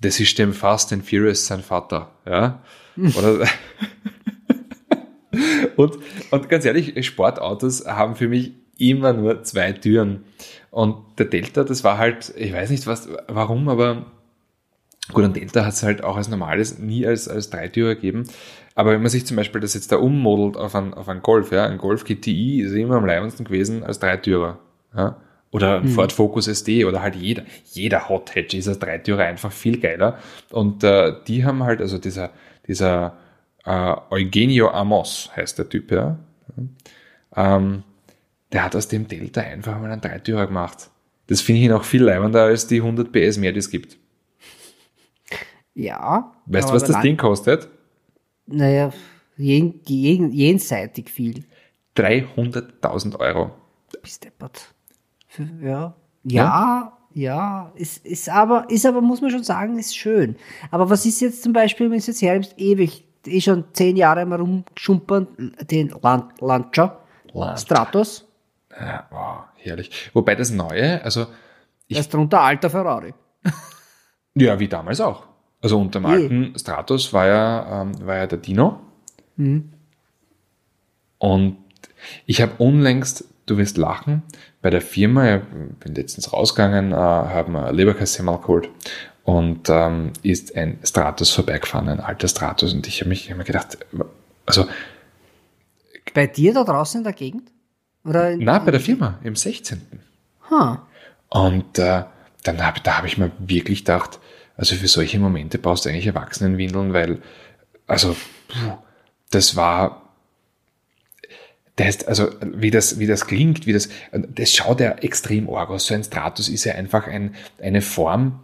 [0.00, 2.62] das ist dem Fast and Furious sein Vater, ja.
[3.16, 3.46] Oder,
[5.78, 5.98] und,
[6.30, 10.24] und ganz ehrlich, Sportautos haben für mich immer nur zwei Türen.
[10.70, 14.06] Und der Delta, das war halt, ich weiß nicht was, warum, aber
[15.12, 18.24] Gut, und Delta hat es halt auch als normales nie als, als Dreitürer gegeben.
[18.74, 21.50] Aber wenn man sich zum Beispiel das jetzt da ummodelt auf einen, auf einen Golf,
[21.50, 24.58] ja, ein Golf GTI ist immer am leibendsten gewesen als Dreitürer.
[24.94, 25.16] Ja.
[25.50, 29.50] Oder ein Ford Focus SD oder halt jeder, jeder Hot Hatch ist als Dreitürer einfach
[29.50, 30.18] viel geiler.
[30.50, 32.30] Und äh, die haben halt, also dieser,
[32.66, 33.16] dieser
[33.68, 36.18] äh, Eugenio Amos heißt der Typ, ja.
[37.36, 37.82] Ähm,
[38.52, 40.90] der hat aus dem Delta einfach mal einen Dreitürer gemacht.
[41.26, 43.98] Das finde ich noch viel leibender als die 100 PS mehr, die es gibt.
[45.74, 46.32] Ja.
[46.46, 47.68] Weißt du, was das Ding kostet?
[48.46, 48.90] Naja,
[49.36, 51.44] jen, jen, jenseitig viel.
[51.96, 53.50] 300.000 Euro.
[54.02, 54.74] Bist deppert.
[55.26, 55.94] Für- Ja.
[56.24, 60.36] Ja, ja, ist, ist aber, ist aber, muss man schon sagen, ist schön.
[60.70, 64.24] Aber was ist jetzt zum Beispiel, wenn du jetzt hernimmst, ewig, eh schon zehn Jahre
[64.26, 66.98] mal rumschumpern, den Lan Lancia.
[67.56, 68.26] Stratos,
[68.70, 70.10] Ja, wow, herrlich.
[70.12, 71.26] Wobei das Neue, also
[71.88, 73.14] da ist drunter alter Ferrari.
[74.34, 75.24] ja, wie damals auch.
[75.60, 78.80] Also unter dem alten Stratos war ja, ähm, war ja der Dino.
[81.18, 81.56] Und
[82.26, 84.22] ich habe unlängst, du wirst lachen,
[84.62, 85.42] bei der Firma, ich
[85.80, 88.70] bin letztens rausgegangen, äh, haben wir Leberkassemmel geholt
[89.28, 92.72] und ähm, ist ein Stratos vorbeigefahren, ein alter Stratos.
[92.72, 93.76] Und ich habe mich hab mir gedacht,
[94.46, 94.66] also
[96.14, 97.52] Bei dir da draußen in der Gegend?
[98.06, 99.82] Oder in, na, bei der Firma, im 16.
[100.50, 100.88] Ha.
[101.28, 102.04] Und äh,
[102.42, 104.18] dann hab, da habe ich mir wirklich gedacht,
[104.56, 107.20] also für solche Momente brauchst du eigentlich Erwachsenenwindeln, weil,
[107.86, 108.16] also,
[109.30, 110.10] das war,
[111.76, 115.86] das also wie das, wie das klingt, wie das, das schaut ja extrem arg aus.
[115.86, 118.40] So ein Stratus ist ja einfach ein, eine Form,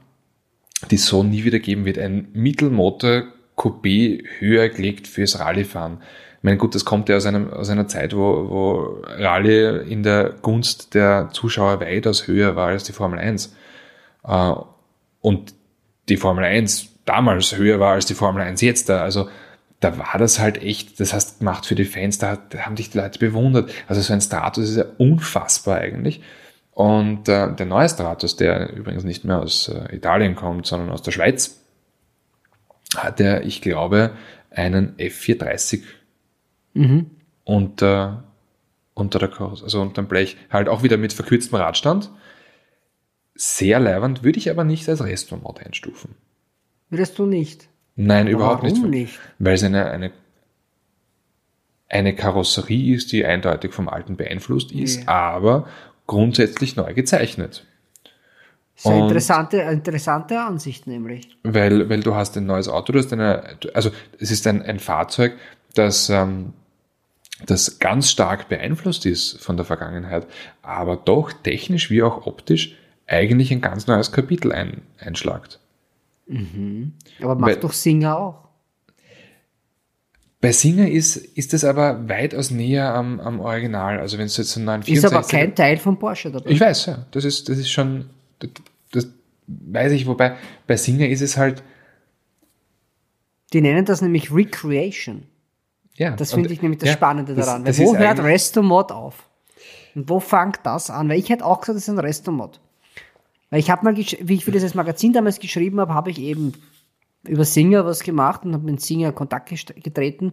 [0.84, 1.98] die es so nie wieder geben wird.
[1.98, 3.24] Ein Mittelmotor
[3.56, 5.98] Coupé höher gelegt fürs Rallyefahren.
[6.38, 10.02] Ich meine, gut, das kommt ja aus, einem, aus einer Zeit, wo, wo Rallye in
[10.02, 13.54] der Gunst der Zuschauer weitaus höher war als die Formel 1.
[14.26, 14.52] Äh,
[15.20, 15.54] und
[16.08, 18.88] die Formel 1 damals höher war als die Formel 1 jetzt.
[18.88, 19.02] Da.
[19.02, 19.28] Also
[19.80, 22.90] da war das halt echt, das hast du gemacht für die Fans, da, haben dich
[22.90, 23.70] die Leute bewundert.
[23.86, 26.22] Also so ein Stratus ist ja unfassbar eigentlich.
[26.74, 31.02] Und äh, der neue Stratus, der übrigens nicht mehr aus äh, Italien kommt, sondern aus
[31.02, 31.60] der Schweiz,
[32.96, 34.10] hat er, ich glaube,
[34.50, 35.82] einen F430
[37.44, 38.24] unter,
[38.94, 40.36] unter der Karosse, also unter dem Blech.
[40.50, 42.10] Halt auch wieder mit verkürztem Radstand.
[43.36, 46.16] Sehr leibend, würde ich aber nicht als Restaurant einstufen.
[46.90, 47.68] Würdest du nicht?
[47.96, 49.12] Nein, überhaupt Warum nicht.
[49.12, 49.20] nicht?
[49.38, 50.10] Weil es eine, eine,
[51.88, 55.08] eine Karosserie ist, die eindeutig vom Alten beeinflusst ist, Ja.
[55.08, 55.68] aber
[56.06, 57.64] grundsätzlich neu gezeichnet.
[58.76, 61.36] Das ist eine Und- interessante, interessante Ansicht nämlich.
[61.44, 64.80] Weil, weil du hast ein neues Auto, du hast eine, also es ist ein, ein
[64.80, 65.34] Fahrzeug,
[65.74, 66.52] das, ähm,
[67.46, 70.26] das ganz stark beeinflusst ist von der Vergangenheit,
[70.62, 72.76] aber doch technisch wie auch optisch
[73.06, 75.60] eigentlich ein ganz neues Kapitel ein, einschlagt.
[76.28, 76.36] Aber
[77.20, 78.43] Weil- macht doch Singer auch.
[80.44, 83.98] Bei Singer ist, ist es aber weitaus näher am, am Original.
[83.98, 86.50] Also wenn es jetzt einen neuen Ist aber 64er kein Teil von Porsche dabei.
[86.50, 87.06] Ich weiß, ja.
[87.10, 88.50] Das ist, das ist schon, das,
[88.92, 89.08] das
[89.46, 91.62] weiß ich, wobei bei Singer ist es halt,
[93.52, 95.24] Die nennen das nämlich Recreation.
[95.94, 96.16] ja.
[96.16, 97.64] Das finde ich nämlich das ja, Spannende das- daran.
[97.64, 99.28] Das Weil wo hört Restomod auf?
[99.94, 101.08] Und wo fängt das an?
[101.08, 102.60] Weil ich hätte auch gesagt, das ist ein Restomod.
[103.50, 106.52] Weil ich habe mal, wie ich für dieses Magazin damals geschrieben habe, habe ich eben
[107.26, 109.48] über Singer was gemacht und habe mit Singer in Kontakt
[109.82, 110.32] getreten.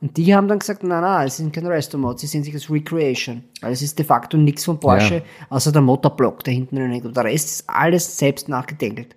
[0.00, 2.70] Und die haben dann gesagt, na, na, es sind keine Resto-Mods, sie sehen sich als
[2.70, 3.42] Recreation.
[3.60, 5.22] Weil es ist de facto nichts von Porsche, Ja.
[5.50, 7.04] außer der Motorblock, der hinten drin hängt.
[7.04, 9.16] Und der Rest ist alles selbst nachgedengelt.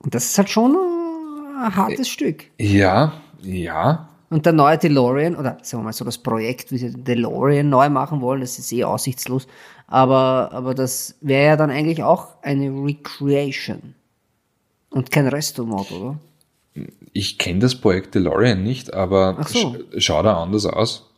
[0.00, 2.44] Und das ist halt schon ein hartes Stück.
[2.58, 4.08] Ja, ja.
[4.28, 7.68] Und der neue DeLorean, oder sagen wir mal so das Projekt, wie sie den DeLorean
[7.68, 9.46] neu machen wollen, das ist eh aussichtslos.
[9.86, 13.94] Aber, aber das wäre ja dann eigentlich auch eine Recreation.
[14.90, 16.18] Und kein Resto-Mod, oder?
[17.12, 19.74] Ich kenne das Projekt DeLorean nicht, aber so.
[19.98, 21.10] sch schaut er anders aus.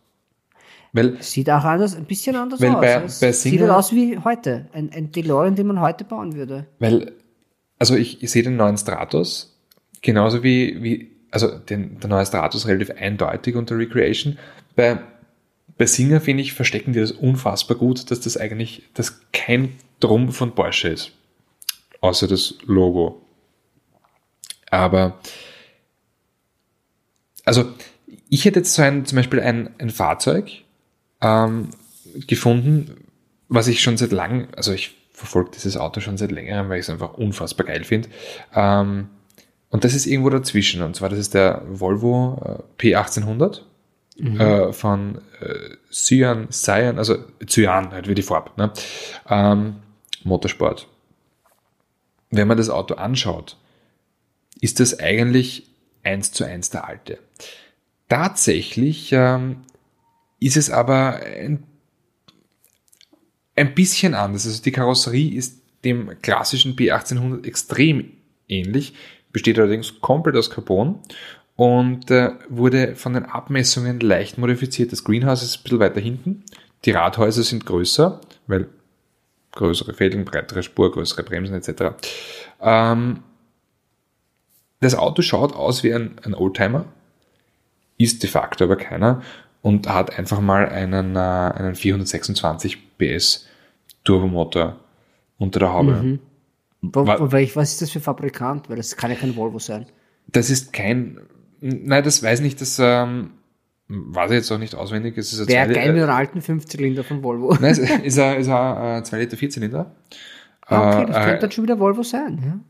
[0.92, 2.80] Weil, Sieht auch anders, ein bisschen anders aus.
[2.80, 4.68] bei- bei sieht halt aus wie heute.
[4.72, 6.66] Ein, ein DeLorean, den man heute bauen würde.
[6.78, 7.12] weil,
[7.78, 9.54] also ich, ich sehe den neuen Stratos
[10.02, 14.38] genauso wie, wie also den, der neue Stratos relativ eindeutig unter Recreation.
[14.76, 15.00] Bei,
[15.76, 20.30] bei Singer, finde ich, verstecken die das unfassbar gut, dass das eigentlich das kein Drum
[20.32, 21.12] von Porsche ist.
[22.00, 23.20] Außer das Logo.
[24.70, 25.18] Aber,
[27.44, 27.72] also,
[28.28, 30.50] ich hätte jetzt so ein, zum Beispiel ein, ein Fahrzeug
[31.20, 31.70] ähm,
[32.26, 33.04] gefunden,
[33.48, 36.86] was ich schon seit langem, also ich verfolge dieses Auto schon seit längerem, weil ich
[36.86, 38.08] es einfach unfassbar geil finde.
[38.54, 39.08] Ähm,
[39.70, 40.82] und das ist irgendwo dazwischen.
[40.82, 43.60] Und zwar, das ist der Volvo äh, P1800
[44.18, 47.16] äh, von äh, Cyan, Cyan, also
[47.46, 48.72] Cyan, halt wie die Farbe, ne?
[49.28, 49.76] ähm,
[50.24, 50.86] Motorsport.
[52.30, 53.56] Wenn man das Auto anschaut,
[54.60, 55.66] ist das eigentlich
[56.02, 57.18] eins zu eins der alte.
[58.08, 59.58] Tatsächlich ähm,
[60.40, 61.64] ist es aber ein,
[63.56, 64.46] ein bisschen anders.
[64.46, 68.12] Also die Karosserie ist dem klassischen P1800 extrem
[68.48, 68.94] ähnlich,
[69.32, 71.00] besteht allerdings komplett aus Carbon
[71.56, 74.92] und äh, wurde von den Abmessungen leicht modifiziert.
[74.92, 76.44] Das Greenhouse ist ein bisschen weiter hinten.
[76.84, 78.68] Die Radhäuser sind größer, weil
[79.52, 81.96] größere Felgen, breitere Spur, größere Bremsen etc.
[82.60, 83.22] Ähm,
[84.80, 86.84] das Auto schaut aus wie ein, ein Oldtimer,
[87.96, 89.22] ist de facto aber keiner
[89.62, 93.46] und hat einfach mal einen, äh, einen 426 PS
[94.04, 94.76] Turbomotor
[95.38, 96.18] unter der Haube.
[96.80, 98.68] Wo, Wa- wo, welch- was ist das für Fabrikant?
[98.70, 99.86] Weil das kann ja kein Volvo sein.
[100.28, 101.18] Das ist kein,
[101.60, 103.32] nein, das weiß nicht, das ähm,
[103.88, 105.18] weiß ich jetzt auch nicht auswendig.
[105.18, 107.54] Es ist ein Wäre geil mit einem alten Fünfzylinder von Volvo.
[107.60, 109.92] Nein, es ist ein, ist ein äh, 2 Liter Vierzylinder.
[110.66, 112.62] Ah, okay, das Äh, könnte dann schon wieder Volvo sein.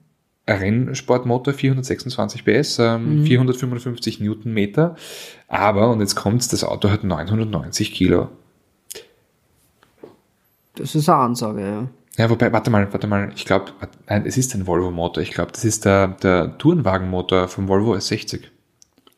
[0.55, 4.97] Rennsportmotor, 426 PS, ähm, 455 Newtonmeter.
[5.49, 8.29] Aber, und jetzt kommt's, das Auto hat 990 Kilo.
[10.75, 11.89] Das ist eine Ansage, ja.
[12.17, 13.67] Ja, wobei, warte mal, warte mal, ich glaube,
[14.09, 15.23] nein, es ist ein Volvo-Motor.
[15.23, 18.41] Ich glaube, das ist der, der Tourenwagenmotor vom Volvo S60.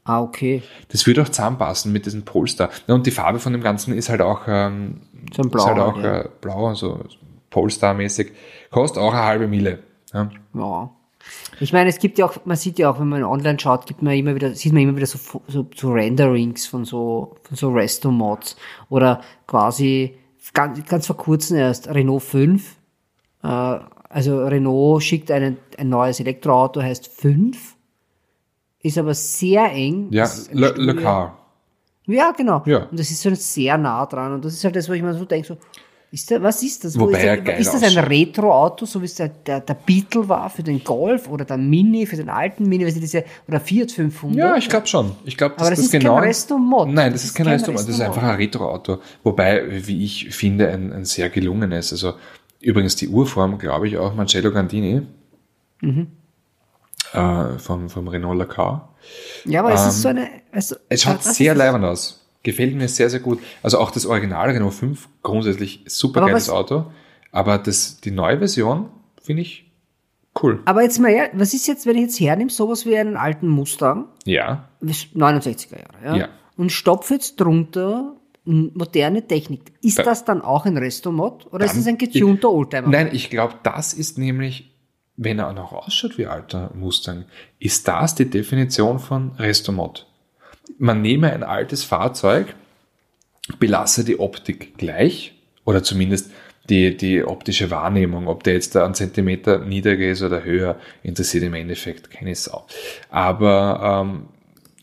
[0.05, 0.63] Ah, okay.
[0.89, 2.71] Das würde auch zusammenpassen mit diesem Polestar.
[2.87, 5.01] Ja, und die Farbe von dem Ganzen ist halt auch, ähm,
[5.35, 6.21] So ein ist halt Blau, auch ja.
[6.21, 7.01] äh, blau, also
[7.51, 8.33] Polestar-mäßig.
[8.71, 9.79] Kostet auch eine halbe Mille.
[10.13, 10.31] Ja.
[10.55, 10.91] Ja.
[11.61, 14.03] Ich meine, es gibt ja auch, man sieht ja auch, wenn man online schaut, gibt
[14.03, 17.71] man immer wieder, sieht man immer wieder so, so, so Renderings von so, von so
[17.71, 18.57] Resto-Mods.
[18.89, 20.17] Oder quasi,
[20.55, 22.77] ganz, ganz vor kurzem erst, Renault 5.
[23.43, 27.77] Äh, also Renault schickt einen, ein neues Elektroauto, heißt 5.
[28.83, 30.09] Ist aber sehr eng.
[30.11, 31.37] Ja, Le, Le Car.
[32.07, 32.63] Ja, genau.
[32.65, 32.85] Ja.
[32.87, 34.33] Und das ist so sehr nah dran.
[34.33, 35.57] Und das ist halt das, wo ich mir so denke, so,
[36.13, 36.99] ist der, was ist das?
[36.99, 37.97] Wo Wobei ist, er der, ist das ein.
[37.97, 42.05] Retro-Auto, so wie es der, der, der Beetle war für den Golf oder der Mini
[42.05, 44.37] für den alten Mini, weißt du, diese, oder Fiat 500?
[44.37, 45.13] Ja, ich glaube schon.
[45.25, 46.19] Ich glaube, dass Aber das das ist kein genau.
[46.19, 46.89] Resto-Mod.
[46.89, 47.81] Nein, das ist kein kein Resto-Mod.
[47.81, 48.99] Das ist einfach ein Retro-Auto.
[49.23, 51.93] Wobei, wie ich finde, ein, ein sehr gelungenes.
[51.93, 52.15] Also
[52.61, 55.03] übrigens die Urform, glaube ich, auch Marcello Gandini.
[55.81, 56.09] Mhm.
[57.13, 58.95] Äh, vom, vom Renault Le Car.
[59.45, 61.59] Ja, aber es ist so eine, also, Ähm, Es schaut sehr das?
[61.59, 62.20] leibend aus.
[62.43, 63.39] Gefällt mir sehr, sehr gut.
[63.63, 66.87] Also auch das Original Renault 5, grundsätzlich super Aber geiles was- Auto.
[67.33, 68.89] Aber das, die neue Version
[69.23, 69.71] finde ich
[70.43, 70.61] cool.
[70.65, 73.47] Aber jetzt mal, ehrlich, was ist jetzt, wenn ich jetzt hernehme, sowas wie einen alten
[73.49, 74.69] Mustang, Ja.
[74.83, 76.29] 69er Jahre, ja, Ja.
[76.57, 79.73] und stopfe jetzt drunter moderne Technik.
[79.83, 82.89] Ist Da- das dann auch ein Resto-Mod oder ist Dann- das ein getunter Oldtimer?
[82.89, 84.75] Nein, ich glaube, das ist nämlich,
[85.17, 87.27] wenn er auch noch ausschaut wie alter Mustang,
[87.59, 90.07] ist das die Definition von Restomod.
[90.79, 92.55] Man nehme ein altes Fahrzeug,
[93.59, 95.35] belasse die Optik gleich
[95.65, 96.31] oder zumindest
[96.69, 101.45] die, die optische Wahrnehmung, ob der jetzt da einen Zentimeter niedriger ist oder höher, interessiert
[101.45, 102.67] im Endeffekt keine Sau.
[103.11, 104.29] Aber ähm,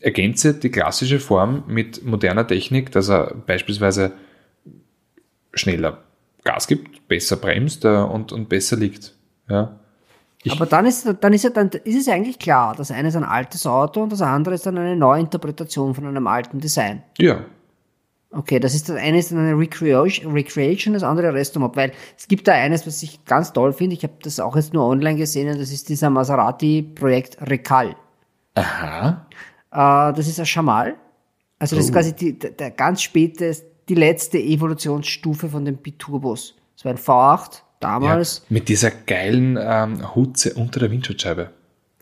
[0.00, 4.12] ergänze die klassische Form mit moderner Technik, dass er beispielsweise
[5.54, 6.04] schneller
[6.44, 9.14] Gas gibt, besser bremst äh, und, und besser liegt.
[9.48, 9.77] Ja.
[10.48, 13.08] Ich- Aber dann ist, dann ist ja dann ist es ja eigentlich klar, das eine
[13.08, 17.02] ist ein altes Auto und das andere ist dann eine Neuinterpretation von einem alten Design.
[17.18, 17.40] ja.
[18.30, 22.46] Okay, das ist das eine ist eine Recreation, Recreation das andere Restaurant, weil es gibt
[22.46, 23.94] da eines, was ich ganz toll finde.
[23.96, 27.96] Ich habe das auch jetzt nur online gesehen und das ist dieser Maserati-Projekt Recal.
[28.54, 29.26] Aha.
[29.72, 30.96] Äh, das ist ein Schamal.
[31.58, 33.50] Also das ist quasi die, der, der ganz späte,
[33.88, 36.54] die letzte Evolutionsstufe von den Biturbos.
[36.76, 38.38] Das war ein V8 damals.
[38.38, 41.50] Ja, mit dieser geilen ähm, Hutze unter der Windschutzscheibe.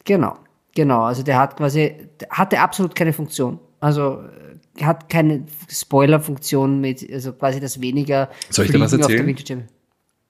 [0.04, 0.36] Genau,
[0.74, 1.02] genau.
[1.02, 3.58] Also der hat quasi, der hatte absolut keine Funktion.
[3.80, 4.22] Also
[4.78, 9.08] äh, hat keine Spoiler-Funktion mit, also quasi das weniger Soll ich dir was Fliegen auf
[9.08, 9.26] der erzählen?
[9.26, 9.62] Windschutzscheibe.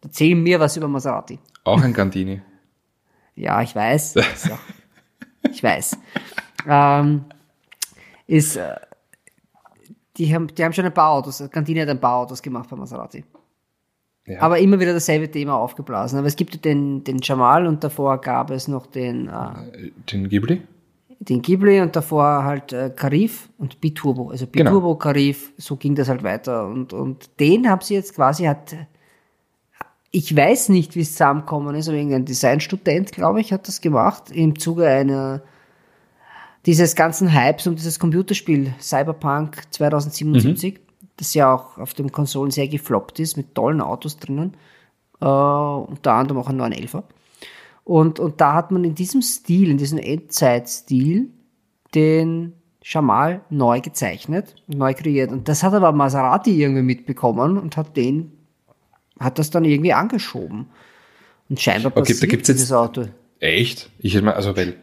[0.02, 1.38] Erzähl mir was über Maserati.
[1.64, 2.40] Auch ein Gandini.
[3.38, 4.14] Ja, ich weiß.
[4.48, 4.58] Ja-
[5.50, 5.98] ich weiß.
[6.66, 7.26] Ähm,
[8.26, 8.76] ist, äh,
[10.16, 12.76] die haben, die haben schon ein paar Autos, Cantini hat ein paar Autos gemacht bei
[12.76, 13.24] Maserati.
[14.26, 14.40] Ja.
[14.40, 16.18] Aber immer wieder dasselbe Thema aufgeblasen.
[16.18, 20.62] Aber es gibt den, den Jamal und davor gab es noch den, äh, Den Ghibli?
[21.18, 24.30] den Ghibli und davor halt äh, Karif und Biturbo.
[24.30, 24.70] Also Genau.
[24.70, 26.66] Biturbo, Karif, so ging das halt weiter.
[26.66, 28.76] Und, und den haben sie jetzt quasi, hat,
[30.10, 34.30] ich weiß nicht, wie es zusammengekommen ist, aber irgendein Designstudent, glaube ich, hat das gemacht
[34.30, 35.42] im Zuge einer,
[36.66, 40.80] dieses ganzen Hypes um dieses Computerspiel Cyberpunk 2077,
[41.16, 44.54] das ja auch auf den Konsolen sehr gefloppt ist, mit tollen Autos drinnen,
[45.20, 47.02] äh, unter anderem auch ein 911er.
[47.84, 51.30] Und, und da hat man in diesem Stil, in diesem Endzeit-Stil,
[51.94, 52.52] den
[52.82, 55.32] Jamal neu gezeichnet, neu kreiert.
[55.32, 58.32] Und das hat aber Maserati irgendwie mitbekommen und hat den,
[59.18, 60.66] hat das dann irgendwie angeschoben.
[61.48, 63.06] Und scheinbar Okay, da passiert gibt's jetzt- dieses Auto.
[63.40, 63.90] Echt?
[63.98, 64.74] Ich hätte mal, also weil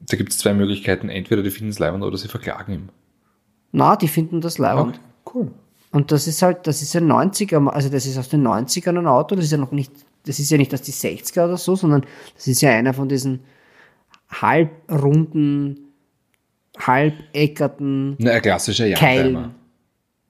[0.00, 1.08] da gibt es zwei Möglichkeiten.
[1.08, 2.88] Entweder die finden es leibend oder sie verklagen ihn.
[3.72, 5.00] Na, die finden das leibend.
[5.34, 5.50] cool.
[5.92, 9.06] Und das ist halt, das ist ein 90er, also das ist aus den 90ern ein
[9.06, 9.92] Auto, das ist ja noch nicht,
[10.24, 13.08] das ist ja nicht aus die 60er oder so, sondern das ist ja einer von
[13.08, 13.40] diesen
[14.30, 15.92] halbrunden,
[16.78, 19.54] halbeckerten Na, ein klassischer Keilen.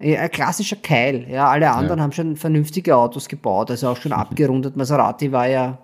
[0.03, 1.27] Ja, ein klassischer Keil.
[1.29, 4.75] Ja, alle anderen haben schon vernünftige Autos gebaut, also auch schon abgerundet.
[4.75, 5.79] Maserati war ja,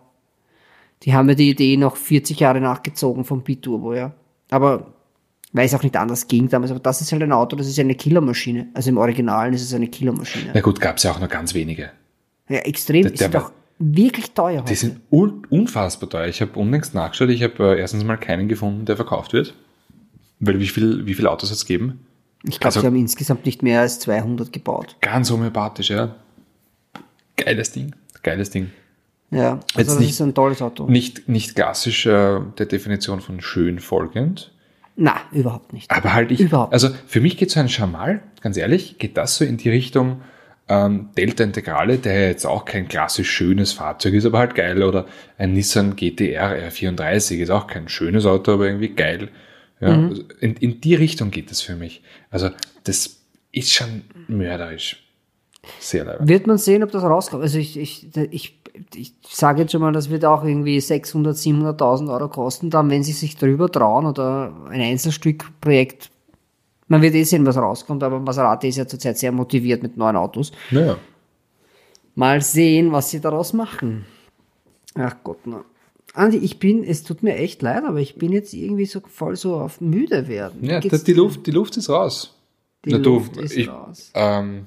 [1.02, 4.12] die haben ja die Idee noch 40 Jahre nachgezogen vom Biturbo, ja.
[4.50, 4.94] Aber
[5.56, 7.78] weil es auch nicht anders ging damals, aber das ist halt ein Auto, das ist
[7.78, 8.68] eine Killermaschine.
[8.74, 10.50] Also im Originalen ist es eine Killermaschine.
[10.54, 11.90] Na gut, gab es ja auch nur ganz wenige.
[12.48, 13.02] Ja, extrem.
[13.02, 14.62] Der- Die der sind war- doch wirklich teuer.
[14.62, 14.74] Die heute.
[14.76, 16.26] sind un unfassbar teuer.
[16.28, 17.30] Ich habe unlängst nachgeschaut.
[17.30, 19.54] Ich habe äh, erstens mal keinen gefunden, der verkauft wird.
[20.40, 22.00] Weil wie viel, wie viele Autos hat es geben?
[22.44, 24.96] Ich glaube, also- sie haben insgesamt nicht mehr als 200 gebaut.
[25.00, 26.14] Ganz homöopathisch, ja.
[27.36, 27.94] Geiles Ding.
[28.22, 28.70] Geiles Ding.
[29.30, 30.86] Ja, Jetzt also das nicht- ist ein tolles Auto.
[30.86, 34.52] Nicht, nicht klassisch äh, der Definition von schön folgend.
[34.96, 35.90] Na, überhaupt nicht.
[35.90, 39.36] Aber halt ich, Überhaupt also für mich geht so ein Schamal, ganz ehrlich, geht das
[39.36, 40.22] so in die Richtung
[40.68, 44.82] ähm, Delta Integrale, der jetzt auch kein klassisch schönes Fahrzeug ist, aber halt geil.
[44.82, 45.06] Oder
[45.38, 49.28] ein Nissan GTR R34 ist auch kein schönes Auto, aber irgendwie geil.
[49.80, 50.08] Ja, Mhm.
[50.08, 52.02] also in, in die Richtung geht das für mich.
[52.30, 52.50] Also
[52.84, 53.20] das
[53.52, 55.02] ist schon mörderisch.
[55.78, 56.18] Sehr leid.
[56.20, 57.42] Wird man sehen, ob das rauskommt.
[57.42, 58.58] Also ich, ich, ich,
[58.94, 63.02] ich sage jetzt schon mal, das wird auch irgendwie 600, 700.000 Euro kosten, dann, wenn
[63.02, 66.10] sie sich drüber trauen oder ein Einzelstückprojekt.
[66.88, 70.16] Man wird eh sehen, was rauskommt, aber Maserati ist ja zurzeit sehr motiviert mit neuen
[70.16, 70.52] Autos.
[70.70, 70.96] Naja.
[72.14, 74.06] Mal sehen, was sie daraus machen.
[74.94, 75.64] Ach Gott, na.
[76.14, 79.36] Andi, ich bin, es tut mir echt leid, aber ich bin jetzt irgendwie so voll
[79.36, 80.64] so auf müde werden.
[80.64, 81.14] Ja, die dir?
[81.14, 82.34] Luft, die Luft ist raus.
[82.86, 84.12] Die Na, du, Luft ist ich, raus.
[84.14, 84.66] Ähm,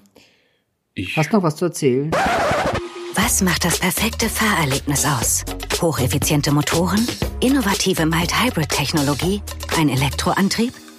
[0.94, 2.12] ich, Hast du noch was zu erzählen?
[3.22, 5.44] Was macht das perfekte Fahrerlebnis aus?
[5.82, 7.06] Hocheffiziente Motoren?
[7.42, 9.42] Innovative Mild-Hybrid-Technologie?
[9.78, 10.74] Ein Elektroantrieb?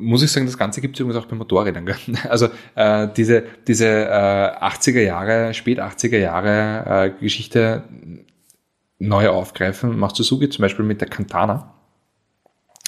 [0.00, 1.86] muss ich sagen, das Ganze gibt es übrigens auch bei Motorrädern.
[1.86, 1.96] Gell?
[2.28, 7.84] Also äh, diese, diese äh, 80er Jahre, spät 80er Jahre äh, Geschichte
[8.98, 11.74] neu aufgreifen, macht Suzuki zum Beispiel mit der Cantana.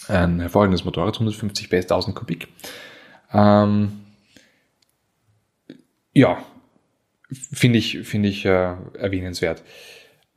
[0.08, 2.48] Ein hervorragendes Motorrad, 150 PS, 1000 Kubik.
[3.32, 3.92] Ähm,
[6.12, 6.38] ja,
[7.30, 9.62] finde ich, finde ich äh, erwähnenswert.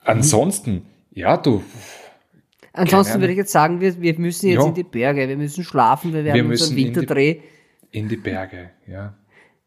[0.04, 1.64] Ansonsten, ja, du,
[2.74, 4.68] Ansonsten würde ich jetzt sagen, wir, wir müssen jetzt Ja.
[4.68, 7.40] in die Berge, wir müssen schlafen, wir, Wir haben unseren müssen in die- Winterdreh
[7.92, 9.14] in die Berge, ja.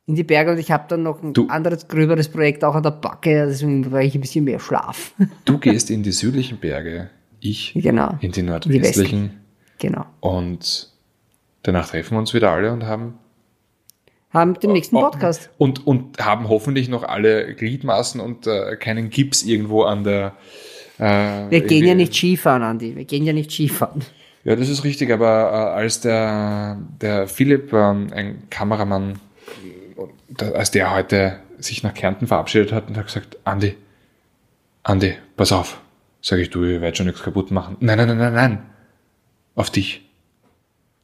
[0.07, 2.83] in die Berge und ich habe dann noch ein Du- anderes gröberes Projekt auch an
[2.83, 5.12] der Backe, deswegen brauche ich ein bisschen mehr Schlaf.
[5.45, 7.11] Du gehst in die südlichen Berge,
[7.41, 8.11] ich Genau.
[8.11, 9.31] in die In die nordwestlichen
[9.78, 10.05] genau.
[10.20, 10.91] und
[11.62, 13.19] danach treffen wir uns wieder alle und haben
[14.31, 15.51] Haben den nächsten Oh, Podcast.
[15.59, 20.35] und, und haben hoffentlich noch alle Gliedmaßen und äh, keinen Gips irgendwo an der
[20.98, 22.97] Äh, Wir gehen ja nicht Skifahren, Andi.
[22.97, 24.02] Wir gehen ja nicht Skifahren.
[24.44, 29.18] Ja, das ist richtig, aber äh, als der, der Philipp, ähm, ein Kameramann,
[30.28, 33.74] da, als der heute sich nach Kärnten verabschiedet hat und hat gesagt, Andi,
[34.85, 35.81] Andi, pass auf.
[36.20, 37.77] Sag ich, du, ich werde schon nichts kaputt machen.
[37.81, 38.62] Nein, nein, nein, nein, nein.
[39.55, 40.09] Auf dich.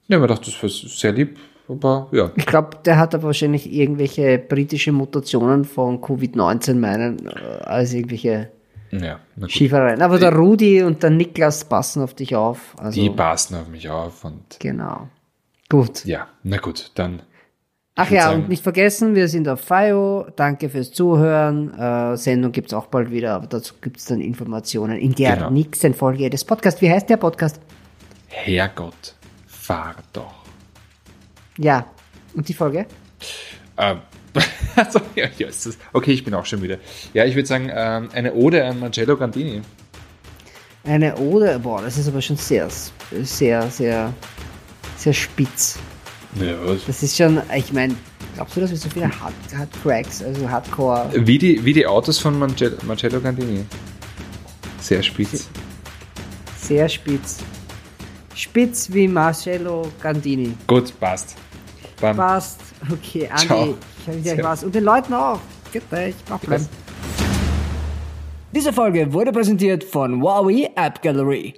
[0.09, 1.39] Ja, mir gedacht, das war sehr lieb,
[1.69, 2.31] aber ja.
[2.37, 7.31] Ich glaube, der hat aber wahrscheinlich irgendwelche britische Mutationen von Covid-19 meinen, äh,
[7.65, 8.51] als irgendwelche
[8.93, 9.19] Ja.
[9.49, 10.03] Skifahren.
[10.03, 12.75] Aber der Rudi und der Niklas passen auf dich auf.
[12.79, 15.09] Also, Die passen auf mich auf und genau.
[15.71, 16.05] Gut.
[16.05, 17.23] ja, na gut, dann
[17.95, 20.27] Ach ja, sagen- und nicht vergessen, wir sind auf FIO.
[20.37, 21.73] Danke fürs Zuhören.
[21.79, 25.51] Äh, Sendung gibt's auch bald wieder, aber dazu gibt's dann Informationen in der Genau.
[25.51, 26.81] nächsten Folge des Podcasts.
[26.83, 27.61] Wie heißt der Podcast?
[28.29, 29.15] Herrgott,
[29.47, 30.35] fahr doch.
[31.59, 31.87] Ja.
[32.35, 32.87] Und die Folge?
[33.77, 33.99] Ähm,
[34.77, 35.01] also,
[35.93, 36.79] okay, ich bin auch schon müde.
[37.13, 39.63] Ja, ich würde sagen, ähm, eine Ode an Marcello Gandini.
[40.85, 42.69] Eine Ode, boah, das ist aber schon sehr,
[43.23, 44.13] sehr, sehr,
[44.97, 45.79] sehr spitz.
[46.37, 46.87] Ja, was?
[46.87, 47.95] Das ist schon, ich meine,
[48.35, 51.87] glaubst du, dass wir so viele Hard, Hard Cracks, also Hardcore, Wie die, wie die
[51.87, 53.65] Autos von Marcello, Marcello Gandini.
[54.81, 55.49] Sehr spitz.
[56.57, 57.39] sehr spitz.
[58.35, 60.55] Spitz wie Marcello Gandini.
[60.67, 61.37] Gut, passt.
[62.01, 62.17] Bam.
[62.17, 62.61] Passt.
[62.91, 63.79] Okay, Andi, Ciao.
[64.03, 64.45] Ich habe Servus.
[64.45, 64.65] was.
[64.65, 65.41] Und den Leuten auch.
[65.73, 66.69] Geht euch, mach bleiben.
[68.55, 71.55] Diese Folge wurde präsentiert von Huawei App Gallery.